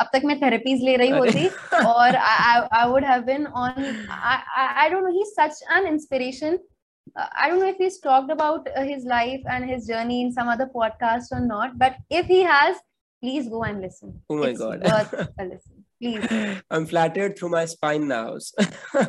अब 0.00 0.08
तक 0.12 0.22
मैं 0.24 0.40
therapies 0.40 0.82
ले 0.84 0.96
रही 0.96 1.10
होती 1.10 1.48
और 1.86 2.16
I 2.16 2.86
would 2.90 3.04
have 3.04 3.22
been 3.22 3.46
on 3.46 4.06
I 4.10 4.88
don't 4.90 5.04
know 5.04 5.10
he 5.16 5.24
such 5.32 5.62
an 5.76 5.86
inspiration 5.86 6.58
I 7.20 7.46
don't 7.48 7.60
know 7.60 7.68
if 7.70 7.80
he's 7.82 7.96
talked 8.02 8.30
about 8.32 8.68
uh, 8.80 8.82
his 8.88 9.02
life 9.04 9.48
and 9.54 9.68
his 9.70 9.86
journey 9.86 10.18
in 10.26 10.28
some 10.36 10.50
other 10.52 10.66
podcast 10.74 11.32
or 11.38 11.40
not, 11.46 11.74
but 11.80 11.96
if 12.18 12.30
he 12.32 12.38
has, 12.50 12.78
please 13.21 13.49
go 13.49 13.63
and 13.63 13.81
listen. 13.81 14.21
Oh 14.29 14.37
my 14.37 14.49
it's 14.49 14.59
god. 14.59 14.83
Worth 14.83 15.13
a 15.37 15.43
listen. 15.43 15.85
Please. 16.01 16.61
I'm 16.69 16.85
flattered 16.85 17.37
through 17.37 17.49
my 17.49 17.65
spine 17.65 18.07
now. 18.07 18.37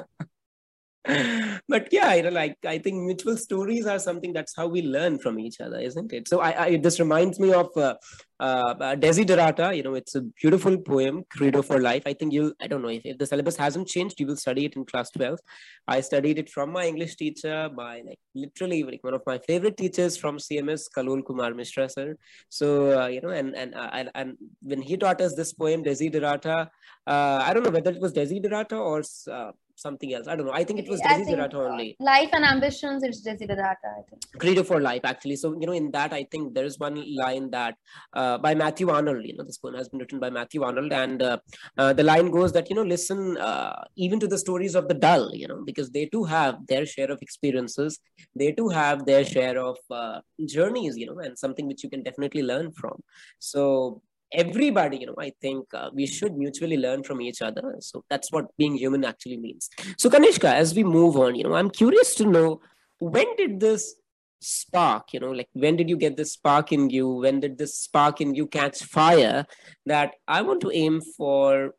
but 1.69 1.89
yeah, 1.91 2.15
you 2.15 2.23
know, 2.23 2.29
like 2.29 2.57
I 2.67 2.79
think 2.79 2.97
mutual 2.97 3.37
stories 3.37 3.87
are 3.87 3.99
something 3.99 4.33
that's 4.33 4.55
how 4.55 4.67
we 4.67 4.83
learn 4.83 5.19
from 5.19 5.39
each 5.39 5.61
other, 5.61 5.79
isn't 5.79 6.13
it? 6.13 6.29
So 6.29 6.41
I, 6.41 6.65
I 6.65 6.77
this 6.77 7.01
reminds 7.01 7.41
me 7.41 7.53
of 7.53 7.69
uh, 7.77 7.95
uh, 8.41 8.75
Desiderata. 8.97 9.75
You 9.75 9.83
know, 9.85 9.95
it's 9.95 10.15
a 10.15 10.21
beautiful 10.21 10.77
poem, 10.77 11.25
Credo 11.31 11.63
for 11.63 11.81
Life. 11.81 12.03
I 12.05 12.13
think 12.13 12.35
you'll, 12.35 12.53
I 12.61 12.67
don't 12.67 12.83
know 12.83 12.91
if, 12.91 13.03
if 13.07 13.17
the 13.17 13.27
syllabus 13.27 13.57
hasn't 13.57 13.89
changed, 13.89 14.21
you 14.21 14.27
will 14.27 14.37
study 14.37 14.67
it 14.67 14.77
in 14.77 14.85
class 14.85 15.11
12. 15.13 15.39
I 15.87 16.03
studied 16.03 16.39
it 16.39 16.51
from 16.51 16.73
my 16.73 16.87
English 16.87 17.17
teacher, 17.17 17.71
by 17.75 18.03
like 18.07 18.21
literally 18.35 18.83
like 18.83 19.03
one 19.03 19.15
of 19.15 19.23
my 19.27 19.39
favorite 19.39 19.79
teachers 19.79 20.17
from 20.19 20.37
CMS, 20.37 20.85
Kalol 20.95 21.25
Kumar 21.25 21.55
Mishra 21.55 21.89
sir. 21.89 22.17
So 22.51 23.01
uh, 23.01 23.07
you 23.07 23.23
know, 23.23 23.31
and 23.31 23.57
and 23.57 23.75
uh, 23.75 23.91
and, 23.93 24.11
and 24.15 24.37
when 24.61 24.83
he 24.83 24.99
taught 24.99 25.23
us 25.23 25.35
this 25.35 25.55
poem, 25.55 25.83
Desiderata, 25.83 26.69
uh, 27.07 27.43
I 27.43 27.55
don't 27.55 27.63
know 27.63 27.71
whether 27.71 27.91
it 27.91 28.01
was 28.01 28.13
Desiderata 28.13 28.79
or 28.79 29.03
uh, 29.33 29.53
something 29.79 30.13
else. 30.13 30.27
I 30.27 30.37
don't 30.37 30.47
know. 30.47 30.53
I 30.53 30.65
think 30.65 30.81
it 30.81 30.89
was 30.89 31.01
Desiderata 31.01 31.55
uh, 31.55 31.69
only. 31.69 31.97
Life 32.01 32.31
and 32.33 32.45
ambitions, 32.45 33.03
it's 33.03 33.27
Desiderata, 33.27 33.89
I 33.99 34.03
think. 34.09 34.23
Credo 34.39 34.63
for 34.63 34.81
life, 34.81 35.03
actually. 35.05 35.37
So, 35.37 35.57
you 35.61 35.67
know, 35.67 35.73
in 35.73 35.91
that, 35.93 36.13
I 36.13 36.25
think 36.31 36.55
there 36.55 36.65
is 36.65 36.79
one 36.79 37.03
line 37.17 37.51
that 37.51 37.77
uh, 38.13 38.39
by 38.39 38.55
Matthew 38.55 38.91
Arnold, 38.91 39.25
you 39.25 39.37
know, 39.37 39.45
this 39.45 39.59
poem 39.59 39.75
has 39.75 39.89
been 39.89 40.01
written 40.01 40.19
by 40.19 40.31
Matthew 40.31 40.63
Arnold. 40.63 40.93
And 40.93 41.23
uh, 41.23 41.39
uh, 41.77 41.93
the 41.93 42.03
line 42.03 42.31
goes 42.31 42.53
that, 42.53 42.69
you 42.69 42.77
know, 42.77 42.83
listen 42.83 43.37
uh, 43.39 43.85
even 43.97 44.21
to 44.21 44.27
the 44.27 44.39
stories 44.39 44.75
of 44.75 44.89
the 44.89 44.95
dull, 44.95 45.31
you 45.35 45.49
know, 45.49 45.63
because 45.65 45.91
they 45.91 46.07
too 46.07 46.25
have 46.25 46.67
their 46.67 46.85
share 46.85 47.11
of 47.11 47.23
experiences. 47.23 48.01
They 48.35 48.53
too 48.53 48.69
have 48.69 49.07
their 49.07 49.25
share 49.25 49.59
of 49.59 49.79
uh, 49.91 50.21
journeys, 50.45 50.97
you 50.97 51.07
know, 51.07 51.19
and 51.21 51.39
something 51.39 51.67
which 51.67 51.85
you 51.85 51.91
can 51.91 52.03
definitely 52.03 52.43
learn 52.43 52.73
from. 52.73 53.01
So, 53.39 54.03
everybody 54.33 54.99
you 54.99 55.07
know 55.07 55.17
i 55.19 55.33
think 55.41 55.65
uh, 55.75 55.91
we 55.95 56.07
should 56.07 56.37
mutually 56.37 56.77
learn 56.77 57.03
from 57.03 57.21
each 57.21 57.41
other. 57.43 57.77
So 57.81 58.05
that's 58.11 58.31
what 58.33 58.57
being 58.57 58.77
human 58.77 59.05
actually 59.05 59.39
means. 59.39 59.71
So 59.97 60.11
kanishka 60.11 60.53
as 60.53 60.75
we 60.75 60.85
move 60.85 61.17
on 61.17 61.35
you 61.35 61.45
know 61.45 61.55
i'm 61.55 61.71
curious 61.71 62.15
to 62.17 62.27
know 62.27 62.61
when 62.99 63.37
did 63.37 63.61
this 63.61 63.95
spark 64.41 65.13
you 65.13 65.21
know 65.21 65.31
like 65.31 65.49
when 65.53 65.77
did 65.77 65.89
you 65.89 65.97
get 65.97 66.17
this 66.17 66.33
spark 66.33 66.73
in 66.73 66.91
you? 66.91 67.09
When 67.09 67.41
did 67.41 67.59
this 67.59 67.75
spark 67.77 68.21
in 68.21 68.35
you 68.35 68.47
catch 68.47 68.83
fire 68.85 69.47
that 69.87 70.15
i 70.29 70.43
want 70.43 70.61
to 70.63 70.71
aim 70.71 71.01
for 71.17 71.75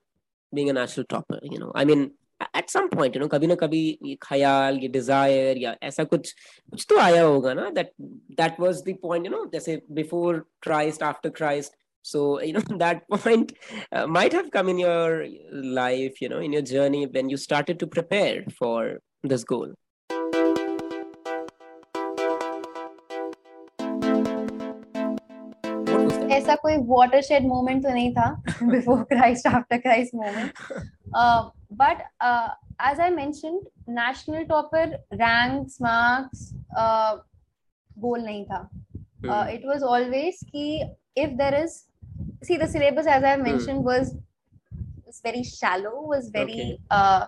being 0.54 0.70
a 0.70 0.74
national 0.74 1.06
topper 1.06 1.40
you 1.44 1.60
know? 1.60 1.72
I 1.76 1.86
mean 1.86 2.12
at 2.54 2.70
some 2.70 2.90
point 2.90 3.16
you 3.16 3.22
know 3.22 3.28
na 3.28 3.56
kabhi 3.56 3.98
ye 4.02 4.18
khayal 4.18 4.82
ye 4.82 4.88
desire 4.88 5.54
ya 5.58 5.76
aisa 5.82 6.06
kuch 6.06 6.30
kuch 6.72 6.86
to 6.88 6.96
aaya 6.96 7.24
hoga 7.30 7.56
na 7.56 7.70
that 7.72 7.92
that 8.38 8.58
was 8.60 8.84
the 8.84 8.94
point 8.94 9.26
you 9.26 9.32
know 9.32 9.46
jaise 9.48 9.82
before 9.94 10.46
christ 10.62 11.02
after 11.02 11.30
christ 11.30 11.76
so 12.03 12.41
you 12.43 12.53
know 12.53 12.61
that 12.79 13.09
point 13.09 13.53
uh, 13.93 14.07
might 14.07 14.33
have 14.33 14.51
come 14.51 14.69
in 14.69 14.79
your 14.79 15.27
life 15.53 16.21
you 16.21 16.29
know 16.29 16.39
in 16.39 16.53
your 16.53 16.63
journey 16.63 17.07
when 17.07 17.31
you 17.31 17.37
started 17.37 17.79
to 17.79 17.87
prepare 17.87 18.45
for 18.59 18.99
this 19.23 19.43
goal 19.43 19.73
what 25.89 26.05
was 26.05 26.19
that 26.19 26.31
ऐसा 26.39 26.57
कोई 26.65 26.77
watershed 26.91 27.47
moment 27.53 27.83
तो 27.85 27.95
नहीं 27.95 28.13
था 28.19 28.27
before 28.75 29.05
Christ 29.13 29.47
after 29.47 29.79
Christ 29.87 30.15
moment 30.15 30.53
uh, 31.15 31.49
but 31.71 32.03
uh, 32.21 32.49
as 32.81 33.01
I 33.01 33.09
mentioned 33.09 33.63
national 33.87 34.45
topper 34.53 34.99
ranks 35.23 35.81
marks 35.81 36.53
uh, 36.77 37.17
goal 38.07 38.29
nahi 38.29 38.45
tha 38.53 38.61
uh, 39.31 39.47
it 39.57 39.65
was 39.73 39.83
always 39.95 40.45
ki 40.53 40.67
if 41.17 41.37
there 41.39 41.55
is 41.63 41.85
see 42.44 42.58
the 42.58 42.68
syllabus 42.68 43.08
as 43.08 43.24
i 43.24 43.36
hmm. 43.36 43.44
mentioned 43.44 43.80
mm. 43.80 43.90
was 43.92 44.16
was 45.06 45.22
very 45.24 45.44
shallow 45.44 45.96
was 46.14 46.30
very 46.30 46.62
okay. 46.62 46.80
uh, 46.90 47.26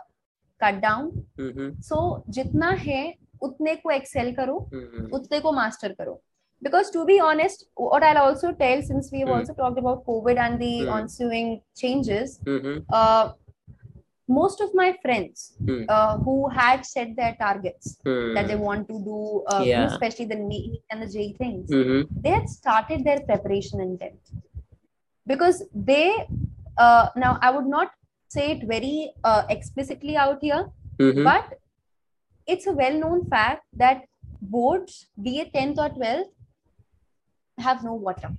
cut 0.60 0.82
down 0.82 1.12
mm-hmm. 1.40 1.70
so 1.90 2.24
jitna 2.38 2.72
hai 2.88 3.02
utne 3.48 3.74
ko 3.84 3.96
excel 4.00 4.34
karo 4.40 4.58
mm-hmm. 4.80 5.08
utne 5.20 5.42
ko 5.46 5.54
master 5.62 5.92
karo 6.02 6.16
because 6.66 6.92
to 6.96 7.06
be 7.12 7.20
honest 7.28 7.66
what 7.92 8.04
i'll 8.08 8.24
also 8.24 8.52
tell 8.64 8.82
since 8.90 9.12
we've 9.14 9.28
mm. 9.28 9.38
also 9.38 9.54
talked 9.62 9.80
about 9.84 10.04
covid 10.10 10.42
and 10.48 10.66
the 10.66 10.74
mm. 10.82 10.98
ensuing 11.00 11.54
changes 11.84 12.40
mm-hmm. 12.46 12.78
uh, 13.00 13.26
most 14.32 14.62
of 14.62 14.74
my 14.74 14.90
friends 15.02 15.54
hmm. 15.66 15.84
uh, 15.90 16.18
who 16.26 16.36
had 16.50 16.86
set 16.86 17.16
their 17.16 17.36
targets 17.40 17.98
hmm. 18.06 18.34
that 18.34 18.48
they 18.48 18.56
want 18.56 18.88
to 18.88 18.94
do, 19.04 19.44
uh, 19.48 19.64
yeah. 19.66 19.86
especially 19.86 20.26
the 20.26 20.36
NEET 20.36 20.82
and 20.90 21.02
the 21.04 21.08
JEE 21.08 21.36
things, 21.38 21.70
mm-hmm. 21.70 22.02
they 22.22 22.30
had 22.30 22.48
started 22.50 23.04
their 23.04 23.20
preparation 23.22 23.82
in 23.82 24.00
because 25.32 25.58
they 25.92 26.06
uh, 26.86 27.06
now 27.24 27.32
i 27.42 27.50
would 27.56 27.68
not 27.78 27.92
say 28.36 28.46
it 28.56 28.62
very 28.76 28.96
uh, 29.30 29.44
explicitly 29.56 30.16
out 30.26 30.40
here 30.50 30.62
mhm, 31.00 31.24
but 31.32 31.58
it's 32.54 32.68
a 32.72 32.74
well 32.84 32.96
known 33.02 33.20
fact 33.34 33.64
that 33.82 34.04
boards, 34.54 34.94
be 35.26 35.32
it 35.42 35.54
10th 35.54 35.78
or 35.84 35.90
12th, 35.90 36.30
have 37.66 37.84
no 37.84 37.94
water. 37.94 38.30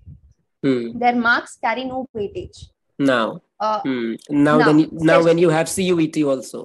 mhm. 0.64 0.98
Their 1.02 1.14
marks 1.26 1.52
carry 1.64 1.85
no 1.85 1.98
weightage. 2.16 2.59
Now, 2.98 3.40
Uh, 3.66 3.81
hmm. 3.83 4.14
now, 4.46 4.57
Now, 4.59 4.66
then, 4.66 4.78
you, 4.81 4.88
now 5.11 5.18
when 5.26 5.38
you 5.42 5.50
have 5.57 5.68
CUET 5.74 6.16
also. 6.33 6.61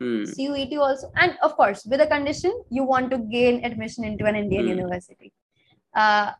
Hmm. 0.00 0.24
CUET 0.24 0.74
also, 0.86 1.10
and 1.24 1.38
of 1.48 1.56
course, 1.60 1.84
with 1.92 2.00
a 2.00 2.08
condition 2.14 2.52
you 2.78 2.82
want 2.92 3.10
to 3.14 3.18
gain 3.36 3.64
admission 3.70 4.04
into 4.10 4.24
an 4.32 4.36
Indian 4.42 4.64
Hmm. 4.64 4.72
university. 4.76 5.32
Uh, 5.94 6.32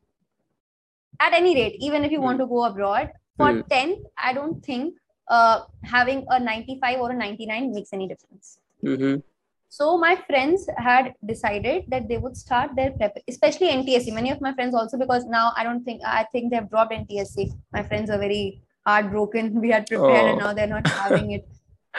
at 1.20 1.32
any 1.40 1.54
rate, 1.60 1.76
even 1.88 2.04
if 2.04 2.10
you 2.10 2.20
want 2.20 2.40
to 2.44 2.46
go 2.46 2.64
abroad, 2.64 3.12
for 3.36 3.52
Hmm. 3.52 3.60
10th, 3.70 4.00
I 4.18 4.32
don't 4.32 4.64
think 4.64 4.94
uh, 5.28 5.62
having 5.84 6.24
a 6.28 6.38
95 6.40 7.00
or 7.00 7.10
a 7.10 7.14
99 7.14 7.72
makes 7.72 7.92
any 7.92 8.08
difference. 8.08 8.58
Mhm, 8.82 9.22
So 9.68 9.96
my 9.96 10.16
friends 10.26 10.66
had 10.76 11.14
decided 11.24 11.84
that 11.88 12.06
they 12.08 12.18
would 12.18 12.36
start 12.36 12.76
their 12.76 12.90
prep, 12.92 13.16
especially 13.28 13.70
NTSE. 13.70 14.10
Many 14.10 14.30
of 14.30 14.40
my 14.40 14.52
friends 14.52 14.74
also, 14.74 14.98
because 14.98 15.24
now 15.24 15.52
I 15.56 15.64
don't 15.64 15.82
think 15.84 16.02
I 16.06 16.24
think 16.32 16.52
they've 16.52 16.68
dropped 16.68 16.92
NTSE. 16.92 17.52
My 17.72 17.82
friends 17.82 18.10
are 18.10 18.18
very 18.18 18.60
heartbroken. 18.86 19.54
We 19.64 19.70
had 19.70 19.88
prepared 19.88 20.26
and 20.26 20.36
Oh. 20.36 20.38
now 20.38 20.52
they're 20.52 20.72
not 20.76 20.86
having 20.86 21.32
it. 21.32 21.48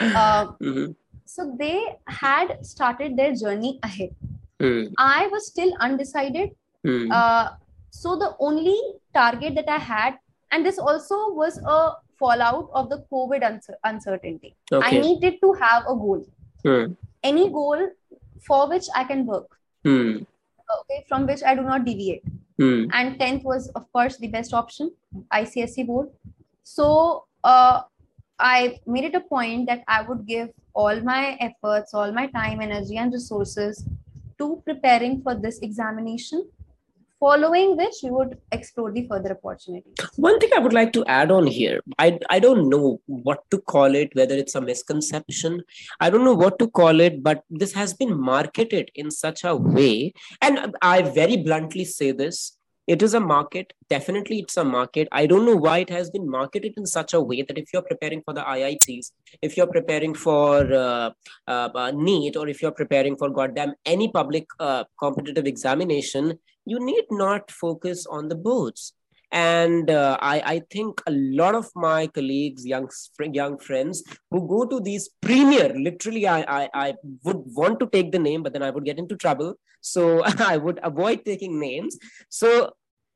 Uh, 0.14 0.46
mhm, 0.60 0.94
so 1.24 1.54
they 1.58 1.78
had 2.08 2.58
started 2.66 3.16
their 3.16 3.34
journey 3.34 3.78
ahead. 3.82 4.10
hmm, 4.60 4.94
I 4.98 5.26
was 5.28 5.46
still 5.48 5.72
undecided. 5.80 6.50
hmm, 6.84 7.10
Uh, 7.10 7.50
so 7.90 8.16
the 8.16 8.34
only 8.40 8.78
target 9.14 9.54
that 9.56 9.68
I 9.68 9.78
had, 9.78 10.18
and 10.54 10.64
this 10.64 10.78
also 10.78 11.16
was 11.38 11.58
a 11.76 11.92
fallout 12.18 12.70
of 12.80 12.88
the 12.90 12.98
COVID 13.12 13.42
uncer- 13.50 13.78
uncertainty. 13.84 14.54
I 14.82 14.90
needed 15.06 15.40
to 15.40 15.52
have 15.60 15.82
a 15.94 15.94
goal. 15.94 16.24
Hmm, 16.64 16.92
any 17.22 17.48
goal 17.50 17.88
for 18.46 18.68
which 18.68 18.86
I 18.94 19.04
can 19.04 19.26
work, 19.26 19.56
hmm, 19.84 20.18
okay, 20.76 21.04
from 21.08 21.26
which 21.26 21.42
I 21.42 21.54
do 21.54 21.62
not 21.62 21.84
deviate. 21.84 22.22
hmm, 22.58 22.84
And 22.92 23.18
10th 23.18 23.42
was, 23.44 23.68
of 23.80 23.90
course, 23.92 24.16
the 24.18 24.28
best 24.28 24.54
option, 24.54 24.92
ICSE 25.32 25.86
board. 25.86 26.08
So 26.62 27.24
uh, 27.42 27.82
I 28.38 28.78
made 28.86 29.04
it 29.04 29.14
a 29.14 29.20
point 29.20 29.66
that 29.68 29.82
I 29.88 30.02
would 30.02 30.26
give 30.26 30.50
all 30.74 31.00
my 31.00 31.36
efforts, 31.48 31.94
all 31.94 32.12
my 32.12 32.26
time, 32.28 32.60
energy, 32.60 32.96
and 32.96 33.12
resources 33.12 33.84
to 34.38 34.62
preparing 34.64 35.20
for 35.22 35.34
this 35.34 35.58
examination, 35.60 36.48
following 37.20 37.76
which 37.76 37.94
we 38.02 38.10
would 38.10 38.38
explore 38.52 38.92
the 38.92 39.06
further 39.08 39.38
opportunities. 39.38 39.94
One 40.16 40.38
thing 40.38 40.50
I 40.54 40.58
would 40.58 40.72
like 40.72 40.92
to 40.94 41.04
add 41.06 41.30
on 41.30 41.46
here, 41.46 41.80
I, 41.98 42.18
I 42.28 42.38
don't 42.38 42.68
know 42.68 43.00
what 43.06 43.48
to 43.50 43.58
call 43.58 43.94
it, 43.94 44.14
whether 44.14 44.34
it's 44.34 44.54
a 44.54 44.60
misconception. 44.60 45.62
I 46.00 46.10
don't 46.10 46.24
know 46.24 46.34
what 46.34 46.58
to 46.58 46.68
call 46.68 47.00
it, 47.00 47.22
but 47.22 47.42
this 47.50 47.72
has 47.72 47.94
been 47.94 48.18
marketed 48.18 48.90
in 48.94 49.10
such 49.10 49.44
a 49.44 49.54
way. 49.56 50.12
And 50.42 50.76
I 50.82 51.02
very 51.02 51.36
bluntly 51.36 51.84
say 51.84 52.12
this 52.12 52.56
it 52.86 53.02
is 53.02 53.14
a 53.14 53.20
market. 53.20 53.72
Definitely, 53.88 54.40
it's 54.40 54.56
a 54.56 54.64
market. 54.64 55.08
I 55.12 55.26
don't 55.26 55.46
know 55.46 55.56
why 55.56 55.78
it 55.78 55.90
has 55.90 56.10
been 56.10 56.28
marketed 56.28 56.74
in 56.76 56.86
such 56.86 57.14
a 57.14 57.20
way 57.20 57.42
that 57.42 57.56
if 57.56 57.72
you're 57.72 57.82
preparing 57.82 58.22
for 58.22 58.34
the 58.34 58.42
IITs, 58.42 59.12
if 59.40 59.56
you're 59.56 59.66
preparing 59.66 60.14
for 60.14 60.72
uh, 60.72 61.10
uh, 61.48 61.68
uh, 61.74 61.92
NEET, 61.94 62.36
or 62.36 62.48
if 62.48 62.60
you're 62.60 62.72
preparing 62.72 63.16
for 63.16 63.30
goddamn 63.30 63.74
any 63.86 64.10
public 64.10 64.46
uh, 64.60 64.84
competitive 64.98 65.46
examination, 65.46 66.38
you 66.66 66.84
need 66.84 67.04
not 67.10 67.50
focus 67.50 68.06
on 68.06 68.28
the 68.28 68.34
boards 68.34 68.92
and 69.34 69.90
uh, 69.90 70.16
I, 70.20 70.42
I 70.46 70.62
think 70.70 71.02
a 71.08 71.10
lot 71.10 71.56
of 71.56 71.68
my 71.74 72.06
colleagues 72.06 72.64
young 72.64 72.88
young 73.32 73.58
friends 73.58 74.04
who 74.30 74.46
go 74.46 74.64
to 74.64 74.78
these 74.80 75.08
premier 75.20 75.74
literally 75.76 76.28
I, 76.28 76.42
I 76.42 76.68
i 76.74 76.94
would 77.24 77.42
want 77.60 77.80
to 77.80 77.88
take 77.88 78.12
the 78.12 78.20
name 78.20 78.44
but 78.44 78.52
then 78.52 78.62
i 78.62 78.70
would 78.70 78.84
get 78.84 78.98
into 78.98 79.16
trouble. 79.16 79.54
So 79.80 80.22
i 80.52 80.56
would 80.56 80.78
avoid 80.82 81.24
taking 81.24 81.58
names. 81.58 81.98
So 82.28 82.74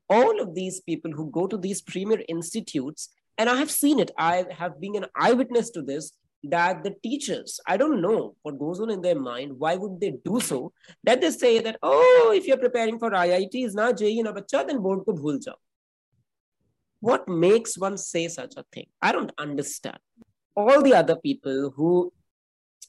all 0.09 0.41
of 0.41 0.53
these 0.55 0.81
people 0.81 1.11
who 1.11 1.31
go 1.31 1.47
to 1.47 1.57
these 1.57 1.81
premier 1.81 2.21
institutes 2.27 3.09
and 3.37 3.49
i 3.49 3.55
have 3.55 3.71
seen 3.71 3.99
it 3.99 4.11
i 4.17 4.43
have 4.61 4.81
been 4.81 4.95
an 4.95 5.05
eyewitness 5.15 5.69
to 5.69 5.81
this 5.81 6.11
that 6.43 6.83
the 6.83 6.93
teachers 7.03 7.59
i 7.67 7.77
don't 7.77 8.01
know 8.01 8.35
what 8.41 8.57
goes 8.57 8.79
on 8.79 8.89
in 8.89 9.01
their 9.01 9.19
mind 9.19 9.53
why 9.63 9.75
would 9.75 9.99
they 10.01 10.11
do 10.25 10.39
so 10.39 10.71
that 11.03 11.21
they 11.21 11.29
say 11.29 11.59
that 11.59 11.77
oh 11.83 12.33
if 12.35 12.47
you're 12.47 12.57
preparing 12.65 12.97
for 12.97 13.11
IIT, 13.11 13.53
iits 13.53 13.75
na 13.75 13.91
JEE 13.91 14.23
na 14.23 14.31
bacha 14.31 14.65
then 14.65 14.81
board 14.81 15.05
ko 15.05 15.13
bhul 15.13 15.39
jao 15.45 15.57
what 16.99 17.27
makes 17.27 17.77
one 17.77 17.97
say 17.97 18.27
such 18.27 18.53
a 18.57 18.65
thing? 18.73 18.87
I 19.01 19.11
don't 19.11 19.31
understand. 19.37 19.99
All 20.55 20.81
the 20.81 20.93
other 20.93 21.15
people 21.15 21.71
who 21.75 22.11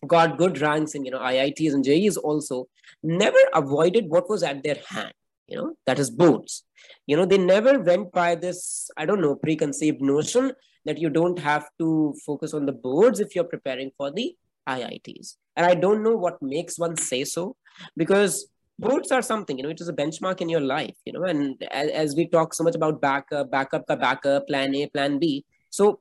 got 0.06 0.38
good 0.38 0.60
ranks 0.60 0.94
in 0.94 1.04
you 1.04 1.10
know 1.10 1.18
iits 1.18 1.72
and 1.74 1.84
JEEs 1.84 2.16
also 2.16 2.68
never 3.02 3.38
avoided 3.54 4.08
what 4.08 4.30
was 4.30 4.42
at 4.42 4.62
their 4.62 4.78
hand 4.88 5.12
you 5.46 5.56
know 5.56 5.74
that 5.86 5.98
is 5.98 6.10
boards. 6.10 6.64
You 7.06 7.16
know 7.16 7.26
they 7.26 7.38
never 7.38 7.78
went 7.78 8.12
by 8.12 8.34
this 8.34 8.90
i 8.96 9.04
don't 9.04 9.20
know 9.20 9.34
preconceived 9.34 10.00
notion 10.00 10.52
that 10.86 10.98
you 10.98 11.10
don't 11.10 11.38
have 11.38 11.68
to 11.78 12.14
focus 12.24 12.54
on 12.54 12.64
the 12.66 12.72
boards 12.72 13.20
if 13.20 13.34
you're 13.34 13.44
preparing 13.44 13.90
for 13.96 14.10
the 14.10 14.34
iits 14.68 15.36
and 15.56 15.66
i 15.66 15.74
don't 15.74 16.02
know 16.02 16.16
what 16.16 16.40
makes 16.40 16.78
one 16.78 16.96
say 16.96 17.24
so 17.24 17.56
because 17.96 18.46
boards 18.80 19.12
are 19.12 19.22
something 19.22 19.58
you 19.58 19.64
know 19.64 19.70
it 19.70 19.80
is 19.80 19.88
a 19.88 19.98
benchmark 20.00 20.40
in 20.40 20.48
your 20.48 20.60
life 20.60 20.96
you 21.04 21.12
know 21.12 21.24
and 21.24 21.62
as, 21.70 21.90
as 22.02 22.16
we 22.16 22.26
talk 22.26 22.54
so 22.54 22.64
much 22.64 22.74
about 22.80 23.00
backup 23.00 23.50
backup 23.50 23.86
ka 23.86 23.96
backup 23.96 24.46
plan 24.46 24.74
a 24.74 24.86
plan 24.88 25.18
b. 25.18 25.44
So 25.70 26.00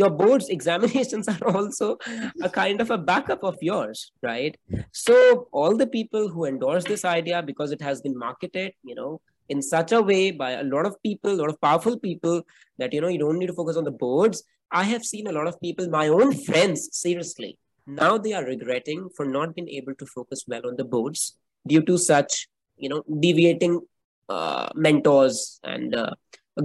your 0.00 0.10
boards 0.10 0.48
examinations 0.56 1.28
are 1.28 1.46
also 1.54 1.98
a 2.42 2.48
kind 2.48 2.80
of 2.80 2.90
a 2.90 2.98
backup 2.98 3.42
of 3.42 3.56
yours 3.60 4.12
right? 4.22 4.56
So 4.92 5.48
all 5.52 5.76
the 5.76 5.86
people 5.86 6.28
who 6.28 6.46
endorse 6.46 6.84
this 6.84 7.04
idea 7.04 7.42
because 7.42 7.72
it 7.72 7.82
has 7.82 8.00
been 8.00 8.18
marketed 8.18 8.72
you 8.82 8.94
know 8.94 9.20
in 9.48 9.60
such 9.60 9.92
a 9.92 10.00
way 10.00 10.30
by 10.30 10.52
a 10.52 10.62
lot 10.62 10.86
of 10.86 11.02
people 11.02 11.32
a 11.32 11.40
lot 11.42 11.50
of 11.50 11.60
powerful 11.60 11.98
people 11.98 12.42
that 12.78 12.92
you 12.92 13.00
know 13.00 13.08
you 13.08 13.18
don't 13.18 13.38
need 13.38 13.52
to 13.54 13.60
focus 13.62 13.76
on 13.76 13.84
the 13.84 13.98
boards. 14.06 14.42
I 14.70 14.84
have 14.84 15.04
seen 15.04 15.26
a 15.26 15.32
lot 15.32 15.46
of 15.46 15.60
people 15.60 15.88
my 15.88 16.08
own 16.08 16.32
friends 16.46 16.88
seriously 16.92 17.58
now 17.86 18.16
they 18.16 18.32
are 18.32 18.44
regretting 18.44 19.08
for 19.16 19.26
not 19.26 19.54
being 19.54 19.68
able 19.68 19.94
to 19.94 20.06
focus 20.06 20.44
well 20.48 20.66
on 20.66 20.76
the 20.76 20.84
boards 20.84 21.36
due 21.66 21.82
to 21.82 21.96
such 21.98 22.48
you 22.76 22.88
know 22.88 23.02
deviating 23.20 23.80
uh, 24.28 24.68
mentors 24.74 25.60
and 25.64 25.94
uh, 25.94 26.10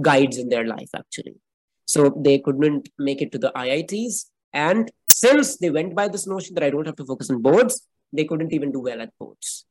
guides 0.00 0.38
in 0.38 0.48
their 0.48 0.66
life 0.66 0.90
actually. 0.94 1.36
So 1.84 2.14
they 2.16 2.38
couldn't 2.38 2.88
make 2.98 3.20
it 3.20 3.32
to 3.32 3.38
the 3.38 3.52
iits 3.56 4.26
and 4.52 4.90
since 5.08 5.56
they 5.56 5.70
went 5.70 5.94
by 5.94 6.06
this 6.08 6.26
notion 6.26 6.54
that 6.54 6.64
i 6.64 6.70
don't 6.70 6.86
have 6.86 6.96
to 6.96 7.04
focus 7.04 7.30
on 7.30 7.42
boards 7.42 7.86
they 8.12 8.24
couldn't 8.24 8.52
even 8.52 8.72
do 8.72 8.80
well 8.80 9.00
at 9.00 9.16
boards. 9.18 9.64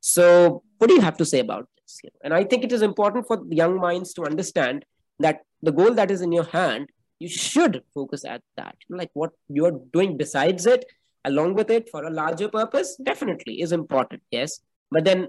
So 0.00 0.62
what 0.78 0.88
do 0.88 0.94
you 0.94 1.00
have 1.00 1.16
to 1.18 1.24
say 1.24 1.40
about 1.40 1.68
this 1.76 2.00
and 2.24 2.34
i 2.34 2.42
think 2.44 2.64
it 2.64 2.72
is 2.72 2.82
important 2.82 3.26
for 3.26 3.42
young 3.50 3.78
minds 3.78 4.12
to 4.14 4.24
understand 4.24 4.84
that 5.18 5.40
the 5.62 5.72
goal 5.72 5.94
that 5.94 6.10
is 6.10 6.22
in 6.22 6.32
your 6.32 6.44
hand 6.44 6.88
you 7.22 7.28
should 7.28 7.82
focus 7.94 8.24
at 8.24 8.42
that. 8.56 8.74
Like 8.88 9.10
what 9.14 9.30
you're 9.48 9.80
doing 9.92 10.16
besides 10.16 10.66
it 10.66 10.84
along 11.24 11.54
with 11.54 11.70
it 11.70 11.88
for 11.88 12.04
a 12.04 12.10
larger 12.10 12.48
purpose 12.48 12.96
definitely 13.10 13.60
is 13.64 13.70
important 13.70 14.20
yes 14.32 14.60
but 14.94 15.04
then 15.08 15.20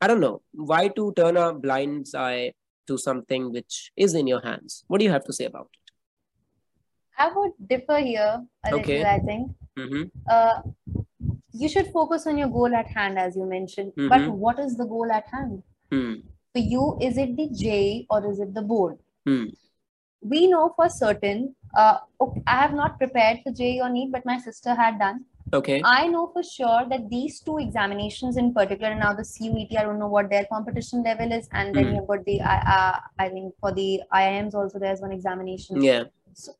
i 0.00 0.06
don't 0.10 0.20
know 0.26 0.36
why 0.72 0.82
to 0.98 1.04
turn 1.20 1.36
a 1.44 1.46
blind 1.64 2.06
eye 2.26 2.52
to 2.88 2.96
something 3.06 3.50
which 3.56 3.76
is 4.06 4.14
in 4.20 4.26
your 4.32 4.40
hands 4.48 4.84
what 4.88 4.98
do 5.02 5.04
you 5.08 5.14
have 5.16 5.24
to 5.32 5.36
say 5.40 5.46
about 5.54 5.68
it 5.72 5.80
I 7.24 7.26
would 7.34 7.52
differ 7.72 7.98
here 8.04 8.30
a 8.68 8.74
Okay. 8.76 8.94
little, 8.94 9.06
I 9.10 9.18
think. 9.26 9.50
mm-hmm. 9.78 10.02
Uh, 10.36 10.54
you 11.60 11.68
should 11.74 11.86
focus 11.96 12.26
on 12.30 12.38
your 12.40 12.48
goal 12.56 12.74
at 12.78 12.88
hand, 12.94 13.20
as 13.24 13.36
you 13.40 13.44
mentioned. 13.50 13.92
But 13.96 14.24
Mhm. 14.24 14.32
what 14.44 14.58
is 14.64 14.74
the 14.80 14.86
goal 14.94 15.12
at 15.18 15.28
hand? 15.34 15.62
hmm. 15.92 16.14
For 16.56 16.62
you, 16.72 16.82
is 17.10 17.20
it 17.24 17.36
the 17.36 17.46
J 17.60 17.68
or 18.10 18.18
is 18.32 18.40
it 18.46 18.50
the 18.58 18.64
board? 18.72 18.98
Hmm. 19.28 19.44
We 20.32 20.40
know 20.54 20.64
for 20.80 20.88
certain. 20.96 21.46
Uh, 21.84 21.98
okay, 22.26 22.42
I 22.56 22.58
have 22.64 22.74
not 22.80 22.98
prepared 23.04 23.40
for 23.44 23.52
JEE 23.62 23.80
or 23.86 23.90
NEET, 23.94 24.10
but 24.16 24.26
my 24.32 24.38
sister 24.48 24.74
had 24.82 24.98
done. 25.06 25.24
Okay. 25.54 25.80
I 25.84 26.08
know 26.08 26.30
for 26.32 26.42
sure 26.42 26.84
that 26.90 27.08
these 27.08 27.40
two 27.40 27.58
examinations 27.58 28.36
in 28.36 28.52
particular, 28.52 28.94
now 28.94 29.12
the 29.14 29.24
CUET, 29.24 29.78
I 29.78 29.84
don't 29.84 30.00
know 30.00 30.08
what 30.08 30.28
their 30.28 30.44
competition 30.52 31.04
level 31.04 31.32
is, 31.32 31.48
and 31.52 31.74
then 31.74 31.88
Hmm. 31.88 31.94
you've 31.94 32.08
got 32.08 32.24
the, 32.24 32.40
uh, 32.40 32.62
uh, 32.76 33.00
I 33.18 33.28
think 33.28 33.54
for 33.60 33.72
the 33.72 34.02
IIMs 34.12 34.54
also 34.54 34.80
there's 34.84 35.00
one 35.00 35.12
examination. 35.12 35.80
Yeah. 35.82 36.04
So, 36.34 36.52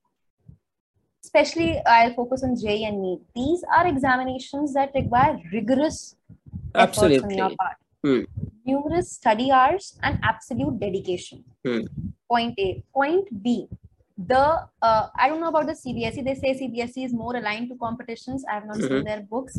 Especially, 1.24 1.80
I'll 1.86 2.14
focus 2.14 2.45
on 2.45 2.55
J 2.55 2.84
and 2.84 3.01
NEET. 3.03 3.20
These 3.34 3.64
are 3.76 3.86
examinations 3.88 4.74
that 4.74 4.92
require 4.95 5.40
rigorous 5.53 6.16
efforts 6.74 7.24
on 7.24 7.30
your 7.30 7.51
part. 7.57 7.76
Hmm. 8.05 8.20
Numerous 8.66 9.11
study 9.12 9.51
hours 9.51 9.99
and 10.03 10.20
absolute 10.22 10.78
dedication. 10.78 11.42
Hmm. 11.64 11.80
Point 12.30 12.59
A. 12.59 12.84
Point 12.92 13.42
B. 13.42 13.68
The 14.16 14.66
uh, 14.80 15.08
I 15.18 15.28
don't 15.28 15.40
know 15.40 15.48
about 15.48 15.66
the 15.66 15.72
CBSE. 15.72 16.24
They 16.24 16.34
say 16.34 16.54
CBSE 16.60 17.04
is 17.06 17.12
more 17.12 17.36
aligned 17.36 17.68
to 17.70 17.76
competitions. 17.76 18.44
I 18.48 18.54
have 18.54 18.66
not 18.66 18.76
Mhm. 18.76 18.88
seen 18.88 19.04
their 19.04 19.22
books. 19.22 19.58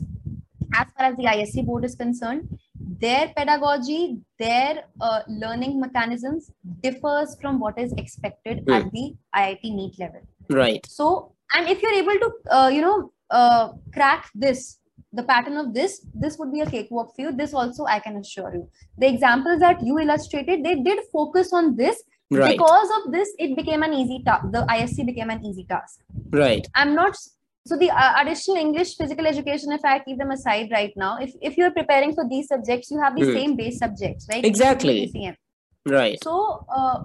As 0.74 0.88
far 0.98 1.08
as 1.08 1.18
the 1.18 1.28
ISC 1.28 1.66
board 1.66 1.86
is 1.86 1.96
concerned, 1.96 2.58
their 3.02 3.34
pedagogy, 3.36 4.20
their 4.40 4.86
uh, 5.02 5.22
learning 5.28 5.80
mechanisms 5.80 6.52
differs 6.82 7.36
from 7.42 7.60
what 7.60 7.78
is 7.78 7.92
expected 7.94 8.64
Hmm. 8.66 8.74
at 8.78 8.92
the 8.92 9.04
IIT 9.34 9.76
NEET 9.76 10.00
level. 10.00 10.22
Right. 10.50 10.86
So, 10.88 11.34
and 11.54 11.68
if 11.70 11.82
you're 11.82 11.94
able 11.94 12.18
to, 12.24 12.32
uh, 12.52 12.68
you 12.70 12.82
know, 12.82 13.12
uh, 13.30 13.74
crack 13.94 14.30
this, 14.34 14.80
the 15.14 15.24
pattern 15.24 15.58
of 15.58 15.74
this, 15.74 16.06
this 16.14 16.38
would 16.38 16.52
be 16.52 16.62
a 16.62 16.66
cakewalk 16.66 17.16
for 17.16 17.22
you. 17.24 17.32
This 17.32 17.54
also, 17.54 17.86
I 17.86 18.00
can 18.00 18.18
assure 18.18 18.54
you. 18.54 18.70
The 18.98 19.08
examples 19.08 19.60
that 19.60 19.82
you 19.86 20.00
illustrated, 20.00 20.64
they 20.64 20.76
did 20.76 21.00
focus 21.12 21.54
on 21.54 21.76
this. 21.76 22.04
Right. 22.32 22.58
Because 22.58 22.90
of 22.98 23.12
this, 23.12 23.30
it 23.38 23.56
became 23.56 23.84
an 23.84 23.94
easy 23.94 24.24
task. 24.26 24.46
The 24.52 24.66
ISC 24.70 25.06
became 25.06 25.30
an 25.30 25.46
easy 25.46 25.66
task. 25.70 26.00
Right. 26.32 26.68
I'm 26.76 26.96
not. 26.96 27.16
So 27.68 27.78
the 27.78 27.90
uh, 27.92 28.14
additional 28.22 28.58
English, 28.58 28.96
physical 28.98 29.26
education, 29.26 29.72
if 29.72 29.84
I 29.84 30.00
keep 30.00 30.18
them 30.18 30.32
aside 30.32 30.70
right 30.72 30.94
now, 30.96 31.18
if, 31.20 31.32
if 31.42 31.58
you're 31.58 31.72
preparing 31.72 32.14
for 32.14 32.28
these 32.30 32.48
subjects, 32.48 32.90
you 32.92 33.00
have 33.02 33.16
the 33.16 33.26
Hmm. 33.26 33.34
same 33.34 33.56
base 33.56 33.80
subjects, 33.80 34.28
right? 34.32 34.44
Exactly. 34.46 35.12
PCM. 35.14 35.36
Right. 35.88 36.18
So 36.24 36.66
uh, 36.76 37.04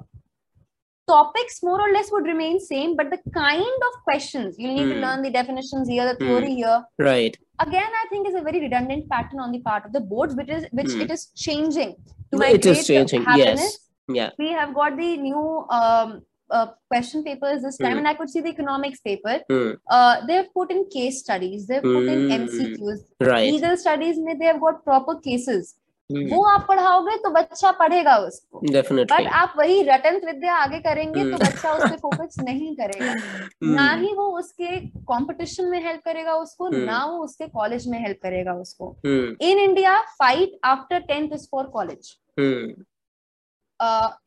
topics 1.09 1.62
more 1.62 1.81
or 1.81 1.93
less 1.93 2.11
would 2.12 2.25
remain 2.25 2.61
same, 2.61 2.97
but 2.97 3.11
the 3.11 3.18
kind 3.35 3.61
of 3.89 4.03
questions 4.05 4.57
you 4.59 4.68
need 4.68 4.89
to 4.89 4.95
Hmm. 4.95 5.01
learn 5.01 5.23
the 5.23 5.31
definitions 5.31 5.89
here, 5.89 6.05
the 6.12 6.18
Hmm. 6.25 6.29
theory 6.31 6.55
here. 6.55 6.85
Right. 6.99 7.37
Again, 7.59 7.91
I 8.03 8.07
think 8.11 8.29
is 8.29 8.35
a 8.35 8.41
very 8.43 8.61
redundant 8.61 9.09
pattern 9.11 9.41
on 9.41 9.53
the 9.53 9.61
part 9.61 9.85
of 9.85 9.93
the 9.93 10.01
boards, 10.01 10.35
which 10.35 10.49
is 10.51 10.66
which 10.73 10.93
Hmm. 10.93 11.01
it 11.03 11.11
is 11.11 11.27
changing. 11.47 11.97
To 12.33 12.39
my 12.39 12.51
It 12.59 12.64
is 12.64 12.87
changing, 12.87 13.23
happiness, 13.25 13.61
yes. 13.61 13.79
Yeah. 14.09 14.30
We 14.38 14.51
have 14.53 14.74
got 14.74 14.96
the 14.96 15.16
new 15.18 15.66
um, 15.70 16.22
uh, 16.51 16.66
question 16.90 17.22
papers 17.24 17.62
this 17.62 17.76
time, 17.78 17.92
Hmm. 17.92 17.98
and 17.98 18.09
I 18.09 18.14
could 18.14 18.30
see 18.30 18.40
the 18.40 18.48
economics 18.51 19.01
paper. 19.01 19.36
Hmm. 19.48 19.68
Uh, 19.88 20.26
they've 20.26 20.48
put 20.55 20.72
in 20.72 20.84
case 20.90 21.20
studies, 21.20 21.66
they've 21.66 21.82
put 21.82 22.09
in 22.09 22.24
Hmm. 22.24 22.32
MCQs. 22.38 23.05
Right. 23.20 23.53
Legal 23.53 23.76
studies, 23.76 24.18
में 24.18 24.38
they 24.38 24.46
have 24.46 24.61
got 24.61 24.82
proper 24.84 25.14
cases. 25.28 25.76
Hmm. 26.11 26.24
वो 26.30 26.42
आप 26.51 26.64
पढ़ाओगे 26.68 27.16
तो 27.24 27.30
बच्चा 27.30 27.70
पढ़ेगा 27.80 28.16
उसको 28.18 28.61
Definitely. 28.76 29.11
But 29.12 29.26
आप 29.40 29.53
वही 29.59 29.82
रटन 29.88 30.16
विद्या 30.26 30.55
आगे 30.62 30.78
करेंगे 30.86 31.22
तो 31.22 31.28
हम्म। 31.28 31.38
बच्चा 31.44 31.72
उस 31.72 31.82
पर 31.90 31.96
फोकस 31.98 32.36
नहीं 32.44 32.74
करेगा 32.76 33.12
Hmm. 33.12 33.74
ना 33.76 33.90
ही 34.01 34.12
वो 34.14 34.26
उसके 34.38 34.76
कंपटीशन 35.12 35.68
में 35.70 35.78
हेल्प 35.84 36.01
करेगा 36.05 36.34
उसको 36.36 36.66
हम्म। 36.66 36.84
ना 36.84 37.05
वो 37.05 37.22
उसके 37.24 37.46
कॉलेज 37.48 37.86
में 37.88 37.98
हेल्प 38.07 38.18
करेगा 38.22 38.55
उसको 38.64 38.88
Hmm. 39.07 39.30
In 39.51 39.59
India 39.68 40.01
fight 40.18 40.59
after 40.74 40.98
tenth 41.12 41.32
is 41.34 41.46
for 41.51 41.66
college 41.78 42.14
Hmm. 42.40 42.68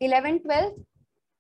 eleven 0.07 0.39
twelfth 0.47 0.75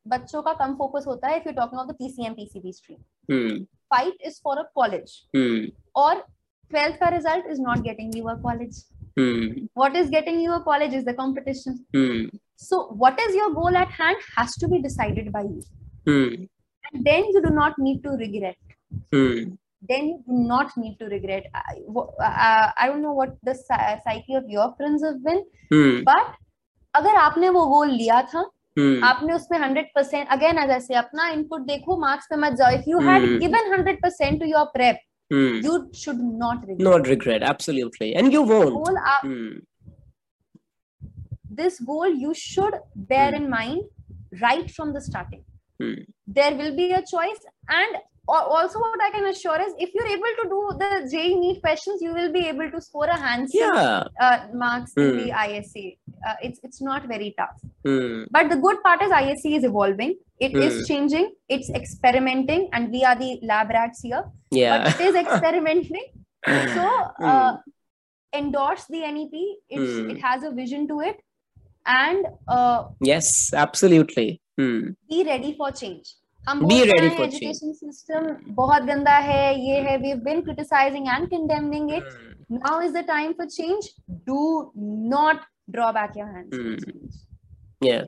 बच्चों 0.07 0.43
का 0.43 0.53
कम 0.64 0.74
फोकस 0.76 1.05
होता 1.07 1.28
है 1.28 1.36
if 1.36 1.47
you 1.47 1.53
talking 1.53 1.80
of 1.80 1.86
the 1.89 1.95
PCM 1.99 2.34
PCB 2.34 2.72
stream 2.72 2.99
Hmm. 3.30 3.57
Fight 3.95 4.22
is 4.26 4.41
for 4.45 4.59
a 4.59 4.62
college 4.74 5.11
Hmm. 5.36 5.64
और 6.03 6.20
ट्वेल्थ 6.70 6.97
का 7.01 7.09
result 7.16 7.47
is 7.51 7.61
not 7.61 7.78
getting 7.89 8.16
you 8.18 8.24
a 8.28 8.34
college 8.43 8.84
Hmm. 9.20 9.47
what 9.80 9.97
is 9.99 10.11
getting 10.11 10.36
you 10.41 10.51
a 10.57 10.59
college 10.66 10.93
is 10.97 11.05
the 11.07 11.12
competition 11.20 11.76
Hmm. 11.97 12.18
so 12.64 12.76
what 13.05 13.22
is 13.24 13.36
your 13.39 13.49
goal 13.57 13.78
at 13.80 13.95
hand 14.01 14.26
has 14.34 14.53
to 14.64 14.68
be 14.74 14.78
decided 14.84 15.30
by 15.36 15.41
you 15.47 15.62
Hmm. 16.11 16.36
and 16.91 17.09
then 17.09 17.26
you 17.34 17.43
do 17.47 17.51
not 17.57 17.80
need 17.86 17.99
to 18.05 18.12
regret 18.20 18.76
Hmm. 19.16 19.41
then 19.93 20.07
you 20.11 20.18
do 20.28 20.39
not 20.53 20.76
need 20.82 20.95
to 21.01 21.09
regret 21.14 21.49
i, 21.62 21.74
w- 21.89 22.28
uh, 22.28 22.66
I 22.76 22.86
don't 22.91 23.05
know 23.07 23.16
what 23.20 23.34
the 23.51 23.57
psy- 23.62 23.99
psyche 24.07 24.39
of 24.43 24.55
your 24.57 24.68
friends 24.78 25.07
have 25.09 25.18
been 25.26 25.43
Hmm. 25.74 25.99
but 26.11 26.30
अगर 26.94 27.16
आपने 27.18 27.50
वो 27.50 27.66
गोल 27.68 27.91
लिया 27.91 28.22
था 28.34 28.50
Hmm. 28.80 29.04
आपने 29.04 29.34
उसमें 29.34 29.58
hundred 29.60 29.88
percent 29.96 30.28
again 30.32 30.66
जैसे 30.68 30.94
अपना 30.98 31.28
input 31.30 31.62
देखो 31.66 31.98
मार्क्स 32.02 32.28
पे 32.30 32.36
मत 32.36 32.54
जाओ। 32.60 32.70
If 32.76 32.89
you 32.89 33.00
had 33.00 33.26
given 33.39 33.72
hundred 33.74 34.02
percent 34.04 34.39
to 34.39 34.46
your 34.48 34.64
prep 34.74 35.00
you 35.66 35.74
should 35.96 36.22
not 36.39 36.66
regret 36.68 36.88
not 36.88 37.08
regret 37.08 37.44
absolutely 37.50 38.10
and 38.12 38.34
you 38.34 38.44
won't 38.44 38.74
goal 38.74 38.98
this 41.62 41.78
goal 41.84 42.18
you 42.22 42.34
should 42.38 42.76
bear 43.12 43.36
in 43.36 43.48
mind 43.50 44.41
right 44.41 44.72
from 44.72 44.94
the 44.94 45.00
starting 45.10 46.04
there 46.30 46.54
will 46.54 46.72
be 46.76 46.89
a 46.91 47.00
choice 47.12 47.46
and 47.72 47.98
a 48.30 48.32
choice 48.32 48.39
and 48.39 48.39
al- 48.39 48.55
also 48.57 48.80
what 48.80 49.01
i 49.01 49.09
can 49.09 49.26
assure 49.26 49.61
is 49.61 49.74
if 49.78 49.93
you're 49.93 50.07
able 50.07 50.34
to 50.41 50.49
do 50.49 50.78
the 50.80 51.09
j 51.11 51.36
NEET 51.36 51.61
questions 51.61 52.01
you 52.01 52.13
will 52.13 52.32
be 52.32 52.47
able 52.47 52.71
to 52.71 52.82
score 52.82 53.05
a 53.05 53.17
handsome 53.17 53.59
Yeah. 53.59 54.03
uh, 54.21 54.47
marks 54.53 54.93
in 54.97 55.09
Hmm. 55.09 55.17
the 55.17 55.32
isc 55.32 55.76
uh, 56.28 56.36
it's 56.41 56.59
it's 56.63 56.82
not 56.82 57.07
very 57.07 57.34
tough 57.38 57.57
Hmm. 57.86 58.24
but 58.32 58.49
the 58.49 58.55
good 58.55 58.82
part 58.84 59.01
is 59.01 59.11
isc 59.11 59.45
is 59.45 59.63
evolving 59.63 60.15
It 60.39 60.53
is 60.67 60.74
Hmm. 60.78 60.84
changing 60.93 61.26
it's 61.49 61.69
experimenting 61.69 62.69
and 62.74 62.91
we 62.91 63.03
are 63.09 63.15
the 63.15 63.39
lab 63.51 63.69
rats 63.69 64.01
here 64.01 64.24
Yeah. 64.51 64.84
but 64.84 65.01
it 65.01 65.05
is 65.09 65.15
experimenting 65.15 66.05
so 66.76 66.86
uh, 67.32 67.57
endorse 68.34 68.86
the 68.86 68.99
nep 69.17 69.36
it's, 69.69 69.99
Hmm. 69.99 70.09
it 70.09 70.21
has 70.21 70.43
a 70.43 70.51
vision 70.51 70.88
to 70.88 70.99
it 71.01 71.17
and 71.86 72.26
uh, 72.47 72.86
yes, 73.01 73.53
absolutely. 73.53 74.41
Hmm. 74.59 74.82
be 75.09 75.24
ready 75.24 75.55
for 75.57 75.71
change 75.71 76.15
हम 76.49 76.61
Be 76.61 76.66
बोलते 76.66 76.93
ready 76.93 77.09
हैं 77.09 77.16
for 77.16 77.24
education 77.28 77.74
system 77.80 78.28
बहुत 78.61 78.82
गंदा 78.91 79.16
है 79.30 79.43
ये 79.68 79.80
है 79.89 79.99
we've 80.05 80.22
been 80.28 80.43
criticizing 80.49 81.09
and 81.14 81.30
condemning 81.34 81.91
it 81.99 82.07
Hmm. 82.12 82.61
now 82.66 82.76
is 82.84 82.93
the 82.99 83.03
time 83.09 83.34
for 83.41 83.47
change 83.57 83.89
do 84.30 84.45
not 85.16 85.43
draw 85.76 85.91
back 85.99 86.16
your 86.20 86.30
hands 86.36 86.55
from 86.55 86.70
Hmm. 86.70 86.78
change. 86.84 87.18
yeah 87.89 88.07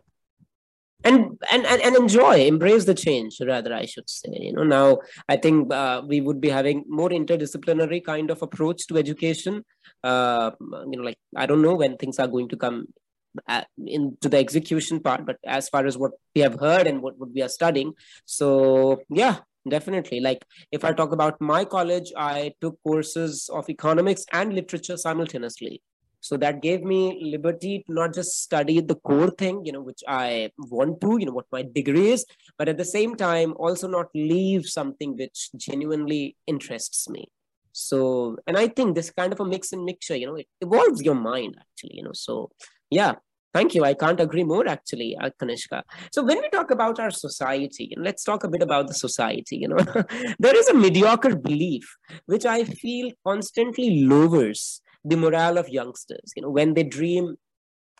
and, 1.05 1.39
and 1.51 1.67
and 1.73 1.83
and 1.89 1.97
enjoy 1.97 2.33
embrace 2.47 2.85
the 2.89 2.95
change 2.95 3.37
rather 3.51 3.73
i 3.75 3.85
should 3.93 4.09
say 4.15 4.33
you 4.47 4.53
know 4.57 4.65
now 4.73 4.99
i 5.29 5.37
think 5.45 5.73
uh, 5.73 6.03
we 6.07 6.21
would 6.21 6.41
be 6.41 6.51
having 6.57 6.83
more 6.89 7.09
interdisciplinary 7.19 8.01
kind 8.09 8.31
of 8.35 8.43
approach 8.43 8.87
to 8.87 8.99
education 9.03 9.63
uh, 10.05 10.51
you 10.91 10.97
know 10.99 11.07
like 11.11 11.19
i 11.37 11.47
don't 11.47 11.63
know 11.63 11.75
when 11.75 11.97
things 12.03 12.19
are 12.19 12.29
going 12.29 12.49
to 12.49 12.59
come 12.65 12.79
uh, 12.81 13.04
uh, 13.48 13.64
into 13.86 14.30
the 14.30 14.38
execution 14.38 15.00
part 15.00 15.26
but 15.26 15.38
as 15.46 15.68
far 15.70 15.86
as 15.86 15.98
what 15.98 16.12
we 16.36 16.42
have 16.42 16.60
heard 16.60 16.88
and 16.88 17.02
what, 17.02 17.18
what 17.18 17.32
we 17.34 17.42
are 17.42 17.50
studying. 17.50 17.94
So 18.26 19.02
yeah 19.10 19.40
definitely. 19.68 20.20
Like 20.20 20.46
if 20.72 20.84
i 20.86 20.94
talk 20.94 21.12
about 21.12 21.42
my 21.42 21.66
college 21.66 22.12
i 22.16 22.54
took 22.62 22.78
courses 22.84 23.50
of 23.52 23.70
economics 23.70 24.26
and 24.32 24.54
literature 24.54 24.98
simultaneously. 24.98 25.82
So 26.22 26.38
that 26.38 26.62
gave 26.62 26.84
me 26.84 27.20
liberty 27.24 27.84
to 27.86 27.94
not 27.94 28.14
just 28.16 28.42
study 28.42 28.82
the 28.82 28.96
core 28.96 29.30
thing 29.30 29.64
you 29.64 29.72
know 29.72 29.82
which 29.82 30.02
i 30.08 30.50
want 30.58 31.00
to 31.02 31.18
you 31.20 31.26
know 31.28 31.34
what 31.34 31.46
my 31.52 31.62
degree 31.62 32.10
is 32.12 32.26
but 32.58 32.68
at 32.68 32.78
the 32.78 32.86
same 32.86 33.16
time 33.16 33.54
also 33.58 33.88
not 33.88 34.08
leave 34.16 34.66
something 34.66 35.16
which 35.18 35.50
genuinely 35.56 36.36
interests 36.48 37.08
me. 37.10 37.28
So 37.74 38.38
and 38.48 38.58
i 38.58 38.68
think 38.68 38.96
this 38.96 39.12
kind 39.12 39.34
of 39.34 39.40
a 39.40 39.46
mix 39.46 39.74
and 39.74 39.84
mixture 39.84 40.16
you 40.16 40.28
know 40.28 40.36
it 40.36 40.48
evolves 40.62 41.02
your 41.02 41.16
mind 41.16 41.58
actually 41.60 41.96
you 41.98 42.04
know. 42.04 42.14
So 42.14 42.52
yeah 42.91 43.15
thank 43.55 43.75
you 43.75 43.85
i 43.85 43.95
can't 43.95 44.21
agree 44.21 44.45
more 44.45 44.67
actually 44.69 45.17
uh, 45.23 45.31
kanishka 45.41 45.83
so 46.13 46.23
when 46.23 46.41
we 46.41 46.49
talk 46.51 46.71
about 46.71 47.01
our 47.01 47.11
society 47.11 47.89
you 47.91 47.97
know, 47.97 48.03
let's 48.03 48.25
talk 48.25 48.45
a 48.45 48.49
bit 48.49 48.63
about 48.63 48.87
the 48.87 48.95
society 48.95 49.57
you 49.57 49.69
know 49.69 50.05
there 50.39 50.57
is 50.57 50.69
a 50.69 50.75
mediocre 50.75 51.37
belief 51.37 51.97
which 52.27 52.47
i 52.47 52.63
feel 52.65 53.11
constantly 53.27 54.05
lowers 54.05 54.83
the 55.05 55.17
morale 55.17 55.59
of 55.59 55.69
youngsters 55.69 56.33
you 56.37 56.43
know 56.43 56.51
when 56.51 56.75
they 56.75 56.83
dream 56.83 57.37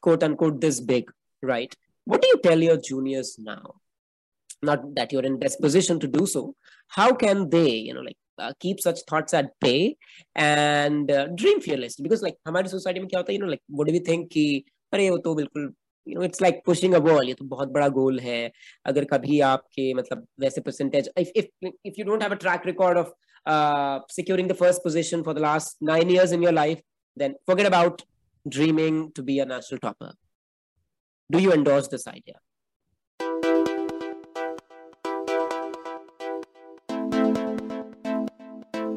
quote 0.01 0.23
unquote 0.23 0.61
this 0.61 0.81
big 0.81 1.11
right 1.43 1.75
what 2.05 2.23
do 2.23 2.29
you 2.29 2.41
tell 2.43 2.61
your 2.69 2.77
juniors 2.77 3.37
now 3.39 3.75
not 4.63 4.95
that 4.95 5.13
you're 5.13 5.23
in 5.23 5.39
best 5.39 5.61
position 5.61 5.99
to 5.99 6.07
do 6.07 6.27
so 6.27 6.55
how 6.89 7.13
can 7.13 7.49
they 7.51 7.71
you 7.71 7.95
know 7.95 8.01
like 8.01 8.17
uh, 8.39 8.53
keep 8.59 8.81
such 8.81 9.01
thoughts 9.09 9.35
at 9.35 9.49
bay 9.61 9.97
and 10.35 11.11
uh, 11.11 11.27
dream 11.35 11.61
fearlessly 11.61 12.03
because 12.03 12.23
like 12.23 12.37
हमारी 12.49 12.69
society 12.69 13.01
में 13.01 13.09
क्या 13.09 13.21
होता 13.21 13.33
है 13.33 13.39
you 13.39 13.43
know 13.45 13.51
like 13.55 13.63
what 13.69 13.89
do 13.89 13.93
we 13.93 14.01
think 14.11 14.29
कि 14.33 14.65
अरे 14.96 15.10
वो 15.10 15.18
तो 15.24 15.34
बिल्कुल 15.36 15.74
you 16.08 16.20
know 16.20 16.24
it's 16.24 16.42
like 16.42 16.62
pushing 16.66 16.94
a 16.94 17.00
wall 17.10 17.28
ये 17.28 17.34
तो 17.34 17.46
बहुत 17.54 17.70
बड़ा 17.78 17.88
गोल 18.00 18.20
है 18.20 18.40
अगर 18.92 19.06
कभी 19.14 19.40
आपके 19.52 19.94
मतलब 19.94 20.26
वैसे 20.40 20.62
percentage 20.62 21.10
if 21.20 21.32
if 21.36 21.70
if 21.86 22.00
you 22.00 22.06
don't 22.06 22.24
have 22.24 22.32
a 22.32 22.38
track 22.46 22.66
record 22.66 22.98
of 22.98 23.14
securing 24.10 24.48
the 24.48 24.56
first 24.56 24.84
position 24.84 25.24
for 25.24 25.34
the 25.34 25.42
last 25.42 25.76
9 25.82 26.10
years 26.10 26.32
in 26.32 26.42
your 26.42 26.54
life 26.54 26.80
then 27.18 27.36
forget 27.50 27.68
about 27.68 28.02
dreaming 28.46 29.12
to 29.12 29.24
be 29.24 29.36
a 29.40 29.46
national 29.46 29.80
topper 29.80 30.12
do 31.30 31.40
you 31.40 31.52
endorse 31.54 31.88
this 31.88 32.08
idea 32.08 32.40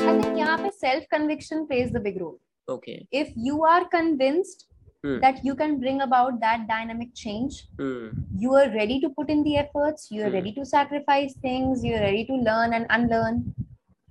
i 0.06 0.16
think 0.20 0.38
yahan 0.38 0.64
pe 0.64 0.72
self 0.78 1.12
conviction 1.16 1.66
plays 1.72 1.94
the 1.98 2.04
big 2.08 2.18
role 2.24 2.38
okay 2.68 2.98
if 3.24 3.38
you 3.50 3.62
are 3.74 3.84
convinced 3.98 4.68
Hmm. 5.04 5.18
that 5.20 5.44
you 5.44 5.54
can 5.54 5.78
bring 5.80 6.00
about 6.02 6.40
that 6.40 6.66
dynamic 6.68 7.10
change 7.14 7.58
Hmm. 7.78 8.08
you 8.44 8.54
are 8.60 8.68
ready 8.76 9.00
to 9.00 9.10
put 9.18 9.30
in 9.34 9.42
the 9.44 9.56
efforts 9.62 10.08
you 10.10 10.22
are 10.22 10.30
Hmm. 10.30 10.38
ready 10.38 10.52
to 10.58 10.64
sacrifice 10.72 11.34
things 11.46 11.84
you're 11.84 12.00
ready 12.06 12.24
to 12.30 12.40
learn 12.50 12.74
and 12.80 12.86
unlearn 12.98 13.38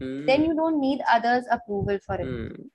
Hmm. 0.01 0.25
then 0.31 0.45
you 0.45 0.55
don't 0.61 0.79
need 0.79 1.01
others 1.17 1.45
approval 1.57 1.99
for 2.07 2.15
it 2.15 2.27
Hmm. 2.27 2.67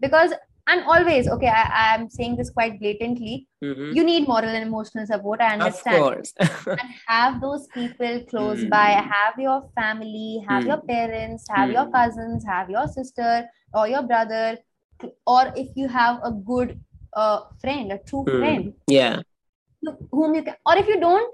because 0.00 0.32
and 0.66 0.82
always 0.84 1.28
okay 1.28 1.48
I, 1.48 1.94
i'm 1.94 2.08
saying 2.10 2.36
this 2.36 2.50
quite 2.50 2.78
blatantly 2.80 3.46
Mhm. 3.62 3.94
you 3.96 4.04
need 4.04 4.28
moral 4.28 4.50
and 4.58 4.66
emotional 4.68 5.06
support 5.06 5.40
i 5.40 5.52
of 5.54 5.62
understand 5.62 5.96
course 6.04 6.32
and 6.80 6.90
have 7.06 7.40
those 7.40 7.68
people 7.76 8.20
close 8.32 8.62
Hmm. 8.62 8.70
by 8.74 8.88
have 9.14 9.38
your 9.46 9.58
family 9.80 10.44
have 10.48 10.66
your 10.72 10.80
parents 10.92 11.48
have 11.56 11.70
your 11.76 11.86
Hmm. 11.86 11.96
cousins 11.98 12.44
have 12.52 12.70
your 12.76 12.86
sister 12.98 13.32
or 13.74 13.88
your 13.88 14.02
brother 14.02 14.58
or 15.26 15.42
if 15.56 15.68
you 15.76 15.88
have 15.88 16.20
a 16.24 16.32
good 16.52 16.78
uh, 17.13 17.39
friend 17.61 17.91
a 17.91 17.97
true 18.09 18.23
Hmm. 18.27 18.39
friend 18.39 18.73
yeah 18.87 19.21
whom 20.11 20.35
you 20.35 20.43
can 20.43 20.55
or 20.65 20.75
if 20.81 20.87
you 20.87 20.99
don't 20.99 21.33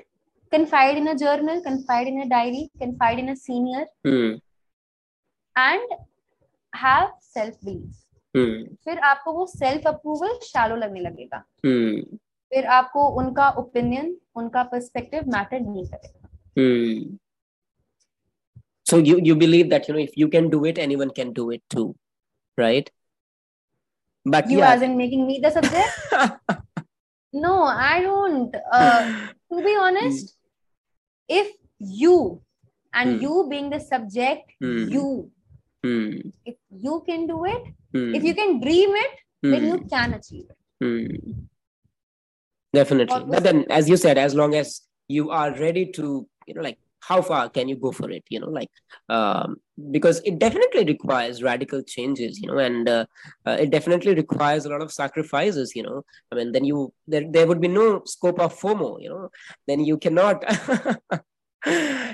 confide 0.51 0.97
in 1.01 1.07
a 1.07 1.15
journal 1.23 1.61
confide 1.69 2.07
in 2.11 2.21
a 2.21 2.27
diary 2.29 2.63
confide 2.83 3.19
in 3.23 3.29
a 3.29 3.35
senior 3.35 3.85
Hmm. 4.07 4.31
and 5.55 5.97
have 6.73 7.09
self 7.35 7.59
belief 7.69 7.95
Hmm. 8.37 8.57
फिर 8.85 8.99
आपको 9.11 9.31
वो 9.33 9.45
self 9.53 9.87
approval 9.87 10.37
shallow 10.43 10.75
लगने 10.75 10.99
लगेगा 10.99 11.43
Hmm. 11.65 12.01
फिर 12.53 12.65
आपको 12.79 13.07
उनका 13.21 13.49
opinion 13.61 14.15
उनका 14.41 14.63
perspective 14.75 15.31
matter 15.35 15.59
नहीं 15.59 15.85
करेगा 15.85 16.27
Hmm. 16.59 17.17
So 18.91 18.97
you 19.07 19.15
you 19.29 19.33
believe 19.41 19.67
that 19.71 19.87
you 19.87 19.93
know 19.95 20.03
if 20.03 20.13
you 20.19 20.27
can 20.35 20.47
do 20.53 20.59
it, 20.69 20.79
anyone 20.83 21.09
can 21.17 21.31
do 21.39 21.43
it 21.55 21.61
too, 21.73 21.83
right? 22.57 22.87
but 24.24 24.50
you 24.50 24.58
yeah, 24.58 24.72
as 24.72 24.82
in 24.82 24.96
making 24.96 25.26
me 25.26 25.40
the 25.42 25.50
subject 25.50 25.92
no 27.32 27.64
i 27.64 28.00
don't 28.00 28.54
uh, 28.72 29.04
to 29.52 29.62
be 29.62 29.76
honest 29.76 30.36
if 31.28 31.48
you 31.78 32.40
and 32.94 33.16
Hmm. 33.16 33.22
you 33.22 33.46
being 33.50 33.70
the 33.70 33.80
subject 33.80 34.52
Hmm. 34.60 34.88
you 34.88 35.30
Hmm. 35.84 36.30
if 36.46 36.56
you 36.70 37.02
can 37.06 37.26
do 37.26 37.44
it 37.44 37.64
Hmm. 37.92 38.14
if 38.14 38.24
you 38.24 38.34
can 38.34 38.60
dream 38.60 38.94
it 39.04 39.12
then 39.42 39.66
you 39.66 39.76
Hmm. 39.78 39.88
can 39.88 40.14
achieve 40.14 40.46
it 40.50 40.58
Hmm. 40.80 41.42
Definitely. 42.72 43.22
But 43.28 43.44
then, 43.44 43.64
as 43.70 43.88
you 43.88 43.96
said, 43.96 44.18
as 44.18 44.34
long 44.34 44.54
as 44.56 44.80
you 45.06 45.30
are 45.30 45.50
ready 45.58 45.84
to, 45.92 46.26
you 46.46 46.54
know, 46.54 46.62
like 46.62 46.78
how 47.08 47.20
far 47.22 47.48
can 47.48 47.68
you 47.68 47.76
go 47.76 47.92
for 47.92 48.10
it? 48.10 48.24
You 48.28 48.40
know, 48.40 48.48
like 48.48 48.70
um, 49.08 49.56
because 49.90 50.20
it 50.24 50.38
definitely 50.38 50.84
requires 50.84 51.42
radical 51.42 51.82
changes. 51.82 52.40
You 52.40 52.48
know, 52.48 52.58
and 52.58 52.88
uh, 52.88 53.06
uh, 53.46 53.56
it 53.60 53.70
definitely 53.70 54.14
requires 54.14 54.64
a 54.64 54.70
lot 54.70 54.82
of 54.82 54.92
sacrifices. 54.92 55.74
You 55.76 55.84
know, 55.84 56.04
I 56.32 56.36
mean, 56.36 56.52
then 56.52 56.64
you 56.64 56.92
there 57.06 57.24
there 57.30 57.46
would 57.46 57.60
be 57.60 57.68
no 57.68 58.02
scope 58.04 58.40
of 58.40 58.58
FOMO. 58.58 59.02
You 59.02 59.10
know, 59.10 59.30
then 59.66 59.84
you 59.84 59.98
cannot. 59.98 60.44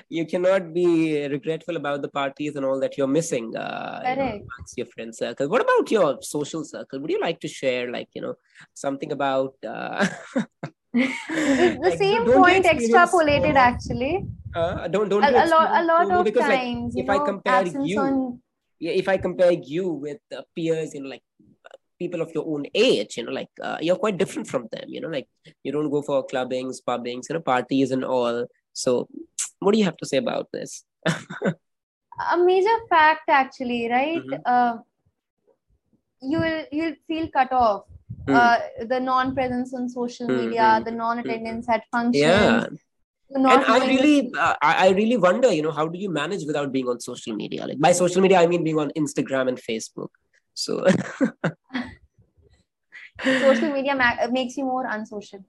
you 0.08 0.26
cannot 0.26 0.72
be 0.72 1.26
regretful 1.26 1.76
about 1.76 2.02
the 2.02 2.08
parties 2.08 2.54
and 2.54 2.64
all 2.64 2.78
that 2.78 2.96
you're 2.96 3.08
missing 3.08 3.56
uh, 3.56 4.00
you 4.04 4.16
know, 4.16 4.22
amongst 4.22 4.76
your 4.76 4.86
friend 4.86 5.14
circle. 5.14 5.48
What 5.48 5.62
about 5.62 5.90
your 5.90 6.18
social 6.22 6.64
circle? 6.64 7.00
Would 7.00 7.10
you 7.10 7.20
like 7.20 7.40
to 7.40 7.48
share, 7.48 7.90
like, 7.90 8.08
you 8.14 8.22
know, 8.22 8.34
something 8.74 9.10
about 9.10 9.54
uh, 9.66 10.06
the, 10.92 11.78
the 11.82 11.90
like, 11.90 11.98
same 11.98 12.24
point 12.32 12.64
extrapolated 12.66 13.54
actually 13.54 14.24
uh, 14.54 14.88
don't 14.88 15.08
don't 15.08 15.22
a, 15.24 15.44
a 15.44 15.46
lot 15.46 15.70
a 15.80 15.84
lot 15.84 16.10
of 16.10 16.24
because 16.24 16.42
times 16.42 16.96
you 16.96 17.04
if 17.04 17.10
I 17.10 17.18
know 17.18 17.24
compare 17.24 17.60
absence 17.60 17.90
you- 17.90 18.00
on 18.00 18.40
yeah, 18.80 18.92
if 18.92 19.08
I 19.08 19.18
compare 19.18 19.52
you 19.52 19.90
with 19.90 20.20
uh, 20.34 20.40
peers, 20.56 20.94
you 20.94 21.02
know, 21.02 21.10
like 21.10 21.22
people 21.98 22.22
of 22.22 22.32
your 22.34 22.46
own 22.48 22.64
age, 22.74 23.18
you 23.18 23.24
know, 23.24 23.30
like 23.30 23.50
uh, 23.62 23.76
you're 23.78 23.96
quite 23.96 24.16
different 24.16 24.48
from 24.48 24.68
them. 24.72 24.84
You 24.88 25.02
know, 25.02 25.08
like 25.08 25.28
you 25.62 25.70
don't 25.70 25.90
go 25.90 26.00
for 26.00 26.26
clubbings, 26.26 26.80
pubbings, 26.80 27.26
you 27.28 27.34
know, 27.34 27.42
parties 27.42 27.90
and 27.90 28.02
all. 28.06 28.46
So, 28.72 29.06
what 29.58 29.72
do 29.72 29.78
you 29.78 29.84
have 29.84 29.98
to 29.98 30.06
say 30.06 30.16
about 30.16 30.48
this? 30.50 30.82
a 31.06 32.38
major 32.38 32.76
fact 32.88 33.28
actually 33.28 33.90
right 33.90 34.22
Mhm. 34.22 34.40
uh, 34.46 34.78
you 36.22 36.38
will 36.40 36.64
you'll 36.72 36.96
feel 37.06 37.28
cut 37.28 37.52
off 37.52 37.84
Hmm. 38.26 38.34
uh, 38.34 38.58
the 38.86 39.00
non-presence 39.00 39.74
on 39.74 39.88
social 39.88 40.26
Hmm, 40.26 40.36
media 40.36 40.78
hmm, 40.78 40.84
the 40.84 40.90
non-attendance 40.92 41.68
at 41.68 41.84
functions 41.90 42.20
yeah, 42.22 42.66
and 43.32 43.64
I 43.64 43.78
really, 43.88 44.32
uh, 44.38 44.54
I, 44.62 44.88
I 44.88 44.90
really 44.90 45.16
wonder, 45.16 45.52
you 45.52 45.62
know, 45.62 45.70
how 45.70 45.86
do 45.88 45.98
you 45.98 46.10
manage 46.10 46.44
without 46.46 46.72
being 46.72 46.88
on 46.88 47.00
social 47.00 47.34
media? 47.34 47.66
Like 47.66 47.78
by 47.78 47.92
social 47.92 48.20
media, 48.22 48.38
I 48.40 48.46
mean 48.46 48.64
being 48.64 48.78
on 48.78 48.90
Instagram 48.96 49.48
and 49.48 49.58
Facebook. 49.58 50.08
So, 50.54 50.84
social 53.24 53.72
media 53.72 53.94
ma- 53.94 54.26
makes 54.30 54.56
you 54.56 54.64
more 54.64 54.86
unsocial 54.86 55.44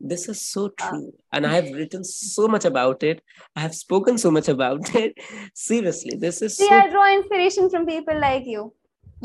this 0.00 0.28
is 0.28 0.40
so 0.40 0.68
Uh, 0.68 0.88
true, 0.88 1.12
and 1.32 1.46
I 1.46 1.54
have 1.54 1.72
written 1.72 2.04
so 2.04 2.46
much 2.46 2.64
about 2.64 3.02
it. 3.02 3.22
I 3.56 3.60
have 3.60 3.74
spoken 3.74 4.18
so 4.18 4.30
much 4.30 4.48
about 4.48 4.94
it. 4.94 5.14
Seriously, 5.54 6.16
this 6.16 6.42
is 6.42 6.56
see 6.56 6.66
so. 6.68 6.74
i 6.78 6.90
draw 6.90 7.06
inspiration 7.16 7.70
from 7.70 7.86
people 7.86 8.18
like 8.24 8.44
you 8.54 8.62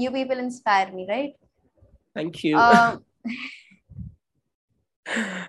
you 0.04 0.12
people 0.12 0.40
inspire 0.46 0.92
me 1.00 1.06
right 1.10 1.34
Thank 2.19 2.45
you. 2.45 2.57
um, 2.59 3.05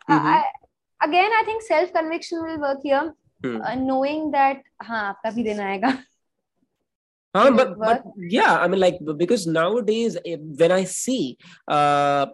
Mhm. 0.07 0.25
I, 0.31 0.43
again 1.01 1.31
i 1.39 1.43
think 1.45 1.61
self 1.61 1.91
conviction 1.93 2.41
will 2.43 2.59
work 2.59 2.79
here 2.83 3.13
Hmm. 3.43 3.61
uh, 3.61 3.75
knowing 3.75 4.31
that 4.31 4.61
हाँ 4.83 5.01
आपका 5.09 5.31
भी 5.35 5.43
दिन 5.43 5.59
आएगा 5.59 5.91
Huh, 7.35 7.43
will 7.51 7.55
but, 7.57 7.69
it 7.71 7.79
but 7.79 8.03
yeah, 8.33 8.57
I 8.59 8.67
mean, 8.69 8.79
like 8.79 8.97
b- 9.05 9.13
because 9.21 9.45
nowadays 9.45 10.15
eh, 10.25 10.37
when 10.39 10.71
I 10.71 10.85
see 10.85 11.37
uh, 11.67 12.27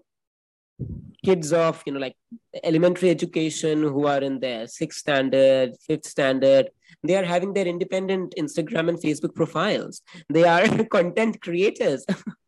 kids 1.25 1.51
of 1.53 1.81
you 1.87 1.93
know 1.93 1.99
like 1.99 2.15
elementary 2.63 3.09
education 3.09 3.81
who 3.81 4.05
are 4.05 4.19
in 4.21 4.39
their 4.39 4.67
sixth 4.67 4.99
standard, 4.99 5.73
fifth 5.87 6.05
standard, 6.05 6.69
they 7.03 7.15
are 7.15 7.23
having 7.23 7.53
their 7.53 7.65
independent 7.65 8.35
Instagram 8.37 8.89
and 8.89 8.99
Facebook 8.99 9.33
profiles. 9.33 10.01
They 10.29 10.43
are 10.43 10.67
content 10.97 11.41
creators. 11.41 12.05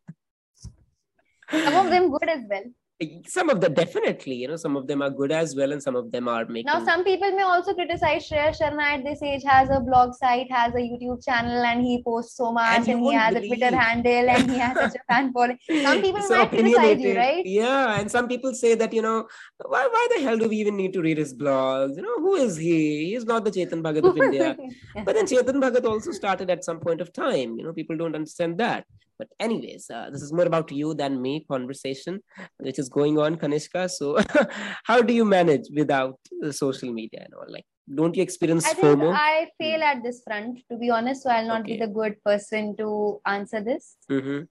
some 1.51 1.85
of 1.85 1.91
them 1.91 2.11
good 2.11 2.29
as 2.29 2.43
well 2.49 2.63
Some 3.27 3.49
of 3.49 3.61
them 3.61 3.73
definitely, 3.73 4.35
you 4.35 4.47
know, 4.49 4.57
some 4.57 4.75
of 4.75 4.87
them 4.87 5.01
are 5.01 5.09
good 5.09 5.31
as 5.31 5.55
well, 5.55 5.71
and 5.71 5.81
some 5.81 5.95
of 5.95 6.11
them 6.11 6.27
are 6.27 6.45
making. 6.45 6.65
Now, 6.65 6.83
some 6.83 7.03
people 7.03 7.31
may 7.31 7.43
also 7.43 7.73
criticize 7.73 8.27
Shreya 8.27 8.57
Sharma 8.59 8.81
at 8.81 9.03
this 9.05 9.21
age 9.23 9.43
has 9.45 9.69
a 9.69 9.79
blog 9.79 10.13
site, 10.15 10.51
has 10.51 10.73
a 10.73 10.79
YouTube 10.79 11.23
channel, 11.23 11.63
and 11.63 11.81
he 11.81 12.03
posts 12.03 12.35
so 12.35 12.51
much, 12.51 12.79
And 12.79 12.87
and, 12.89 13.05
he 13.05 13.13
has 13.13 13.35
a 13.35 13.47
Twitter 13.47 13.73
handle, 13.73 14.29
and 14.29 14.51
he 14.51 14.57
has 14.57 14.77
such 14.77 14.95
a 14.95 15.13
fan 15.13 15.31
following. 15.33 15.57
Some 15.81 16.01
people 16.01 16.21
So 16.21 16.37
might 16.39 16.49
criticize 16.49 16.99
you, 16.99 17.15
right? 17.15 17.45
Yeah, 17.45 17.99
and 17.99 18.11
some 18.11 18.27
people 18.27 18.53
say 18.53 18.75
that 18.75 18.91
you 18.91 19.01
know 19.01 19.27
why 19.65 19.87
why 19.87 20.07
the 20.15 20.21
hell 20.21 20.37
do 20.37 20.49
we 20.49 20.57
even 20.57 20.75
need 20.75 20.91
to 20.93 21.01
read 21.01 21.17
his 21.17 21.33
blogs? 21.33 21.95
You 21.95 22.01
know 22.01 22.17
who 22.19 22.35
is 22.35 22.57
he? 22.57 23.11
He's 23.11 23.25
not 23.25 23.45
the 23.45 23.51
Chetan 23.51 23.81
Bhagat 23.81 24.09
of 24.09 24.17
India. 24.25 24.57
But 25.05 25.15
then 25.15 25.25
Chetan 25.25 25.61
Bhagat 25.61 25.85
also 25.85 26.11
started 26.11 26.49
at 26.49 26.65
some 26.65 26.81
point 26.81 26.99
of 26.99 27.13
time. 27.13 27.57
You 27.57 27.63
know 27.63 27.71
people 27.71 27.95
don't 27.95 28.15
understand 28.15 28.57
that. 28.57 28.85
But 29.19 29.27
anyways, 29.39 29.89
uh, 29.93 30.09
this 30.11 30.21
is 30.21 30.31
more 30.31 30.45
about 30.45 30.71
you 30.71 30.93
than 30.93 31.21
me 31.21 31.45
conversation, 31.51 32.21
which 32.57 32.79
is 32.79 32.87
going 32.87 33.19
on, 33.19 33.35
Kanishka. 33.35 33.89
So 33.89 34.17
how 34.85 35.01
do 35.01 35.13
you 35.13 35.25
manage 35.25 35.67
without 35.75 36.17
uh, 36.43 36.53
social 36.53 36.93
media 36.93 37.23
and 37.25 37.33
all? 37.33 37.45
Like, 37.49 37.65
don't 37.93 38.15
you 38.15 38.23
experience 38.23 38.65
I 38.65 38.73
think 38.73 38.99
FOMO? 39.01 39.13
I 39.13 39.49
fail 39.59 39.83
at 39.83 40.01
this 40.03 40.21
front, 40.23 40.61
to 40.71 40.77
be 40.77 40.89
honest. 40.89 41.23
So 41.23 41.29
I'll 41.29 41.45
not 41.47 41.65
be 41.65 41.77
the 41.77 41.87
good 41.87 42.15
person 42.23 42.77
to 42.77 43.19
answer 43.25 43.61
this. 43.61 43.97
Mhm. 44.09 44.47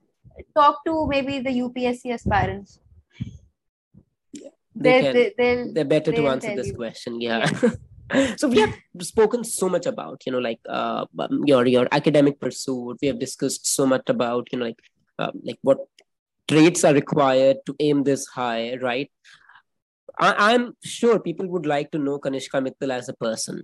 Talk 0.55 0.85
to 0.85 1.07
maybe 1.07 1.39
the 1.39 1.51
UPSC 1.63 2.11
aspirants. 2.11 2.79
They 4.75 5.01
They, 5.01 5.33
they, 5.37 5.71
they're 5.73 5.83
better 5.85 6.11
to 6.13 6.27
answer 6.27 6.55
this 6.55 6.67
you. 6.67 6.75
question 6.75 7.19
yeah 7.19 7.39
Yes. 7.39 7.75
so 8.37 8.47
we 8.47 8.59
have 8.59 8.75
spoken 9.01 9.43
so 9.43 9.69
much 9.69 9.85
about 9.85 10.21
you 10.25 10.31
know 10.31 10.39
like 10.39 10.59
uh, 10.67 11.05
um, 11.19 11.43
your 11.45 11.65
your 11.67 11.87
academic 11.91 12.39
pursuit. 12.39 12.97
We 13.01 13.07
have 13.07 13.19
discussed 13.19 13.67
so 13.67 13.85
much 13.85 14.09
about 14.09 14.47
you 14.51 14.59
know 14.59 14.65
like 14.65 14.79
um, 15.19 15.33
like 15.43 15.59
what 15.61 15.79
traits 16.47 16.83
are 16.83 16.93
required 16.93 17.57
to 17.65 17.75
aim 17.79 18.03
this 18.03 18.25
high 18.27 18.77
right? 18.81 19.11
I, 20.19 20.53
i'm 20.53 20.75
sure 20.83 21.19
people 21.19 21.47
would 21.47 21.65
like 21.65 21.91
to 21.91 21.97
know 21.97 22.19
kanishka 22.19 22.61
mittal 22.61 22.91
as 22.91 23.09
a 23.09 23.13
person. 23.13 23.63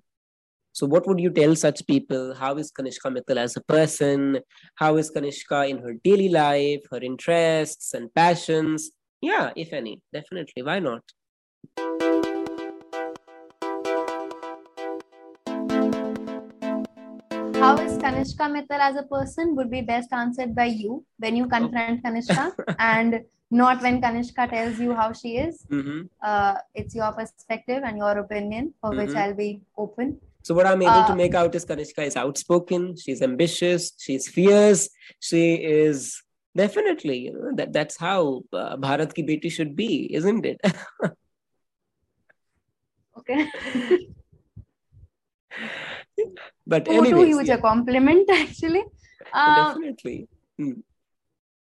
So 0.72 0.86
what 0.86 1.08
would 1.08 1.22
you 1.22 1.30
tell 1.30 1.56
such 1.56 1.88
people? 1.88 2.36
How 2.36 2.56
is 2.56 2.72
kanishka 2.72 3.10
mittal 3.10 3.38
as 3.38 3.56
a 3.56 3.62
person? 3.62 4.40
How 4.76 4.98
is 4.98 5.10
kanishka 5.10 5.70
in 5.70 5.80
her 5.80 5.94
daily 6.04 6.30
life 6.30 6.82
her 6.92 7.00
interests 7.00 7.94
and 7.94 8.14
passions? 8.14 8.92
Yeah 9.22 9.52
if 9.56 9.74
any 9.74 10.02
definitely. 10.14 10.64
Why 10.64 10.80
not 10.80 11.02
How 17.66 17.78
is 17.80 17.98
Kanishka 17.98 18.46
Mittal 18.56 18.80
as 18.80 18.96
a 18.96 19.02
person 19.02 19.56
would 19.56 19.72
be 19.72 19.82
best 19.82 20.14
answered 20.14 20.54
by 20.54 20.66
you 20.66 21.04
when 21.18 21.36
you 21.36 21.48
confront 21.48 22.04
Kanishka 22.04 22.52
and 22.78 23.22
not 23.50 23.82
when 23.82 24.00
Kanishka 24.00 24.48
tells 24.48 24.80
you 24.80 24.94
how 24.94 25.12
she 25.14 25.38
is. 25.46 25.66
hmm 25.70 26.02
Uh, 26.32 26.56
it's 26.82 26.96
your 27.00 27.10
perspective 27.18 27.82
and 27.88 27.98
your 28.02 28.12
opinion 28.20 28.68
for 28.82 28.90
which 29.00 29.12
Mhm. 29.14 29.18
I'll 29.22 29.38
be 29.40 29.50
open. 29.84 30.08
So 30.50 30.56
what 30.60 30.68
I'm 30.72 30.84
able 30.88 31.02
uh, 31.04 31.08
to 31.10 31.16
make 31.22 31.36
out 31.42 31.58
is 31.60 31.66
Kanishka 31.72 32.04
is 32.12 32.18
outspoken, 32.24 32.86
she's 33.04 33.22
ambitious, 33.30 33.88
she's 34.06 34.26
fierce, 34.36 34.84
she 35.30 35.44
is 35.72 36.00
definitely, 36.64 37.18
you 37.28 37.34
know, 37.38 37.54
that 37.62 37.74
that's 37.80 37.98
how 38.08 38.20
uh, 38.62 38.76
Bharat 38.86 39.12
ki 39.20 39.24
beti 39.32 39.52
should 39.58 39.74
be, 39.82 39.90
isn't 40.22 40.46
it? 40.54 40.60
okay. 43.22 43.42
but 46.68 46.86
too, 46.86 46.92
anyways, 46.92 47.12
too 47.12 47.26
huge 47.26 47.48
yeah. 47.48 47.56
a 47.56 47.62
compliment 47.62 48.30
actually. 48.32 48.84
Um, 49.34 49.56
definitely. 49.74 50.28
Hmm. 50.58 50.72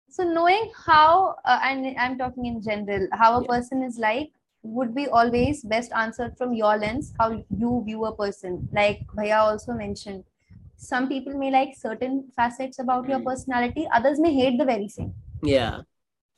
So 0.09 0.23
knowing 0.23 0.71
how, 0.85 1.35
uh, 1.45 1.59
and 1.63 1.95
I'm 1.97 2.17
talking 2.17 2.45
in 2.45 2.61
general, 2.61 3.07
how 3.13 3.37
a 3.37 3.41
yeah. 3.41 3.47
person 3.47 3.83
is 3.83 3.99
like, 3.99 4.31
would 4.63 4.93
be 4.93 5.07
always 5.07 5.63
best 5.63 5.91
answered 5.93 6.37
from 6.37 6.53
your 6.53 6.77
lens 6.77 7.13
how 7.17 7.43
you 7.49 7.81
view 7.85 8.05
a 8.05 8.15
person 8.15 8.67
like 8.73 9.05
bhaiya 9.15 9.37
also 9.37 9.73
mentioned 9.73 10.23
some 10.75 11.07
people 11.07 11.37
may 11.37 11.49
like 11.49 11.75
certain 11.77 12.29
facets 12.35 12.79
about 12.79 13.07
your 13.07 13.19
hmm. 13.19 13.25
personality 13.25 13.87
others 13.93 14.19
may 14.19 14.33
hate 14.33 14.57
the 14.57 14.65
very 14.65 14.87
same 14.87 15.13
yeah 15.43 15.79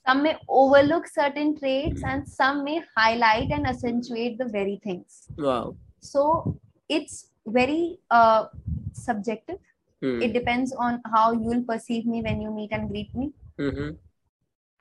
some 0.07 0.24
may 0.24 0.36
overlook 0.47 1.07
certain 1.07 1.57
traits 1.57 2.03
and 2.03 2.28
some 2.28 2.64
may 2.64 2.82
highlight 2.95 3.49
and 3.49 3.66
accentuate 3.66 4.38
the 4.38 4.45
very 4.45 4.80
things 4.84 5.28
wow 5.38 5.76
so 5.99 6.59
it's 6.89 7.30
very 7.46 8.00
uh, 8.10 8.46
subjective 8.94 9.60
hmm. 10.02 10.22
it 10.22 10.34
depends 10.34 10.74
on 10.74 11.02
how 11.14 11.32
you'll 11.32 11.64
perceive 11.64 12.06
me 12.06 12.22
when 12.22 12.42
you 12.42 12.52
meet 12.52 12.72
and 12.72 12.89
greet 12.89 13.14
me 13.16 13.32
mm-hmm. 13.58 13.92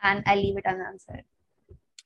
and 0.03 0.23
i'll 0.27 0.43
leave 0.43 0.57
it 0.57 0.67
unanswered 0.67 1.25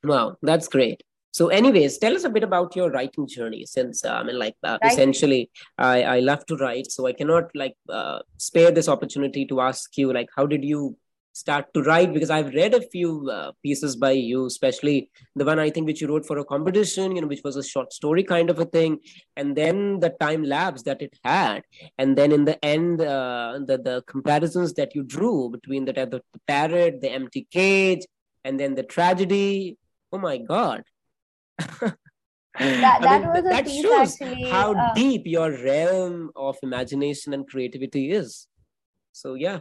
wow 0.04 0.36
that's 0.42 0.68
great 0.68 1.02
so, 1.34 1.48
anyways, 1.48 1.98
tell 1.98 2.14
us 2.14 2.22
a 2.22 2.30
bit 2.30 2.44
about 2.44 2.76
your 2.76 2.92
writing 2.92 3.26
journey. 3.26 3.66
Since 3.66 4.04
uh, 4.04 4.12
I 4.12 4.22
mean, 4.22 4.38
like 4.38 4.54
uh, 4.62 4.78
essentially, 4.84 5.50
I 5.76 6.02
I 6.04 6.20
love 6.20 6.46
to 6.46 6.56
write, 6.56 6.92
so 6.92 7.08
I 7.08 7.12
cannot 7.12 7.50
like 7.56 7.74
uh, 7.88 8.20
spare 8.36 8.70
this 8.70 8.88
opportunity 8.88 9.44
to 9.46 9.60
ask 9.60 9.98
you 9.98 10.12
like, 10.12 10.28
how 10.36 10.46
did 10.46 10.64
you 10.64 10.96
start 11.34 11.74
to 11.74 11.82
write? 11.82 12.14
Because 12.14 12.30
I've 12.30 12.54
read 12.54 12.72
a 12.72 12.80
few 12.80 13.28
uh, 13.30 13.52
pieces 13.62 13.96
by 13.96 14.12
you, 14.12 14.46
especially 14.46 15.10
the 15.36 15.44
one 15.44 15.58
I 15.58 15.68
think 15.68 15.86
which 15.86 16.00
you 16.00 16.08
wrote 16.08 16.24
for 16.24 16.38
a 16.38 16.44
competition, 16.44 17.14
you 17.14 17.20
know, 17.20 17.26
which 17.26 17.42
was 17.44 17.56
a 17.56 17.62
short 17.62 17.92
story 17.92 18.22
kind 18.22 18.48
of 18.48 18.58
a 18.58 18.64
thing, 18.64 19.00
and 19.36 19.54
then 19.54 20.00
the 20.00 20.10
time 20.20 20.44
lapse 20.44 20.82
that 20.84 21.02
it 21.02 21.14
had, 21.22 21.62
and 21.98 22.16
then 22.16 22.32
in 22.32 22.44
the 22.46 22.64
end, 22.64 23.00
uh, 23.00 23.58
the 23.66 23.76
the 23.76 24.02
comparisons 24.06 24.72
that 24.74 24.94
you 24.94 25.02
drew 25.02 25.50
between 25.50 25.84
the 25.84 25.92
the 25.92 26.22
parrot, 26.46 27.02
the 27.02 27.10
empty 27.10 27.46
cage, 27.50 28.06
and 28.44 28.58
then 28.58 28.74
the 28.74 28.84
tragedy. 28.84 29.76
Oh 30.12 30.18
my 30.18 30.38
God! 30.38 30.84
that, 31.58 31.96
that 32.58 33.34
mean, 33.34 33.44
that 33.44 33.68
shows 33.68 34.20
actually, 34.20 34.48
how 34.48 34.74
uh, 34.74 34.94
deep 34.94 35.22
your 35.24 35.50
realm 35.50 36.30
of 36.36 36.56
imagination 36.62 37.32
and 37.32 37.48
creativity 37.48 38.10
is 38.10 38.46
so 39.12 39.34
yeah 39.34 39.60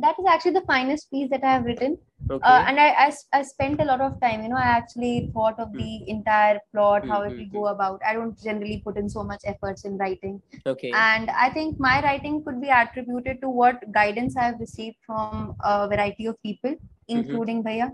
that 0.00 0.18
is 0.18 0.26
actually 0.32 0.52
the 0.52 0.66
finest 0.72 1.10
piece 1.10 1.28
that 1.30 1.44
i 1.44 1.52
have 1.52 1.64
written 1.64 1.96
okay. 2.30 2.46
uh, 2.48 2.64
and 2.66 2.78
I, 2.80 2.88
I, 3.06 3.12
I 3.32 3.42
spent 3.42 3.80
a 3.80 3.84
lot 3.84 4.00
of 4.00 4.20
time 4.20 4.42
you 4.42 4.48
know 4.48 4.56
i 4.56 4.70
actually 4.78 5.30
thought 5.32 5.58
of 5.58 5.72
the 5.72 5.78
mm. 5.78 6.06
entire 6.06 6.58
plot 6.72 7.06
how 7.06 7.22
it 7.22 7.36
will 7.36 7.52
go 7.52 7.66
hmm. 7.66 7.74
about 7.74 8.00
i 8.06 8.12
don't 8.14 8.40
generally 8.42 8.82
put 8.84 8.96
in 8.96 9.08
so 9.08 9.22
much 9.22 9.40
efforts 9.44 9.84
in 9.84 9.96
writing 9.96 10.40
okay 10.66 10.92
and 10.94 11.30
i 11.30 11.50
think 11.50 11.78
my 11.78 12.02
writing 12.02 12.42
could 12.44 12.60
be 12.60 12.68
attributed 12.68 13.40
to 13.40 13.48
what 13.48 13.90
guidance 13.92 14.36
i 14.36 14.44
have 14.44 14.60
received 14.60 14.96
from 15.06 15.54
a 15.64 15.88
variety 15.88 16.26
of 16.26 16.40
people 16.42 16.74
including 17.08 17.62
mm-hmm. 17.62 17.68
bhaiya 17.68 17.90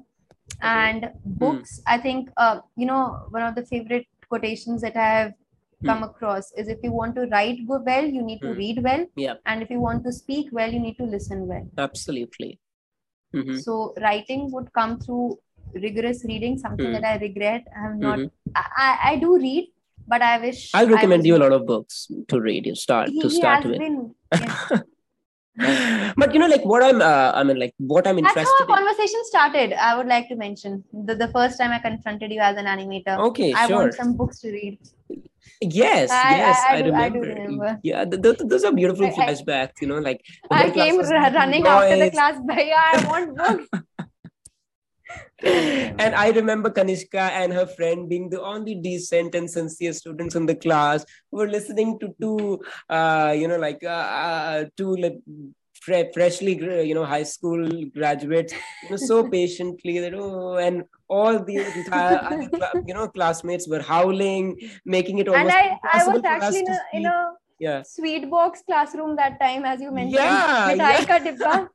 and 0.62 1.04
hmm. 1.04 1.32
books 1.44 1.80
i 1.86 1.98
think 1.98 2.30
uh, 2.36 2.60
you 2.76 2.86
know 2.86 3.26
one 3.30 3.42
of 3.42 3.54
the 3.54 3.66
favorite 3.66 4.06
quotations 4.28 4.82
that 4.82 4.96
i 4.96 5.08
have 5.18 5.30
hmm. 5.30 5.45
Come 5.84 6.02
across 6.02 6.52
is 6.52 6.68
if 6.68 6.78
you 6.82 6.90
want 6.90 7.14
to 7.14 7.26
write 7.26 7.58
well 7.68 8.04
you 8.04 8.22
need 8.22 8.40
to 8.40 8.52
hmm. 8.52 8.58
read 8.58 8.82
well 8.82 9.04
yeah 9.16 9.34
and 9.44 9.62
if 9.62 9.70
you 9.70 9.78
want 9.78 10.02
to 10.04 10.12
speak 10.12 10.48
well 10.50 10.70
you 10.70 10.80
need 10.80 10.96
to 10.96 11.04
listen 11.04 11.46
well 11.46 11.68
absolutely 11.76 12.58
mm-hmm. 13.34 13.58
so 13.58 13.94
writing 14.00 14.50
would 14.50 14.72
come 14.72 14.98
through 14.98 15.38
rigorous 15.74 16.24
reading 16.24 16.58
something 16.58 16.92
that 16.92 17.04
i 17.04 17.16
regret 17.18 17.66
i 17.76 17.82
have 17.82 17.96
not 17.96 18.18
mm-hmm. 18.18 18.50
I, 18.54 18.98
I 19.04 19.16
do 19.16 19.36
read 19.36 19.70
but 20.08 20.22
i 20.22 20.38
wish 20.38 20.70
i'll 20.74 20.88
recommend 20.88 21.26
you 21.26 21.36
a 21.36 21.42
lot 21.44 21.52
of 21.52 21.66
books 21.66 22.10
to 22.28 22.40
read 22.40 22.66
you 22.66 22.74
start 22.74 23.08
he, 23.08 23.20
to 23.20 23.28
start 23.28 23.64
with 23.64 23.78
been, 23.78 24.14
yeah. 24.40 24.80
but 26.16 26.34
you 26.34 26.40
know 26.40 26.46
like 26.46 26.64
what 26.64 26.82
i'm 26.82 27.00
uh, 27.00 27.32
i 27.34 27.42
mean 27.42 27.58
like 27.58 27.74
what 27.78 28.06
i'm 28.06 28.18
interested 28.18 28.40
that's 28.40 28.50
how 28.58 28.66
our 28.66 28.76
conversation 28.76 29.20
started 29.24 29.72
i 29.74 29.96
would 29.96 30.06
like 30.06 30.28
to 30.28 30.36
mention 30.36 30.84
the, 30.92 31.14
the 31.14 31.28
first 31.28 31.58
time 31.58 31.70
i 31.70 31.78
confronted 31.78 32.30
you 32.30 32.40
as 32.40 32.56
an 32.56 32.66
animator 32.66 33.18
okay 33.18 33.52
i 33.54 33.66
sure. 33.66 33.76
want 33.76 33.94
some 33.94 34.14
books 34.16 34.40
to 34.40 34.50
read 34.50 34.78
yes 35.60 36.10
I, 36.10 36.36
yes 36.36 36.60
I, 36.68 36.72
I, 36.72 36.76
I, 36.76 36.82
do, 36.82 36.90
remember. 36.90 37.04
I 37.04 37.08
do 37.08 37.20
remember 37.20 37.80
yeah 37.82 38.04
th- 38.04 38.38
those 38.44 38.64
are 38.64 38.72
beautiful 38.72 39.08
flashbacks 39.08 39.80
you 39.80 39.88
know 39.88 39.98
like 39.98 40.20
i 40.50 40.68
came 40.70 40.98
running 40.98 41.62
noise. 41.62 41.72
after 41.72 41.98
the 42.04 42.10
class 42.10 42.36
bhaiya 42.50 42.82
i 42.92 43.06
want 43.08 43.36
books 43.36 44.05
and 45.42 46.14
I 46.14 46.30
remember 46.30 46.70
Kanishka 46.70 47.30
and 47.30 47.52
her 47.52 47.66
friend 47.66 48.08
being 48.08 48.30
the 48.30 48.42
only 48.42 48.74
decent 48.74 49.34
and 49.34 49.50
sincere 49.50 49.92
students 49.92 50.34
in 50.34 50.46
the 50.46 50.54
class 50.54 51.04
who 51.30 51.38
were 51.38 51.48
listening 51.48 51.98
to 51.98 52.14
two, 52.20 52.60
uh, 52.88 53.34
you 53.36 53.46
know, 53.48 53.58
like 53.58 53.82
uh, 53.84 53.88
uh, 53.88 54.64
two 54.76 54.96
like, 54.96 55.18
freshly, 56.14 56.58
you 56.86 56.94
know, 56.94 57.04
high 57.04 57.22
school 57.22 57.68
graduates, 57.94 58.52
you 58.82 58.90
know, 58.90 58.96
so 58.96 59.28
patiently 59.30 59.98
that 60.00 60.14
oh, 60.14 60.56
and 60.56 60.84
all 61.06 61.38
the 61.44 61.56
entire, 61.56 62.48
you 62.86 62.94
know, 62.94 63.06
classmates 63.08 63.68
were 63.68 63.82
howling, 63.82 64.58
making 64.84 65.18
it 65.18 65.28
almost 65.28 65.54
and 65.54 65.78
I, 65.84 66.00
I 66.00 66.08
was 66.08 66.24
actually 66.24 66.60
in 66.60 66.68
a, 66.68 66.78
in 66.94 67.06
a 67.06 67.32
yeah. 67.60 67.82
sweet 67.82 68.28
box 68.30 68.62
classroom 68.66 69.16
that 69.16 69.38
time, 69.38 69.64
as 69.64 69.80
you 69.80 69.92
mentioned. 69.92 70.14
Yeah, 70.14 70.74
yeah. 70.74 71.66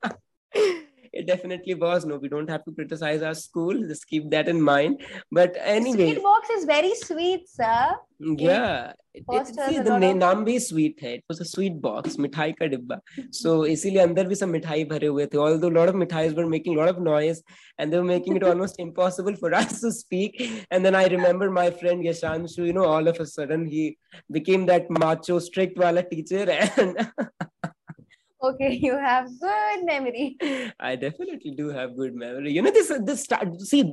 it 1.13 1.27
definitely 1.27 1.75
was 1.75 2.05
no 2.05 2.17
we 2.17 2.29
don't 2.29 2.51
have 2.51 2.65
to 2.65 2.73
criticize 2.73 3.23
our 3.23 3.35
school 3.35 3.87
just 3.93 4.07
keep 4.07 4.31
that 4.31 4.49
in 4.49 4.61
mind 4.61 5.01
but 5.31 5.57
anyway 5.61 6.13
sweet 6.13 6.23
box 6.23 6.51
is 6.51 6.65
very 6.65 6.95
sweet 6.95 7.49
sir 7.49 7.97
yeah 8.19 8.93
it, 9.15 9.25
it, 9.29 9.47
see, 9.47 9.79
the 9.79 9.99
name 9.99 10.19
नाम 10.19 10.45
भी 10.45 10.59
sweet 10.67 11.03
है 11.03 11.15
it 11.19 11.25
was 11.29 11.41
a 11.41 11.49
sweet 11.53 11.81
box 11.87 12.17
मिठाई 12.25 12.53
का 12.61 12.67
डिब्बा 12.75 13.01
so 13.41 13.55
इसीलिए 13.75 14.03
अंदर 14.03 14.27
भी 14.29 14.35
सब 14.43 14.49
मिठाई 14.49 14.85
भरे 14.93 15.07
हुए 15.07 15.27
थे 15.35 15.39
although 15.47 15.73
a 15.73 15.77
lot 15.79 15.93
of 15.95 16.01
mithais 16.03 16.37
were 16.41 16.47
making 16.55 16.77
a 16.77 16.81
lot 16.81 16.95
of 16.95 17.01
noise 17.09 17.43
and 17.79 17.93
they 17.93 18.03
were 18.03 18.11
making 18.11 18.41
it 18.41 18.47
almost 18.51 18.81
impossible 18.87 19.37
for 19.45 19.55
us 19.63 19.81
to 19.81 19.93
speak 20.01 20.43
and 20.71 20.85
then 20.89 21.01
I 21.03 21.07
remember 21.17 21.51
my 21.61 21.71
friend 21.83 22.05
Yashanshu 22.11 22.67
you 22.71 22.77
know 22.81 22.89
all 22.97 23.13
of 23.15 23.21
a 23.27 23.27
sudden 23.33 23.67
he 23.77 23.87
became 24.39 24.67
that 24.73 24.93
macho 25.05 25.39
strict 25.51 25.85
wala 25.85 26.07
teacher 26.15 26.45
and 26.51 27.07
okay 28.44 28.72
you 28.88 28.98
have 28.98 29.28
good 29.40 29.86
memory. 29.86 30.38
I 30.80 30.96
definitely 30.96 31.52
do 31.52 31.70
have 31.70 31.96
good 31.96 32.16
memory. 32.16 32.52
You 32.52 32.62
know 32.62 32.72
this 32.72 32.92
this 33.04 33.28
see 33.60 33.84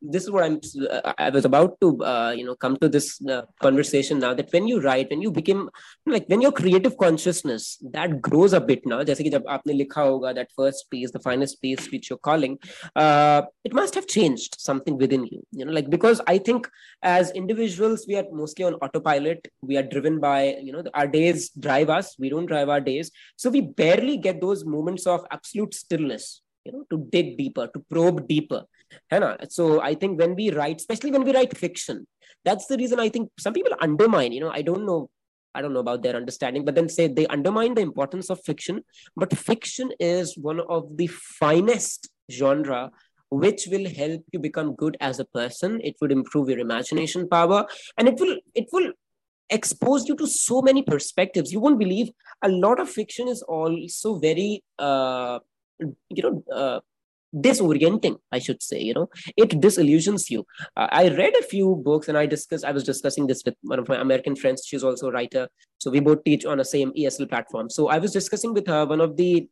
this 0.00 0.24
is 0.24 0.30
what 0.30 0.44
i'm 0.44 0.60
uh, 0.90 1.12
i 1.18 1.30
was 1.30 1.44
about 1.44 1.80
to 1.80 1.88
uh, 2.04 2.32
you 2.36 2.44
know 2.44 2.54
come 2.54 2.76
to 2.76 2.88
this 2.88 3.20
uh, 3.34 3.42
conversation 3.60 4.18
now 4.18 4.32
that 4.34 4.52
when 4.52 4.66
you 4.68 4.80
write 4.80 5.10
when 5.10 5.22
you 5.22 5.30
became 5.30 5.68
like 6.06 6.26
when 6.28 6.40
your 6.40 6.52
creative 6.52 6.96
consciousness 6.98 7.78
that 7.96 8.20
grows 8.20 8.52
a 8.52 8.60
bit 8.60 8.86
now 8.92 9.00
jaise 9.10 9.22
ki 9.26 9.32
jab 9.36 9.50
aapne 9.56 9.74
likha 9.80 10.06
hoga 10.08 10.34
that 10.40 10.52
first 10.60 10.90
piece 10.94 11.14
the 11.16 11.22
finest 11.28 11.60
piece 11.66 11.90
which 11.94 12.10
you're 12.10 12.24
calling 12.30 12.58
uh, 13.04 13.40
it 13.64 13.74
must 13.80 13.94
have 14.00 14.06
changed 14.16 14.58
something 14.68 14.96
within 15.04 15.24
you 15.32 15.40
you 15.60 15.64
know 15.66 15.76
like 15.78 15.90
because 15.96 16.20
i 16.34 16.38
think 16.50 16.70
as 17.02 17.30
individuals 17.42 18.06
we 18.08 18.16
are 18.16 18.24
mostly 18.32 18.64
on 18.64 18.74
autopilot. 18.74 19.46
We 19.62 19.76
are 19.76 19.82
driven 19.82 20.20
by 20.20 20.56
you 20.62 20.72
know 20.72 20.82
our 20.94 21.06
days 21.06 21.50
drive 21.50 21.90
us. 21.90 22.16
We 22.18 22.28
don't 22.28 22.46
drive 22.46 22.68
our 22.68 22.80
days. 22.80 23.10
So 23.36 23.50
we 23.50 23.60
bear 23.60 23.95
rarely 23.96 24.16
get 24.16 24.40
those 24.40 24.64
moments 24.64 25.06
of 25.06 25.24
absolute 25.30 25.74
stillness 25.74 26.42
you 26.64 26.72
know 26.72 26.84
to 26.90 26.98
dig 27.10 27.36
deeper 27.38 27.66
to 27.74 27.80
probe 27.90 28.26
deeper 28.28 28.62
you 29.12 29.20
know? 29.20 29.36
so 29.48 29.80
i 29.80 29.94
think 29.94 30.18
when 30.18 30.34
we 30.34 30.50
write 30.50 30.76
especially 30.76 31.10
when 31.10 31.24
we 31.24 31.34
write 31.34 31.56
fiction 31.56 32.06
that's 32.44 32.66
the 32.66 32.76
reason 32.76 33.00
i 33.00 33.08
think 33.08 33.30
some 33.38 33.52
people 33.52 33.72
undermine 33.80 34.32
you 34.32 34.40
know 34.40 34.50
i 34.50 34.62
don't 34.62 34.86
know 34.86 35.08
I 35.56 35.62
don't 35.62 35.72
know 35.72 35.80
about 35.80 36.02
their 36.02 36.16
understanding, 36.16 36.66
but 36.66 36.74
then 36.74 36.90
say 36.90 37.08
they 37.08 37.26
undermine 37.28 37.74
the 37.74 37.80
importance 37.80 38.28
of 38.28 38.44
fiction. 38.44 38.82
But 39.16 39.34
fiction 39.34 39.90
is 39.98 40.36
one 40.36 40.60
of 40.60 40.98
the 40.98 41.06
finest 41.06 42.10
genre 42.30 42.90
which 43.30 43.66
will 43.70 43.88
help 43.88 44.22
you 44.32 44.38
become 44.38 44.74
good 44.74 44.98
as 45.00 45.18
a 45.18 45.24
person. 45.24 45.80
It 45.82 45.96
would 46.02 46.12
improve 46.12 46.50
your 46.50 46.58
imagination 46.58 47.26
power, 47.26 47.66
and 47.96 48.06
it 48.06 48.20
will 48.20 48.36
it 48.54 48.66
will 48.70 48.92
exposed 49.50 50.08
you 50.08 50.16
to 50.16 50.26
so 50.26 50.62
many 50.62 50.82
perspectives. 50.82 51.52
You 51.52 51.60
won't 51.60 51.78
believe 51.78 52.10
a 52.42 52.48
lot 52.48 52.80
of 52.80 52.88
fiction 52.88 53.28
is 53.28 53.42
also 53.42 54.18
very 54.18 54.62
uh, 54.78 55.38
you 56.08 56.22
know 56.22 56.42
uh, 56.52 56.80
disorienting 57.34 58.16
i 58.32 58.38
should 58.38 58.62
say 58.62 58.80
you 58.80 58.94
know. 58.94 59.08
It 59.36 59.60
disillusions 59.60 60.30
you. 60.30 60.46
Uh, 60.76 60.88
i 60.90 61.08
read 61.08 61.34
a 61.36 61.42
few 61.42 61.76
books 61.84 62.08
and 62.08 62.16
i 62.16 62.26
discussed 62.26 62.64
i 62.64 62.72
was 62.72 62.84
discussing 62.84 63.26
this 63.26 63.42
with 63.44 63.54
one 63.62 63.78
of 63.78 63.88
my 63.88 63.96
american 63.96 64.36
friends. 64.36 64.64
She's 64.66 64.84
also 64.84 65.08
a 65.08 65.12
writer. 65.12 65.48
So 65.78 65.90
we 65.90 66.00
both 66.00 66.24
teach 66.24 66.46
on 66.46 66.58
the 66.58 66.64
same 66.64 66.92
esl 66.92 67.28
platform. 67.28 67.70
So 67.70 67.88
i 67.88 67.98
was 67.98 68.12
discussing 68.12 68.54
with 68.54 68.66
her 68.66 68.86
one 68.86 69.00
of 69.00 69.16
the 69.16 69.48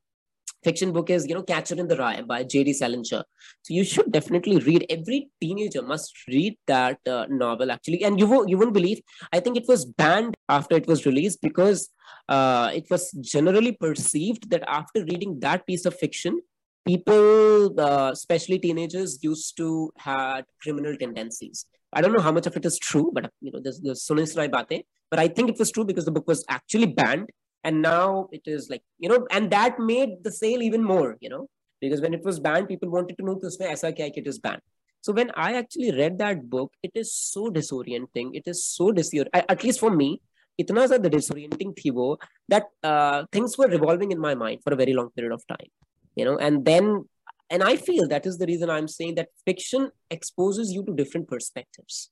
fiction 0.64 0.92
book 0.92 1.10
is 1.10 1.26
you 1.26 1.34
know 1.34 1.42
Catcher 1.42 1.76
in 1.76 1.88
the 1.88 1.96
Rye 1.96 2.22
by 2.22 2.42
J.D. 2.42 2.72
Salinger. 2.72 3.22
So 3.62 3.74
you 3.78 3.84
should 3.84 4.10
definitely 4.10 4.58
read. 4.58 4.86
Every 4.88 5.28
teenager 5.40 5.82
must 5.82 6.12
read 6.28 6.56
that 6.66 6.98
uh, 7.06 7.26
novel 7.28 7.70
actually, 7.70 8.02
and 8.04 8.18
you 8.18 8.26
won't 8.26 8.48
you 8.48 8.58
won't 8.58 8.74
believe. 8.74 9.00
I 9.32 9.40
think 9.40 9.56
it 9.56 9.68
was 9.68 9.84
banned 9.84 10.34
after 10.48 10.76
it 10.76 10.86
was 10.86 11.06
released 11.06 11.40
because 11.42 11.90
uh, 12.28 12.70
it 12.74 12.86
was 12.90 13.10
generally 13.20 13.72
perceived 13.72 14.50
that 14.50 14.64
after 14.66 15.04
reading 15.04 15.38
that 15.40 15.66
piece 15.66 15.84
of 15.84 15.94
fiction, 15.98 16.40
people, 16.86 17.78
uh, 17.78 18.10
especially 18.12 18.58
teenagers, 18.58 19.18
used 19.22 19.56
to 19.56 19.92
had 19.98 20.44
criminal 20.62 20.96
tendencies. 20.96 21.66
I 21.92 22.00
don't 22.00 22.12
know 22.12 22.22
how 22.22 22.32
much 22.32 22.46
of 22.46 22.56
it 22.56 22.64
is 22.64 22.78
true, 22.78 23.10
but 23.14 23.30
you 23.40 23.52
know, 23.52 23.60
there's 23.62 23.80
the 23.80 23.92
Sunis 23.92 24.36
Rai 24.36 24.48
Bate. 24.48 24.84
But 25.10 25.20
I 25.20 25.28
think 25.28 25.48
it 25.48 25.58
was 25.58 25.70
true 25.70 25.84
because 25.84 26.04
the 26.04 26.10
book 26.10 26.26
was 26.26 26.44
actually 26.48 26.86
banned, 26.86 27.30
and 27.64 27.82
now 27.82 28.28
it 28.32 28.42
is 28.46 28.68
like 28.70 28.82
you 28.98 29.08
know 29.08 29.26
and 29.30 29.50
that 29.50 29.78
made 29.78 30.22
the 30.22 30.32
sale 30.32 30.62
even 30.62 30.82
more 30.82 31.16
you 31.20 31.28
know 31.28 31.48
because 31.80 32.00
when 32.00 32.14
it 32.14 32.24
was 32.24 32.38
banned 32.40 32.68
people 32.68 32.90
wanted 32.90 33.16
to 33.18 33.24
know 33.24 33.38
this 33.42 33.58
way 33.58 33.68
aisa 33.72 33.90
kya 33.98 34.10
it 34.22 34.26
is 34.26 34.38
banned. 34.38 34.62
So 35.06 35.12
when 35.12 35.30
i 35.46 35.54
actually 35.54 35.90
read 35.96 36.18
that 36.18 36.48
book 36.48 36.72
it 36.82 36.92
is 36.94 37.12
so 37.14 37.50
disorienting. 37.50 38.30
It 38.32 38.46
is 38.46 38.64
so 38.64 38.92
disorienting. 38.92 39.50
At 39.54 39.64
least 39.64 39.80
for 39.80 39.90
me 39.90 40.20
itna 40.62 40.86
sa 40.88 40.98
disorienting 41.16 41.74
thi 41.80 41.90
wo 41.90 42.06
that 42.48 42.66
uh, 42.82 43.24
things 43.32 43.58
were 43.58 43.68
revolving 43.76 44.12
in 44.12 44.20
my 44.20 44.34
mind 44.34 44.62
for 44.62 44.72
a 44.72 44.80
very 44.82 44.94
long 44.98 45.10
period 45.16 45.32
of 45.32 45.42
time 45.46 45.68
you 46.14 46.24
know 46.24 46.36
and 46.38 46.64
then 46.64 47.04
and 47.50 47.62
i 47.62 47.76
feel 47.76 48.06
that 48.08 48.26
is 48.26 48.38
the 48.38 48.46
reason 48.46 48.70
i'm 48.70 48.88
saying 48.96 49.14
that 49.16 49.28
fiction 49.44 49.90
exposes 50.10 50.72
you 50.72 50.84
to 50.84 50.94
different 50.94 51.28
perspectives 51.28 52.10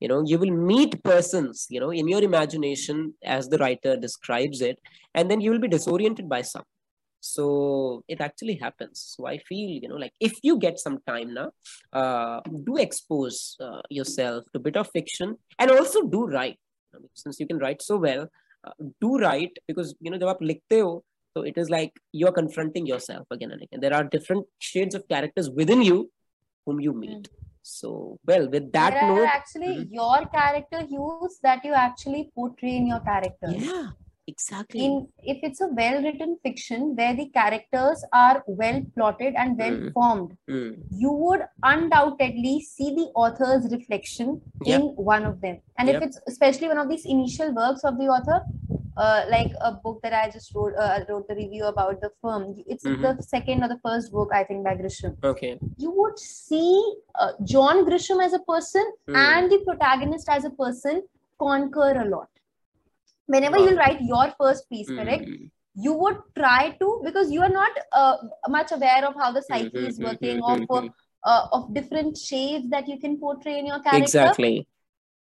you 0.00 0.08
know 0.08 0.22
you 0.24 0.38
will 0.38 0.50
meet 0.50 1.02
persons 1.02 1.66
you 1.68 1.80
know 1.80 1.90
in 1.90 2.08
your 2.08 2.22
imagination 2.22 3.14
as 3.24 3.48
the 3.48 3.58
writer 3.58 3.96
describes 3.96 4.60
it 4.60 4.78
and 5.14 5.30
then 5.30 5.40
you 5.40 5.50
will 5.50 5.58
be 5.58 5.68
disoriented 5.68 6.28
by 6.28 6.42
some. 6.42 6.64
So 7.20 8.04
it 8.06 8.20
actually 8.20 8.54
happens. 8.56 9.02
So 9.14 9.26
i 9.26 9.38
feel 9.38 9.68
you 9.82 9.88
know 9.88 9.96
like 9.96 10.12
if 10.20 10.34
you 10.42 10.58
get 10.58 10.78
some 10.78 10.98
time 11.06 11.34
now 11.34 11.50
uh, 11.92 12.40
do 12.68 12.76
expose 12.76 13.56
uh, 13.60 13.82
yourself 13.90 14.44
to 14.52 14.58
a 14.58 14.62
bit 14.68 14.76
of 14.76 14.90
fiction 14.90 15.36
and 15.58 15.70
also 15.70 16.02
do 16.02 16.26
write. 16.26 16.58
Since 17.14 17.38
you 17.40 17.46
can 17.46 17.58
write 17.58 17.82
so 17.82 17.96
well 17.96 18.28
uh, 18.66 18.72
do 19.00 19.18
write 19.18 19.52
because 19.66 19.94
you 20.00 20.10
know 20.10 20.18
jab 20.18 20.30
aap 20.34 20.46
likhte 20.50 20.78
so 21.36 21.42
it 21.42 21.58
is 21.62 21.68
like 21.70 21.92
you're 22.12 22.32
confronting 22.32 22.86
yourself 22.86 23.26
again 23.30 23.52
and 23.52 23.62
again. 23.62 23.80
There 23.80 23.94
are 23.94 24.04
different 24.04 24.46
shades 24.58 24.94
of 24.94 25.06
characters 25.08 25.50
within 25.50 25.82
you 25.82 26.10
whom 26.66 26.80
you 26.80 26.92
meet. 26.92 27.28
Hmm. 27.28 27.37
So, 27.68 28.18
well, 28.24 28.48
with 28.48 28.72
that 28.72 28.94
there 28.94 29.06
note, 29.06 29.26
actually 29.26 29.76
mm-hmm. 29.76 29.92
your 29.92 30.26
character 30.26 30.80
hues 30.86 31.38
that 31.42 31.64
you 31.64 31.74
actually 31.74 32.30
portray 32.34 32.76
in 32.76 32.86
your 32.86 33.00
character. 33.00 33.50
Yeah, 33.50 33.88
exactly. 34.26 34.84
In 34.86 35.08
if 35.22 35.38
it's 35.42 35.60
a 35.60 35.68
well-written 35.68 36.38
fiction 36.42 36.96
where 36.96 37.14
the 37.14 37.26
characters 37.28 38.02
are 38.12 38.42
well 38.46 38.82
plotted 38.94 39.34
and 39.36 39.58
well 39.58 39.76
mm. 39.76 39.92
formed, 39.92 40.36
mm. 40.48 40.76
you 40.90 41.12
would 41.12 41.42
undoubtedly 41.62 42.60
see 42.62 42.94
the 42.94 43.08
author's 43.14 43.70
reflection 43.70 44.40
yep. 44.64 44.80
in 44.80 44.86
one 44.96 45.26
of 45.26 45.40
them. 45.42 45.60
And 45.78 45.88
yep. 45.88 45.96
if 45.96 46.08
it's 46.08 46.20
especially 46.26 46.68
one 46.68 46.78
of 46.78 46.88
these 46.88 47.04
initial 47.04 47.54
works 47.54 47.84
of 47.84 47.98
the 47.98 48.04
author, 48.04 48.40
uh, 48.98 49.24
like 49.30 49.52
a 49.60 49.72
book 49.72 50.00
that 50.02 50.12
I 50.12 50.28
just 50.28 50.54
wrote, 50.54 50.74
uh, 50.76 51.00
wrote 51.08 51.28
the 51.28 51.36
review 51.36 51.64
about 51.66 52.00
the 52.00 52.10
firm. 52.20 52.56
It's 52.66 52.84
mm-hmm. 52.84 53.02
the 53.02 53.22
second 53.22 53.62
or 53.62 53.68
the 53.68 53.78
first 53.84 54.10
book, 54.12 54.30
I 54.34 54.42
think, 54.44 54.64
by 54.64 54.74
Grisham. 54.74 55.16
Okay. 55.22 55.58
You 55.76 55.92
would 55.92 56.18
see 56.18 56.94
uh, 57.14 57.32
John 57.44 57.84
Grisham 57.88 58.24
as 58.24 58.32
a 58.32 58.40
person 58.40 58.84
mm. 59.08 59.16
and 59.16 59.50
the 59.52 59.58
protagonist 59.64 60.28
as 60.28 60.44
a 60.44 60.50
person 60.50 61.02
conquer 61.38 61.92
a 62.00 62.08
lot. 62.08 62.28
Whenever 63.26 63.58
wow. 63.58 63.64
you'll 63.64 63.76
write 63.76 64.00
your 64.00 64.34
first 64.40 64.68
piece, 64.68 64.90
mm. 64.90 64.98
correct? 64.98 65.28
You 65.74 65.92
would 65.92 66.16
try 66.36 66.76
to 66.80 67.00
because 67.04 67.30
you 67.30 67.40
are 67.42 67.48
not 67.48 67.70
uh, 67.92 68.16
much 68.48 68.72
aware 68.72 69.06
of 69.06 69.14
how 69.14 69.30
the 69.30 69.42
psyche 69.42 69.68
mm-hmm, 69.68 69.86
is 69.86 70.00
working, 70.00 70.40
mm-hmm, 70.40 70.62
of 70.62 70.68
mm-hmm. 70.68 70.88
Uh, 71.24 71.48
of 71.52 71.74
different 71.74 72.16
shades 72.16 72.70
that 72.70 72.88
you 72.88 72.96
can 72.96 73.16
portray 73.18 73.58
in 73.58 73.66
your 73.66 73.80
character. 73.80 74.02
Exactly. 74.02 74.68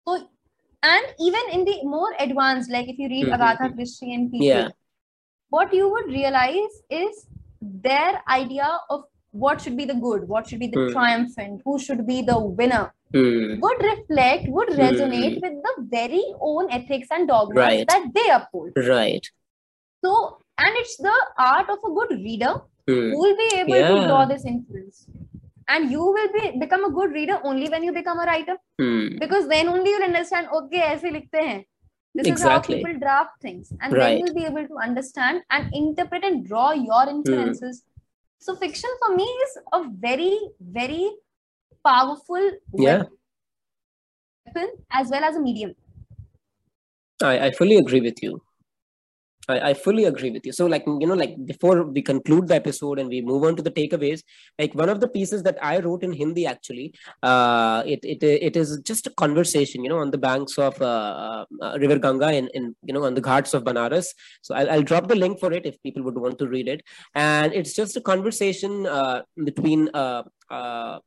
So 0.07 0.29
and 0.93 1.13
even 1.19 1.49
in 1.51 1.65
the 1.65 1.75
more 1.83 2.13
advanced 2.19 2.71
like 2.71 2.87
if 2.93 2.97
you 3.03 3.09
read 3.13 3.25
mm-hmm. 3.25 3.41
agatha 3.41 3.73
christie 3.73 4.13
and 4.13 4.31
people 4.31 4.47
yeah. 4.47 4.69
what 5.49 5.73
you 5.73 5.89
would 5.89 6.09
realize 6.17 6.81
is 6.89 7.27
their 7.61 8.21
idea 8.39 8.69
of 8.89 9.03
what 9.31 9.61
should 9.61 9.77
be 9.77 9.85
the 9.85 9.97
good 10.05 10.27
what 10.27 10.47
should 10.47 10.59
be 10.59 10.67
the 10.67 10.83
mm. 10.83 10.91
triumphant 10.91 11.61
who 11.65 11.77
should 11.85 12.05
be 12.07 12.21
the 12.21 12.39
winner 12.59 12.93
mm. 13.13 13.59
would 13.59 13.83
reflect 13.83 14.47
would 14.47 14.69
hmm. 14.69 14.79
resonate 14.81 15.37
mm. 15.37 15.41
with 15.41 15.57
the 15.67 15.73
very 15.95 16.23
own 16.39 16.71
ethics 16.71 17.07
and 17.11 17.27
dogmas 17.27 17.57
right. 17.57 17.87
that 17.87 18.07
they 18.15 18.29
uphold 18.29 18.71
right 18.87 19.29
so 20.03 20.37
and 20.57 20.81
it's 20.83 20.97
the 20.97 21.17
art 21.37 21.69
of 21.69 21.79
a 21.89 21.93
good 21.99 22.17
reader 22.27 22.53
hmm. 22.87 23.09
who 23.11 23.19
will 23.19 23.37
be 23.43 23.49
able 23.57 23.75
yeah. 23.75 23.89
to 23.89 24.07
draw 24.07 24.25
this 24.25 24.45
influence 24.45 25.05
and 25.67 25.91
you 25.91 26.03
will 26.03 26.29
be 26.33 26.57
become 26.59 26.85
a 26.85 26.91
good 26.91 27.11
reader 27.11 27.39
only 27.43 27.69
when 27.69 27.83
you 27.83 27.93
become 27.93 28.19
a 28.19 28.25
writer 28.25 28.55
hmm. 28.79 29.17
because 29.19 29.47
then 29.47 29.67
only 29.67 29.91
you'll 29.91 30.09
understand 30.11 30.47
okay 30.59 30.83
aise 30.91 31.05
likhte 31.17 31.41
hain 31.47 31.63
this 32.19 32.27
exactly. 32.27 32.77
is 32.77 32.83
how 32.83 32.89
people 32.89 32.99
draft 33.05 33.35
things 33.41 33.73
and 33.81 33.93
right. 33.93 34.03
then 34.03 34.17
you'll 34.19 34.37
be 34.39 34.45
able 34.51 34.67
to 34.71 34.77
understand 34.87 35.43
and 35.57 35.77
interpret 35.81 36.23
and 36.29 36.47
draw 36.47 36.67
your 36.71 37.03
hmm. 37.03 37.15
influences 37.15 37.83
hmm. 37.83 38.05
so 38.47 38.55
fiction 38.65 38.99
for 39.03 39.15
me 39.15 39.29
is 39.47 39.57
a 39.79 39.83
very 40.07 40.33
very 40.79 41.05
powerful 41.89 42.49
yeah. 42.87 43.03
weapon 44.45 44.71
as 45.01 45.09
well 45.15 45.23
as 45.23 45.35
a 45.35 45.43
medium 45.49 45.75
I, 47.23 47.39
I 47.47 47.51
fully 47.51 47.77
agree 47.77 48.01
with 48.01 48.21
you 48.21 48.41
I, 49.47 49.69
I 49.69 49.73
fully 49.73 50.05
agree 50.05 50.31
with 50.31 50.45
you. 50.45 50.51
So, 50.51 50.65
like, 50.65 50.83
you 50.85 51.07
know, 51.07 51.13
like 51.13 51.35
before 51.45 51.83
we 51.83 52.01
conclude 52.01 52.47
the 52.47 52.55
episode 52.55 52.99
and 52.99 53.09
we 53.09 53.21
move 53.21 53.43
on 53.43 53.55
to 53.55 53.61
the 53.61 53.71
takeaways, 53.71 54.21
like 54.59 54.73
one 54.75 54.89
of 54.89 54.99
the 54.99 55.07
pieces 55.07 55.43
that 55.43 55.57
I 55.61 55.79
wrote 55.79 56.03
in 56.03 56.13
Hindi 56.13 56.45
actually, 56.45 56.93
uh, 57.23 57.83
it, 57.85 57.99
it, 58.03 58.23
it 58.23 58.55
is 58.55 58.79
just 58.81 59.07
a 59.07 59.11
conversation, 59.11 59.83
you 59.83 59.89
know, 59.89 59.99
on 59.99 60.11
the 60.11 60.17
banks 60.17 60.57
of 60.57 60.79
uh, 60.81 61.45
uh, 61.61 61.77
River 61.79 61.99
Ganga 61.99 62.31
in, 62.31 62.47
in, 62.53 62.75
you 62.83 62.93
know, 62.93 63.03
on 63.05 63.13
the 63.13 63.21
ghats 63.21 63.53
of 63.53 63.63
Banaras. 63.63 64.07
So 64.41 64.55
I'll, 64.55 64.69
I'll 64.69 64.83
drop 64.83 65.07
the 65.07 65.15
link 65.15 65.39
for 65.39 65.53
it 65.53 65.65
if 65.65 65.81
people 65.83 66.03
would 66.03 66.17
want 66.17 66.37
to 66.39 66.47
read 66.47 66.67
it. 66.67 66.81
And 67.15 67.53
it's 67.53 67.73
just 67.73 67.97
a 67.97 68.01
conversation 68.01 68.85
uh, 68.85 69.21
between 69.43 69.89
uh, 69.93 70.23
uh, 70.49 70.99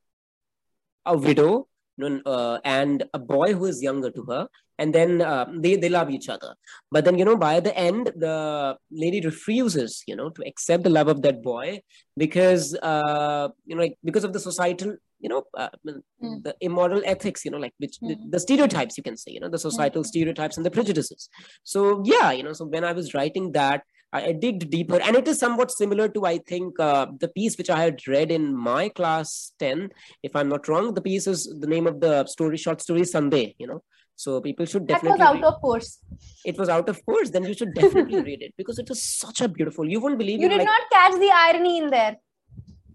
a 1.07 1.17
widow 1.17 1.67
uh, 2.03 2.59
and 2.65 3.05
a 3.13 3.19
boy 3.19 3.53
who 3.55 3.67
is 3.67 3.83
younger 3.83 4.11
to 4.11 4.25
her 4.25 4.49
and 4.81 4.95
then 4.95 5.21
uh, 5.21 5.47
they, 5.65 5.77
they 5.77 5.91
love 5.99 6.11
each 6.11 6.29
other 6.29 6.55
but 6.91 7.05
then 7.05 7.19
you 7.19 7.25
know 7.25 7.37
by 7.37 7.61
the 7.61 7.77
end 7.89 8.11
the 8.17 8.77
lady 8.91 9.21
refuses 9.21 10.03
you 10.07 10.17
know 10.17 10.31
to 10.31 10.43
accept 10.51 10.83
the 10.83 10.95
love 10.99 11.09
of 11.09 11.23
that 11.23 11.43
boy 11.43 11.81
because 12.17 12.75
uh, 12.83 13.49
you 13.67 13.77
know 13.77 13.83
like 13.83 13.97
because 14.03 14.25
of 14.25 14.33
the 14.33 14.41
societal 14.41 14.97
you 15.21 15.29
know 15.29 15.43
uh, 15.57 15.69
mm. 15.87 16.43
the 16.47 16.55
immoral 16.61 17.03
ethics 17.05 17.45
you 17.45 17.51
know 17.51 17.63
like 17.67 17.75
which 17.79 17.97
mm. 18.03 18.09
the, 18.09 18.17
the, 18.31 18.41
stereotypes 18.41 18.97
you 18.97 19.05
can 19.05 19.17
say 19.17 19.31
you 19.31 19.41
know 19.41 19.51
the 19.51 19.65
societal 19.69 20.03
mm. 20.03 20.07
stereotypes 20.07 20.57
and 20.57 20.67
the 20.67 20.71
prejudices 20.71 21.29
so 21.63 22.03
yeah 22.05 22.31
you 22.33 22.43
know 22.43 22.55
so 22.55 22.65
when 22.65 22.85
i 22.85 22.93
was 22.93 23.15
writing 23.15 23.53
that 23.53 23.83
I, 24.13 24.27
I 24.27 24.33
digged 24.33 24.71
deeper, 24.71 25.01
and 25.01 25.17
it 25.17 25.29
is 25.29 25.39
somewhat 25.39 25.71
similar 25.71 26.09
to 26.09 26.27
I 26.27 26.39
think 26.39 26.81
uh, 26.81 27.07
the 27.21 27.29
piece 27.29 27.57
which 27.57 27.71
I 27.71 27.81
had 27.81 28.07
read 28.09 28.33
in 28.33 28.57
my 28.57 28.89
class 28.89 29.53
ten, 29.59 29.91
if 30.23 30.35
I'm 30.35 30.49
not 30.49 30.67
wrong. 30.67 30.95
The 30.95 31.01
piece 31.01 31.29
is 31.29 31.45
the 31.61 31.69
name 31.69 31.87
of 31.87 32.01
the 32.01 32.27
story, 32.27 32.57
short 32.57 32.81
story 32.81 33.05
Sunday. 33.05 33.55
You 33.59 33.69
know, 33.69 33.83
so 34.21 34.39
people 34.47 34.67
should 34.67 34.87
definitely. 34.87 35.19
That 35.19 35.19
was 35.19 35.29
out 35.29 35.43
read. 35.43 35.45
of 35.45 35.61
course. 35.63 35.99
It 36.45 36.59
was 36.59 36.69
out 36.69 36.89
of 36.91 37.05
course. 37.07 37.31
Then 37.31 37.45
you 37.45 37.55
should 37.55 37.73
definitely 37.75 38.23
read 38.31 38.43
it 38.43 38.53
because 38.59 38.79
it 38.79 38.89
was 38.89 39.03
such 39.03 39.41
a 39.41 39.49
beautiful. 39.49 39.89
You 39.89 40.01
won't 40.01 40.19
believe. 40.19 40.41
You 40.41 40.47
it, 40.47 40.51
did 40.51 40.59
like... 40.59 40.67
not 40.67 40.91
catch 40.93 41.15
the 41.19 41.31
irony 41.35 41.79
in 41.79 41.89
there. 41.89 42.17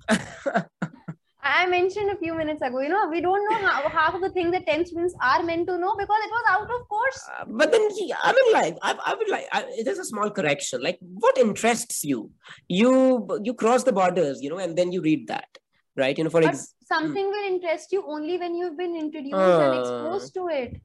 I 1.42 1.66
mentioned 1.68 2.12
a 2.12 2.18
few 2.18 2.36
minutes 2.36 2.62
ago, 2.62 2.80
you 2.82 2.90
know, 2.90 3.08
we 3.10 3.22
don't 3.22 3.44
know 3.50 3.68
how 3.68 3.90
half 3.90 4.16
of 4.16 4.22
the 4.22 4.30
things 4.32 4.52
that 4.52 4.66
10 4.68 4.86
students 4.88 5.16
are 5.22 5.44
meant 5.44 5.68
to 5.68 5.78
know 5.78 5.96
because 5.96 6.22
it 6.26 6.32
was 6.32 6.46
out 6.50 6.70
of 6.78 6.88
course. 6.90 7.20
Uh, 7.40 7.46
but 7.48 7.72
then, 7.72 7.82
I 7.82 8.34
mean, 8.38 8.54
like, 8.54 8.78
I, 8.82 8.96
I 9.06 9.14
would 9.14 9.30
like, 9.30 9.46
I, 9.52 9.66
there's 9.84 10.00
a 10.00 10.06
small 10.06 10.32
correction. 10.32 10.82
Like, 10.82 10.98
what 11.02 11.38
interests 11.38 12.04
you? 12.04 12.32
You 12.68 13.28
you 13.44 13.54
cross 13.54 13.84
the 13.84 13.94
borders, 13.94 14.42
you 14.42 14.50
know, 14.50 14.58
and 14.58 14.76
then 14.76 14.92
you 14.92 15.02
read 15.02 15.28
that, 15.28 15.48
right? 15.96 16.18
You 16.18 16.24
know, 16.24 16.32
for 16.32 16.42
example, 16.42 16.66
something 16.88 17.28
will 17.28 17.48
interest 17.54 17.92
you 17.92 18.04
only 18.08 18.40
when 18.40 18.56
you've 18.56 18.78
been 18.78 18.96
introduced 18.96 19.36
uh, 19.36 19.62
and 19.62 19.80
exposed 19.80 20.34
to 20.36 20.48
it. 20.48 20.82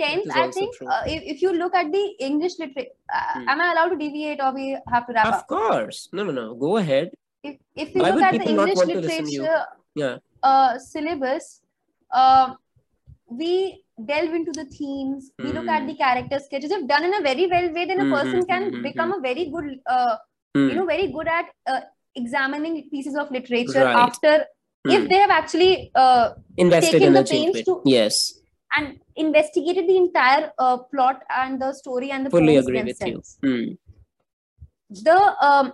10th, 0.00 0.30
I 0.34 0.50
think, 0.50 0.74
uh, 0.82 1.02
if, 1.06 1.22
if 1.36 1.42
you 1.42 1.52
look 1.52 1.74
at 1.74 1.92
the 1.92 2.16
English 2.20 2.58
literature, 2.58 2.90
uh, 3.12 3.40
hmm. 3.40 3.48
am 3.48 3.60
I 3.60 3.72
allowed 3.72 3.90
to 3.90 3.96
deviate 3.96 4.40
or 4.40 4.54
we 4.54 4.76
have 4.88 5.06
to 5.06 5.12
wrap 5.12 5.26
of 5.26 5.34
up? 5.34 5.40
Of 5.40 5.46
course. 5.46 6.08
No, 6.12 6.24
no, 6.24 6.32
no. 6.32 6.54
Go 6.54 6.76
ahead 6.78 7.10
if, 7.46 7.56
if 7.74 7.94
you 7.94 8.02
Why 8.02 8.10
look 8.10 8.22
at 8.22 8.38
the 8.38 8.48
English 8.48 8.78
literature 8.78 9.64
yeah. 9.94 10.16
uh, 10.42 10.78
syllabus, 10.78 11.60
uh, 12.10 12.54
we 13.28 13.82
delve 14.04 14.34
into 14.34 14.52
the 14.52 14.64
themes, 14.64 15.30
mm. 15.40 15.44
we 15.44 15.52
look 15.52 15.68
at 15.68 15.82
hmm. 15.82 15.88
the 15.88 15.94
character 15.96 16.38
sketches. 16.38 16.70
If 16.70 16.86
done 16.86 17.04
in 17.04 17.14
a 17.14 17.22
very 17.22 17.46
well 17.46 17.72
way, 17.72 17.86
then 17.86 18.00
a 18.00 18.04
hmm, 18.04 18.12
person 18.12 18.40
mm-hmm, 18.40 18.50
can 18.50 18.70
mm-hmm, 18.70 18.82
become 18.82 19.12
a 19.12 19.20
very 19.20 19.46
good, 19.50 19.80
uh, 19.86 20.16
you 20.54 20.74
know, 20.74 20.86
very 20.86 21.10
good 21.12 21.28
at 21.28 21.46
uh, 21.66 21.80
examining 22.14 22.88
pieces 22.90 23.16
of 23.16 23.30
literature 23.30 23.84
right. 23.84 23.96
after 23.96 24.44
if 24.84 25.02
hmm. 25.02 25.08
they 25.08 25.16
have 25.16 25.30
actually 25.30 25.90
uh, 25.94 26.30
invested 26.56 26.92
taken 26.92 27.08
in 27.08 27.12
the 27.14 27.24
pains 27.24 27.62
to 27.64 27.82
yes 27.84 28.38
and 28.76 28.98
investigated 29.16 29.88
the 29.88 29.96
entire 29.96 30.52
uh, 30.58 30.78
plot 30.78 31.22
and 31.30 31.60
the 31.60 31.72
story 31.72 32.10
and 32.10 32.26
the 32.26 32.30
fully 32.30 32.56
agree 32.56 32.82
themselves. 32.82 33.38
with 33.42 33.50
you. 33.50 33.78
The 34.90 35.34
um, 35.40 35.72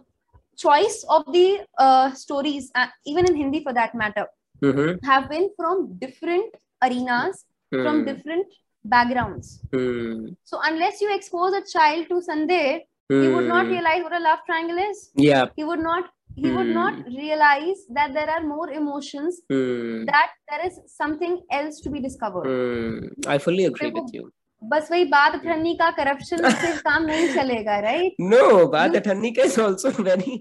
choice 0.56 1.04
of 1.08 1.24
the 1.32 1.60
uh, 1.78 2.12
stories, 2.12 2.70
uh, 2.74 2.86
even 3.06 3.26
in 3.26 3.36
Hindi 3.36 3.62
for 3.62 3.72
that 3.72 3.94
matter, 3.94 4.26
mm-hmm. 4.62 5.04
have 5.04 5.28
been 5.28 5.50
from 5.56 5.94
different 5.98 6.54
arenas, 6.82 7.44
mm. 7.72 7.82
from 7.82 8.04
different 8.04 8.46
backgrounds. 8.84 9.60
Mm. 9.70 10.36
So 10.44 10.58
unless 10.62 11.00
you 11.00 11.14
expose 11.14 11.52
a 11.52 11.62
child 11.62 12.08
to 12.08 12.14
mm. 12.14 13.22
he 13.22 13.28
would 13.28 13.46
not 13.46 13.66
hmm. 13.66 13.72
realize 13.72 14.02
what 14.02 14.12
a 14.12 14.18
love 14.18 14.38
triangle 14.46 14.78
is. 14.78 15.10
Yeah. 15.14 15.46
He 15.56 15.64
would 15.64 15.80
not 15.80 16.10
he 16.35 16.51
would 16.51 16.67
hmm. 16.67 16.73
not 16.73 16.93
realize 17.07 17.79
that 17.89 18.13
there 18.13 18.29
are 18.29 18.41
more 18.43 18.69
emotions 18.69 19.41
mm. 19.51 20.05
that 20.05 20.29
there 20.49 20.65
is 20.67 20.79
something 20.85 21.39
else 21.51 21.79
to 21.81 21.89
be 21.89 21.99
discovered 21.99 22.45
mm. 22.45 23.27
i 23.27 23.37
fully 23.39 23.65
agree 23.65 23.89
so, 23.89 24.01
with 24.01 24.13
you 24.13 24.31
बस 24.63 24.87
वही 24.91 25.05
बात 25.05 25.33
अठन्नी 25.33 25.73
का 25.79 25.89
corruption 25.97 26.49
से 26.49 26.71
काम 26.77 27.03
नहीं 27.05 27.27
चलेगा 27.33 27.79
right 27.79 28.15
no 28.21 28.67
बात 28.67 28.95
अठन्नी 28.95 29.31
का 29.31 29.43
is 29.43 29.59
also 29.59 29.89
very 30.03 30.37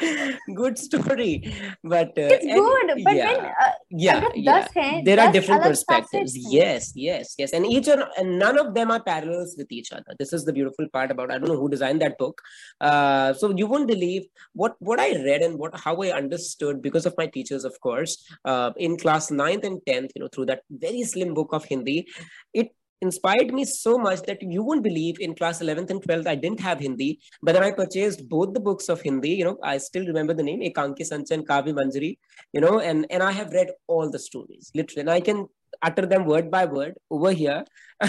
good 0.54 0.78
story. 0.78 1.54
But 1.82 2.08
uh, 2.18 2.32
it's 2.34 2.46
good 2.46 3.04
but 3.04 3.14
yeah, 3.14 3.32
then 3.32 3.44
uh, 3.44 3.72
yeah, 3.90 4.28
yeah. 4.34 4.68
Hai, 4.74 5.02
there 5.04 5.20
are 5.20 5.32
different 5.32 5.62
perspectives. 5.62 6.36
yes 6.36 6.92
yes 6.94 7.34
yes. 7.38 7.52
And 7.52 7.66
each 7.66 7.88
and, 7.88 8.04
and 8.18 8.38
none 8.38 8.58
of 8.58 8.74
them 8.74 8.90
are 8.90 9.02
parallels 9.02 9.54
with 9.56 9.70
each 9.70 9.92
other. 9.92 10.14
This 10.18 10.32
is 10.32 10.44
the 10.44 10.52
beautiful 10.52 10.86
part 10.92 11.10
about 11.10 11.30
i 11.30 11.38
don't 11.38 11.48
know 11.48 11.58
who 11.58 11.68
designed 11.68 12.00
that 12.02 12.18
book. 12.18 12.40
Uh, 12.80 13.32
so 13.34 13.54
you 13.56 13.66
won't 13.66 13.88
believe 13.88 14.24
what 14.52 14.76
what 14.78 15.00
i 15.00 15.10
read 15.24 15.42
and 15.42 15.58
what 15.58 15.76
how 15.78 16.00
i 16.02 16.10
understood 16.10 16.82
because 16.82 17.06
of 17.06 17.14
my 17.16 17.26
teachers 17.26 17.64
of 17.64 17.78
course. 17.80 18.16
Uh, 18.44 18.72
in 18.76 18.96
class 18.96 19.30
9th 19.30 19.64
and 19.64 19.80
10th 19.88 20.10
you 20.14 20.22
know 20.22 20.28
through 20.28 20.46
that 20.46 20.62
very 20.70 21.02
slim 21.02 21.34
book 21.34 21.52
of 21.52 21.64
hindi 21.64 22.06
it 22.52 22.70
inspired 23.06 23.52
me 23.58 23.64
so 23.64 23.96
much 24.06 24.20
that 24.28 24.42
you 24.54 24.62
won't 24.68 24.84
believe 24.88 25.20
in 25.26 25.34
class 25.40 25.60
11th 25.64 25.90
and 25.94 26.02
12th 26.06 26.28
i 26.34 26.36
didn't 26.44 26.64
have 26.68 26.78
hindi. 26.86 27.10
But 27.42 27.52
then 27.54 27.64
i 27.68 27.72
purchased 27.82 28.28
both 28.36 28.52
the 28.54 28.64
books 28.68 28.88
of 28.94 29.02
hindi 29.08 29.34
you 29.40 29.44
know 29.48 29.58
i 29.72 29.76
still 29.88 30.06
remember 30.12 30.34
the 30.40 30.48
name 30.50 30.62
ekanki 30.70 31.06
sanchay 31.10 31.40
kavya 31.50 31.74
manjari 31.80 32.12
you 32.56 32.62
know 32.64 32.76
and 32.88 33.06
and 33.10 33.22
i 33.30 33.32
have 33.40 33.52
read 33.58 33.70
all 33.86 34.08
the 34.16 34.24
stories 34.30 34.72
literally. 34.74 35.02
And 35.06 35.14
i 35.18 35.20
can 35.20 35.46
utter 35.82 36.06
them 36.06 36.24
word 36.24 36.50
by 36.50 36.64
word 36.64 36.94
over 37.10 37.32
here 37.32 37.64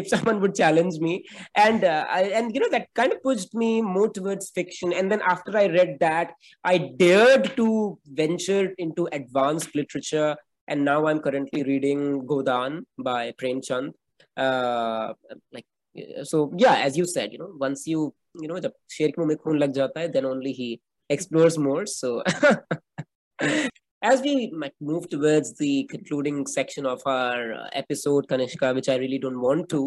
if 0.00 0.08
someone 0.08 0.40
would 0.40 0.54
challenge 0.54 0.98
me. 0.98 1.24
And 1.54 1.84
uh, 1.84 2.04
I, 2.08 2.22
and 2.38 2.54
you 2.54 2.60
know 2.60 2.70
that 2.70 2.88
kind 2.94 3.12
of 3.12 3.22
pushed 3.22 3.54
me 3.54 3.82
more 3.82 4.08
towards 4.08 4.50
fiction. 4.50 4.92
And 4.92 5.10
then 5.10 5.22
after 5.22 5.56
i 5.56 5.66
read 5.66 5.98
that 6.00 6.32
i 6.64 6.78
dared 6.78 7.56
to 7.56 7.98
venture 8.06 8.74
into 8.78 9.08
advanced 9.12 9.74
literature 9.74 10.36
and 10.69 10.83
now 10.83 11.05
i'm 11.07 11.19
currently 11.19 11.63
reading 11.63 12.21
godan 12.31 12.83
by 12.97 13.31
premchand 13.41 13.93
uh, 14.37 15.13
like 15.53 15.65
so 16.23 16.51
yeah 16.57 16.75
as 16.75 16.97
you 16.97 17.05
said 17.05 17.31
you 17.31 17.39
know 17.39 17.51
once 17.57 17.87
you 17.87 18.13
you 18.41 18.47
know 18.47 18.59
the 18.59 18.71
शेर 18.91 19.11
के 19.17 19.25
मुंह 19.25 19.59
lag 19.59 19.73
jata 19.73 20.01
hai 20.01 20.07
then 20.15 20.25
only 20.25 20.51
he 20.61 20.69
explores 21.09 21.57
more 21.57 21.85
so 21.85 22.09
as 24.11 24.21
we 24.21 24.33
might 24.63 24.75
move 24.81 25.07
towards 25.09 25.53
the 25.57 25.87
concluding 25.91 26.45
section 26.55 26.85
of 26.85 27.05
our 27.05 27.69
episode 27.83 28.27
kanishka 28.31 28.73
which 28.79 28.89
i 28.95 28.97
really 29.03 29.19
don't 29.25 29.41
want 29.45 29.69
to 29.75 29.81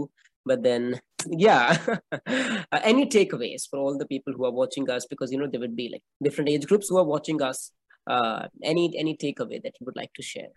but 0.51 0.63
then 0.63 1.01
yeah 1.45 1.77
uh, 2.29 2.81
any 2.93 3.05
takeaways 3.17 3.67
for 3.71 3.79
all 3.79 3.99
the 3.99 4.07
people 4.07 4.33
who 4.39 4.47
are 4.51 4.57
watching 4.61 4.89
us 4.97 5.07
because 5.13 5.33
you 5.33 5.39
know 5.39 5.51
there 5.53 5.61
would 5.61 5.77
be 5.83 5.89
like 5.93 6.05
different 6.29 6.51
age 6.55 6.67
groups 6.73 6.89
who 6.89 6.99
are 7.03 7.09
watching 7.13 7.43
us 7.51 7.73
uh, 8.15 8.47
any 8.63 8.87
any 9.05 9.17
takeaway 9.25 9.63
that 9.63 9.75
you 9.81 9.87
would 9.91 10.01
like 10.03 10.13
to 10.21 10.23
share 10.23 10.53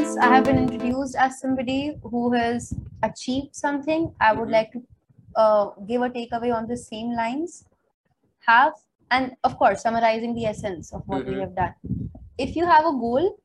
since 0.00 0.16
I 0.16 0.28
have 0.34 0.44
been 0.44 0.56
introduced 0.56 1.14
as 1.14 1.40
somebody 1.40 1.94
who 2.02 2.32
has 2.32 2.72
achieved 3.02 3.54
something, 3.54 4.14
I 4.18 4.32
would 4.32 4.48
mm-hmm. 4.48 4.52
like 4.52 4.72
to 4.72 4.82
uh, 5.36 5.70
give 5.86 6.00
a 6.00 6.08
takeaway 6.08 6.54
on 6.54 6.66
the 6.66 6.76
same 6.76 7.12
lines. 7.14 7.64
Have, 8.46 8.72
and 9.10 9.32
of 9.44 9.58
course, 9.58 9.82
summarizing 9.82 10.34
the 10.34 10.46
essence 10.46 10.94
of 10.94 11.02
what 11.04 11.22
mm-hmm. 11.22 11.34
we 11.34 11.40
have 11.40 11.54
done. 11.54 11.74
If 12.38 12.56
you 12.56 12.64
have 12.64 12.86
a 12.86 12.92
goal 12.92 13.36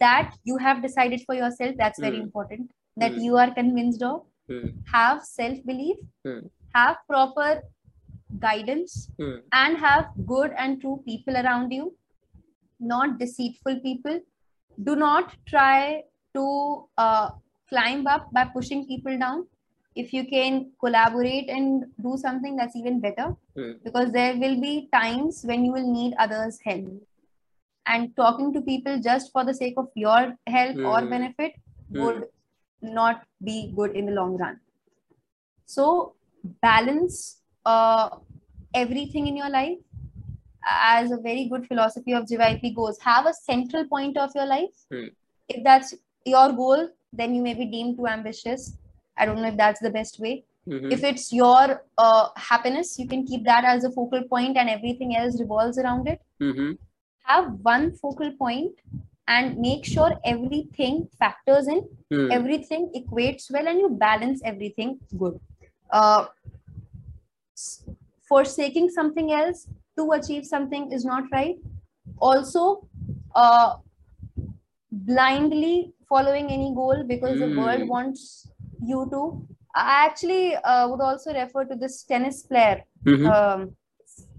that 0.00 0.34
you 0.44 0.56
have 0.56 0.80
decided 0.80 1.20
for 1.26 1.34
yourself, 1.34 1.74
that's 1.76 2.00
very 2.00 2.16
mm-hmm. 2.16 2.28
important, 2.28 2.70
that 2.96 3.12
mm-hmm. 3.12 3.20
you 3.20 3.36
are 3.36 3.52
convinced 3.52 4.02
of, 4.02 4.22
mm-hmm. 4.50 4.68
have 4.90 5.22
self 5.22 5.58
belief, 5.66 5.96
mm-hmm. 6.26 6.46
have 6.74 6.96
proper 7.06 7.62
guidance, 8.38 9.10
and 9.52 9.76
have 9.76 10.06
good 10.24 10.50
and 10.56 10.80
true 10.80 11.02
people 11.06 11.36
around 11.36 11.72
you, 11.72 11.94
not 12.80 13.18
deceitful 13.18 13.80
people 13.80 14.20
do 14.82 14.96
not 14.96 15.32
try 15.46 16.02
to 16.34 16.88
uh, 16.98 17.30
climb 17.68 18.06
up 18.06 18.32
by 18.32 18.44
pushing 18.44 18.86
people 18.86 19.18
down 19.18 19.46
if 19.94 20.12
you 20.12 20.26
can 20.26 20.70
collaborate 20.80 21.48
and 21.48 21.84
do 22.02 22.16
something 22.16 22.56
that's 22.56 22.74
even 22.74 23.00
better 23.00 23.36
mm. 23.56 23.76
because 23.84 24.10
there 24.12 24.36
will 24.36 24.60
be 24.60 24.88
times 24.92 25.42
when 25.44 25.64
you 25.64 25.72
will 25.72 25.90
need 25.92 26.14
others 26.18 26.58
help 26.64 26.84
and 27.86 28.16
talking 28.16 28.52
to 28.52 28.60
people 28.60 28.98
just 29.00 29.30
for 29.30 29.44
the 29.44 29.54
sake 29.54 29.74
of 29.76 29.88
your 29.94 30.36
help 30.46 30.76
mm. 30.76 30.88
or 30.88 31.00
hmm. 31.00 31.10
benefit 31.10 31.52
mm. 31.92 32.00
would 32.00 32.24
not 32.80 33.22
be 33.42 33.72
good 33.76 33.94
in 33.94 34.06
the 34.06 34.12
long 34.12 34.36
run 34.36 34.58
so 35.66 36.14
balance 36.62 37.40
uh, 37.66 38.08
everything 38.74 39.26
in 39.26 39.36
your 39.36 39.50
life 39.50 39.78
as 40.66 41.10
a 41.10 41.16
very 41.16 41.48
good 41.48 41.66
philosophy 41.66 42.12
of 42.12 42.24
JYP 42.24 42.74
goes, 42.74 42.98
have 43.00 43.26
a 43.26 43.34
central 43.34 43.86
point 43.86 44.16
of 44.16 44.30
your 44.34 44.46
life. 44.46 44.74
Hmm. 44.90 45.06
If 45.48 45.62
that's 45.62 45.94
your 46.24 46.52
goal, 46.52 46.88
then 47.12 47.34
you 47.34 47.42
may 47.42 47.54
be 47.54 47.66
deemed 47.66 47.96
too 47.96 48.06
ambitious. 48.06 48.76
I 49.16 49.26
don't 49.26 49.40
know 49.40 49.48
if 49.48 49.56
that's 49.56 49.80
the 49.80 49.90
best 49.90 50.18
way. 50.18 50.44
Mm-hmm. 50.68 50.92
If 50.92 51.04
it's 51.04 51.32
your 51.32 51.82
uh, 51.98 52.28
happiness, 52.36 52.98
you 52.98 53.06
can 53.06 53.26
keep 53.26 53.44
that 53.44 53.64
as 53.64 53.84
a 53.84 53.90
focal 53.90 54.22
point 54.24 54.56
and 54.56 54.70
everything 54.70 55.14
else 55.14 55.38
revolves 55.38 55.78
around 55.78 56.08
it. 56.08 56.20
Mm-hmm. 56.40 56.72
Have 57.24 57.52
one 57.62 57.92
focal 57.92 58.32
point 58.32 58.72
and 59.28 59.58
make 59.58 59.84
sure 59.84 60.18
everything 60.24 61.08
factors 61.18 61.68
in, 61.68 61.86
mm. 62.12 62.30
everything 62.30 62.90
equates 62.94 63.50
well, 63.50 63.66
and 63.66 63.78
you 63.78 63.88
balance 63.88 64.42
everything 64.44 64.98
good. 65.18 65.40
Uh, 65.90 66.26
forsaking 68.28 68.90
something 68.90 69.32
else 69.32 69.66
to 69.96 70.12
achieve 70.12 70.44
something 70.44 70.92
is 70.92 71.04
not 71.04 71.24
right. 71.32 71.56
Also 72.18 72.88
uh, 73.34 73.74
blindly 74.90 75.92
following 76.08 76.50
any 76.50 76.72
goal 76.74 77.04
because 77.06 77.38
mm. 77.38 77.48
the 77.48 77.60
world 77.60 77.82
hmm. 77.82 77.88
wants 77.88 78.50
you 78.84 79.06
to. 79.10 79.46
I 79.74 80.06
actually 80.06 80.56
uh, 80.56 80.88
would 80.88 81.00
also 81.00 81.32
refer 81.32 81.64
to 81.64 81.74
this 81.74 82.04
tennis 82.04 82.42
player. 82.42 82.84
Mm-hmm. 83.04 83.26
um, 83.26 83.76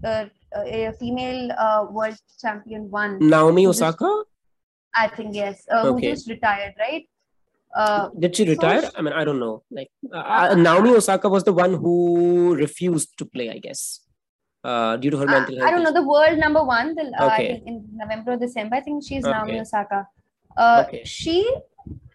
uh, 0.02 0.26
a 0.64 0.92
female 0.98 1.52
uh, 1.52 1.86
world 1.90 2.16
champion 2.40 2.90
one. 2.90 3.18
Naomi 3.18 3.66
osaka? 3.66 4.24
I 4.94 5.08
think 5.08 5.34
yes. 5.34 5.66
Uh, 5.70 5.88
okay. 5.88 6.06
who 6.06 6.12
just 6.14 6.28
retired 6.28 6.74
right? 6.78 7.04
Uh, 7.74 8.08
did 8.18 8.34
she 8.34 8.48
retire? 8.48 8.80
so 8.80 8.88
she, 8.88 8.96
i 8.96 9.02
mean 9.02 9.12
i 9.12 9.22
don't 9.22 9.38
know. 9.38 9.62
Like 9.70 9.90
uh, 10.10 10.54
naomi 10.56 10.90
osaka 10.90 11.28
was 11.28 11.44
the 11.44 11.52
one 11.52 11.74
who 11.74 12.54
refused 12.54 13.18
to 13.18 13.26
play 13.26 13.50
i 13.50 13.58
guess 13.58 14.00
uh, 14.66 14.96
due 14.96 15.10
to 15.10 15.18
her 15.18 15.26
mental 15.26 15.56
health? 15.56 15.68
I 15.68 15.70
don't 15.70 15.84
know. 15.84 15.92
The 15.92 16.02
world 16.02 16.38
number 16.38 16.62
one, 16.64 16.94
the, 16.94 17.12
uh, 17.20 17.26
okay. 17.32 17.62
in 17.64 17.84
November 18.02 18.32
or 18.32 18.36
December, 18.36 18.76
I 18.76 18.80
think 18.80 19.04
she's 19.08 19.24
okay. 19.24 19.32
Naomi 19.32 19.60
Osaka. 19.60 20.08
Uh, 20.56 20.84
okay. 20.86 21.02
She 21.04 21.38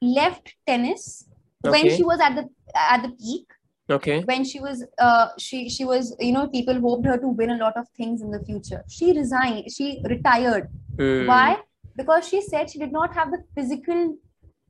left 0.02 0.56
tennis 0.68 1.26
when 1.62 1.90
she 1.96 2.04
was 2.04 2.20
at 2.20 2.36
the 2.36 2.50
at 2.76 3.04
the 3.04 3.12
peak. 3.24 3.48
Okay. 3.90 4.22
When 4.24 4.44
she 4.46 4.60
was, 4.60 4.86
uh, 5.00 5.28
she 5.38 5.70
she 5.70 5.86
was, 5.86 6.16
you 6.20 6.32
know, 6.32 6.48
people 6.48 6.80
hoped 6.80 7.06
her 7.06 7.18
to 7.18 7.28
win 7.28 7.52
a 7.52 7.58
lot 7.58 7.76
of 7.78 7.88
things 7.98 8.22
in 8.22 8.32
the 8.32 8.44
future. 8.50 8.84
She 8.90 9.12
resigned. 9.18 9.72
She 9.72 10.02
retired. 10.06 10.70
Mm. 10.96 11.28
Why? 11.28 11.58
Because 11.96 12.28
she 12.28 12.42
said 12.42 12.70
she 12.70 12.80
did 12.80 12.92
not 12.92 13.14
have 13.14 13.32
the 13.32 13.44
physical 13.56 14.16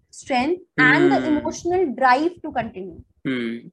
strength 0.09 0.61
mm. 0.79 0.83
and 0.83 1.11
the 1.11 1.19
hmm. 1.19 1.37
emotional 1.37 1.93
drive 1.95 2.31
to 2.41 2.51
continue. 2.51 3.01
Mm. 3.25 3.71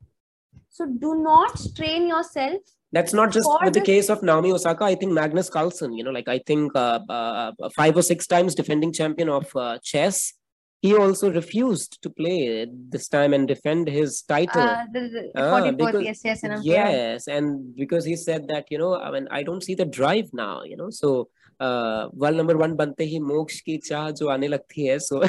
So 0.69 0.87
do 0.87 1.15
not 1.23 1.59
strain 1.59 2.07
yourself 2.07 2.61
that's 2.93 3.13
not 3.13 3.33
just 3.33 3.49
with 3.63 3.75
the 3.75 3.81
case 3.81 4.09
of 4.09 4.23
Naomi 4.23 4.53
Osaka. 4.53 4.85
I 4.85 4.95
think 4.95 5.13
Magnus 5.13 5.51
Carlsen, 5.51 5.93
you 5.93 6.05
know, 6.05 6.11
like 6.11 6.29
I 6.29 6.39
think 6.39 6.73
uh, 6.75 7.01
uh, 7.09 7.53
five 7.77 7.97
or 7.97 8.03
six 8.03 8.27
times 8.27 8.55
defending 8.55 8.93
champion 8.93 9.29
of 9.29 9.55
uh, 9.55 9.79
chess, 9.83 10.33
he 10.81 10.95
also 10.97 11.31
refused 11.31 12.01
to 12.03 12.11
play 12.11 12.67
this 12.89 13.09
time 13.09 13.35
and 13.35 13.47
defend 13.47 13.89
his 13.89 14.23
title. 14.23 14.63
Uh, 14.63 14.85
the, 14.93 15.31
the 15.35 15.41
uh, 15.41 15.73
because, 15.73 16.03
yes, 16.03 16.21
yes, 16.25 16.43
and 16.45 16.65
yes, 16.65 17.27
and 17.27 17.77
because 17.77 18.05
he 18.05 18.17
said 18.17 18.49
that 18.49 18.67
you 18.71 18.79
know, 18.79 18.95
I 18.97 19.11
mean, 19.11 19.29
I 19.31 19.43
don't 19.43 19.63
see 19.63 19.75
the 19.75 19.85
drive 19.85 20.31
now, 20.33 20.63
you 20.63 20.77
know, 20.77 20.91
so 20.91 21.29
world 21.62 22.38
number 22.38 22.56
one 22.56 22.74
बनते 22.76 23.04
ही 23.06 23.20
मोक्ष 23.20 23.60
की 23.62 23.78
चाह 23.86 24.10
जो 24.20 24.28
आने 24.30 24.48
लगती 24.48 24.86
है 24.86 24.98
सो 25.00 25.22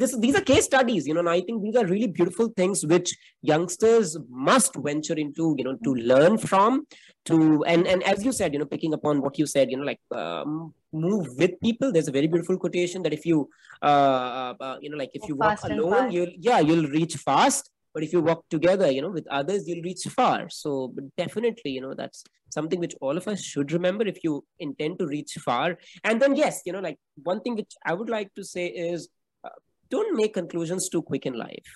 this 0.00 0.16
these 0.18 0.36
are 0.38 0.44
case 0.50 0.64
studies 0.64 1.06
you 1.06 1.14
know 1.14 1.20
and 1.20 1.30
i 1.30 1.40
think 1.40 1.62
these 1.62 1.76
are 1.76 1.84
really 1.86 2.08
beautiful 2.18 2.48
things 2.60 2.84
which 2.92 3.14
youngsters 3.50 4.16
must 4.50 4.78
venture 4.86 5.16
into 5.24 5.54
you 5.58 5.64
know 5.64 5.74
to 5.88 5.94
learn 6.12 6.38
from 6.38 6.78
to 7.30 7.38
and 7.72 7.86
and 7.86 8.02
as 8.12 8.24
you 8.24 8.32
said 8.38 8.56
you 8.56 8.62
know 8.62 8.70
picking 8.72 8.94
upon 8.98 9.20
what 9.20 9.38
you 9.38 9.46
said 9.46 9.70
you 9.70 9.76
know 9.76 9.88
like 9.90 10.00
um, 10.22 10.72
move 10.92 11.28
with 11.42 11.58
people 11.60 11.92
there's 11.92 12.08
a 12.08 12.16
very 12.18 12.26
beautiful 12.26 12.58
quotation 12.64 13.02
that 13.02 13.12
if 13.12 13.26
you 13.26 13.48
uh, 13.82 14.28
uh, 14.40 14.54
uh 14.60 14.76
you 14.80 14.90
know 14.90 14.96
like 14.96 15.10
if 15.20 15.28
you 15.28 15.36
walk 15.36 15.62
alone 15.64 16.10
you'll 16.10 16.34
yeah 16.48 16.60
you'll 16.60 16.88
reach 16.98 17.16
fast 17.28 17.70
but 17.93 18.03
if 18.03 18.13
you 18.13 18.21
walk 18.21 18.43
together 18.49 18.91
you 18.91 19.01
know 19.01 19.09
with 19.09 19.27
others 19.27 19.67
you'll 19.67 19.83
reach 19.83 20.03
far. 20.03 20.49
So 20.49 20.93
definitely 21.17 21.71
you 21.71 21.81
know 21.81 21.93
that's 21.93 22.23
something 22.49 22.79
which 22.79 22.95
all 23.01 23.17
of 23.17 23.27
us 23.27 23.43
should 23.43 23.71
remember 23.71 24.05
if 24.07 24.23
you 24.23 24.45
intend 24.59 24.99
to 24.99 25.07
reach 25.07 25.33
far. 25.43 25.77
And 26.03 26.21
then 26.21 26.35
yes 26.35 26.61
you 26.65 26.73
know 26.73 26.79
like 26.79 26.97
one 27.23 27.41
thing 27.41 27.55
which 27.55 27.73
i 27.85 27.93
would 27.93 28.09
like 28.09 28.33
to 28.35 28.43
say 28.43 28.67
is 28.67 29.09
uh, 29.43 29.49
don't 29.89 30.15
make 30.15 30.33
conclusions 30.33 30.89
too 30.89 31.01
quick 31.01 31.25
in 31.25 31.37
life. 31.37 31.69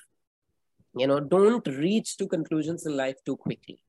You 0.95 1.07
know 1.07 1.19
don't 1.19 1.65
reach 1.67 2.17
to 2.17 2.27
conclusions 2.27 2.85
in 2.85 2.95
life 2.97 3.15
too 3.25 3.37
quickly. 3.37 3.81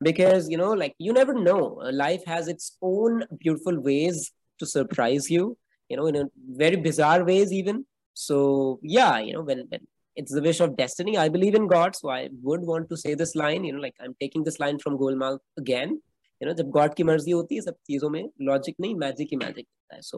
Because 0.00 0.48
you 0.48 0.56
know 0.56 0.72
like 0.72 0.94
you 0.98 1.12
never 1.12 1.34
know. 1.34 1.80
Life 1.92 2.24
has 2.26 2.48
its 2.48 2.76
own 2.82 3.24
beautiful 3.38 3.80
ways 3.80 4.32
to 4.58 4.66
surprise 4.66 5.30
you 5.30 5.56
you 5.88 5.96
know 5.96 6.06
in 6.06 6.16
a 6.16 6.24
very 6.64 6.76
bizarre 6.76 7.24
ways 7.24 7.52
even. 7.52 7.86
So 8.14 8.80
yeah 8.82 9.18
you 9.18 9.34
know 9.34 9.42
when, 9.42 9.66
when 9.68 9.86
it's 10.15 10.33
the 10.37 10.41
wish 10.41 10.59
of 10.59 10.75
destiny 10.77 11.17
i 11.17 11.27
believe 11.29 11.55
in 11.55 11.67
god 11.67 11.95
so 11.95 12.09
i 12.09 12.29
would 12.43 12.61
want 12.71 12.89
to 12.89 12.97
say 12.97 13.13
this 13.13 13.35
line 13.35 13.63
you 13.63 13.73
know 13.73 13.83
like 13.87 13.95
i'm 14.01 14.15
taking 14.23 14.43
this 14.43 14.59
line 14.59 14.79
from 14.79 14.97
golmaal 15.03 15.37
again 15.57 15.99
you 16.41 16.47
know 16.47 16.53
जब 16.55 16.69
God 16.77 16.93
की 16.95 17.03
मर्जी 17.03 17.31
होती 17.31 17.55
है 17.55 17.61
सब 17.61 17.75
चीजों 17.87 18.09
में 18.09 18.23
logic 18.49 18.75
नहीं 18.81 18.95
magic 19.05 19.27
ही 19.31 19.37
magic 19.37 19.65
होता 19.67 19.95
है 19.95 20.01
सो 20.01 20.17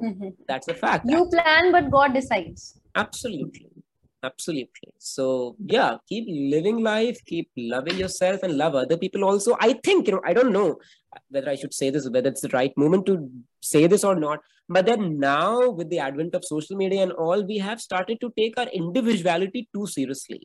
that's 0.52 0.70
a 0.70 0.74
fact 0.84 1.12
you 1.14 1.24
plan 1.36 1.72
but 1.78 1.90
god 1.96 2.16
decides 2.20 2.64
absolutely 3.04 3.70
absolutely 4.28 4.90
so 5.06 5.26
yeah 5.76 5.98
keep 6.12 6.28
living 6.56 6.78
life 6.88 7.18
keep 7.32 7.64
loving 7.74 7.98
yourself 8.04 8.46
and 8.48 8.58
love 8.62 8.78
other 8.82 8.98
people 9.04 9.26
also 9.30 9.58
i 9.68 9.72
think 9.88 10.12
you 10.12 10.16
know 10.16 10.22
i 10.32 10.36
don't 10.38 10.56
know 10.58 10.68
whether 11.36 11.50
i 11.54 11.58
should 11.64 11.76
say 11.80 11.90
this 11.96 12.08
whether 12.18 12.34
it's 12.34 12.46
the 12.48 12.54
right 12.54 12.80
moment 12.84 13.06
to 13.10 13.18
say 13.72 13.84
this 13.96 14.06
or 14.12 14.16
not 14.22 14.48
but 14.69 14.87
then 14.87 15.19
now 15.19 15.71
with 15.71 15.89
the 15.91 15.99
advent 15.99 16.35
of 16.35 16.45
social 16.45 16.77
media 16.77 17.03
and 17.03 17.13
all 17.13 17.45
we 17.45 17.59
have 17.59 17.81
started 17.81 18.21
to 18.21 18.33
take 18.37 18.59
our 18.59 18.69
individuality 18.69 19.69
too 19.75 19.87
seriously 19.87 20.41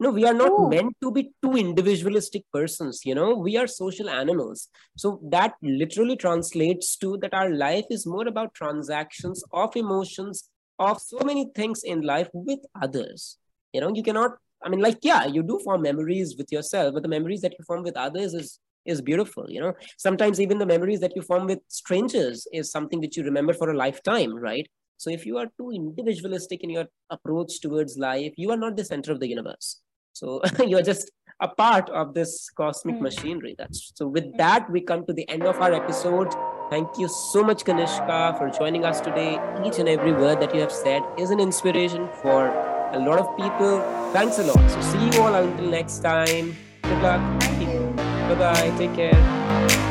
no 0.00 0.10
we 0.10 0.24
are 0.24 0.34
not 0.34 0.50
Ooh. 0.50 0.68
meant 0.68 0.96
to 1.02 1.10
be 1.10 1.30
two 1.42 1.52
individualistic 1.56 2.42
persons 2.52 3.02
you 3.04 3.14
know 3.14 3.34
we 3.34 3.56
are 3.56 3.66
social 3.66 4.08
animals 4.08 4.68
so 4.96 5.20
that 5.30 5.54
literally 5.62 6.16
translates 6.16 6.96
to 6.96 7.16
that 7.18 7.34
our 7.34 7.50
life 7.50 7.86
is 7.90 8.06
more 8.06 8.26
about 8.28 8.54
transactions 8.54 9.44
of 9.52 9.76
emotions 9.76 10.48
of 10.78 11.00
so 11.00 11.18
many 11.24 11.50
things 11.54 11.82
in 11.82 12.02
life 12.02 12.28
with 12.32 12.60
others. 12.80 13.38
You 13.72 13.80
know, 13.80 13.94
you 13.94 14.02
cannot, 14.02 14.32
I 14.62 14.68
mean, 14.68 14.80
like, 14.80 14.98
yeah, 15.02 15.26
you 15.26 15.42
do 15.42 15.60
form 15.62 15.82
memories 15.82 16.36
with 16.36 16.50
yourself, 16.50 16.94
but 16.94 17.02
the 17.02 17.08
memories 17.08 17.40
that 17.42 17.52
you 17.58 17.64
form 17.64 17.82
with 17.82 17.96
others 17.96 18.34
is 18.34 18.58
is 18.84 19.00
beautiful 19.00 19.46
you 19.48 19.60
know 19.60 19.72
sometimes 19.96 20.40
even 20.40 20.58
the 20.58 20.66
memories 20.66 21.00
that 21.00 21.14
you 21.16 21.22
form 21.22 21.46
with 21.46 21.60
strangers 21.68 22.46
is 22.52 22.70
something 22.70 23.00
that 23.00 23.16
you 23.16 23.24
remember 23.24 23.52
for 23.52 23.70
a 23.70 23.76
lifetime 23.76 24.34
right 24.34 24.68
so 24.96 25.10
if 25.10 25.26
you 25.26 25.36
are 25.36 25.48
too 25.58 25.70
individualistic 25.72 26.62
in 26.62 26.70
your 26.70 26.86
approach 27.10 27.60
towards 27.60 27.98
life 27.98 28.32
you 28.36 28.50
are 28.50 28.56
not 28.56 28.76
the 28.76 28.84
center 28.84 29.12
of 29.12 29.20
the 29.20 29.28
universe 29.28 29.80
so 30.12 30.40
you're 30.66 30.82
just 30.82 31.10
a 31.40 31.48
part 31.48 31.90
of 31.90 32.14
this 32.14 32.48
cosmic 32.50 32.96
mm. 32.96 33.00
machinery 33.00 33.54
that's 33.58 33.92
so 33.94 34.06
with 34.06 34.36
that 34.36 34.70
we 34.70 34.80
come 34.80 35.04
to 35.04 35.12
the 35.12 35.28
end 35.28 35.42
of 35.42 35.60
our 35.60 35.72
episode 35.72 36.32
Thank 36.70 36.98
you 36.98 37.08
so 37.08 37.44
much, 37.44 37.64
Kanishka, 37.64 38.38
for 38.38 38.48
joining 38.50 38.84
us 38.84 39.00
today. 39.00 39.38
Each 39.64 39.78
and 39.78 39.88
every 39.88 40.12
word 40.12 40.40
that 40.40 40.54
you 40.54 40.60
have 40.62 40.72
said 40.72 41.02
is 41.18 41.30
an 41.30 41.38
inspiration 41.38 42.08
for 42.22 42.48
a 42.48 42.98
lot 42.98 43.18
of 43.18 43.36
people. 43.36 43.80
Thanks 44.12 44.38
a 44.38 44.44
lot. 44.44 44.70
So, 44.70 44.80
see 44.80 45.10
you 45.10 45.22
all 45.22 45.34
until 45.34 45.70
next 45.70 45.98
time. 45.98 46.56
Good 46.82 47.02
luck. 47.02 47.83
Bye 48.28 48.34
bye. 48.34 48.78
Take 48.78 48.94
care. 48.94 49.90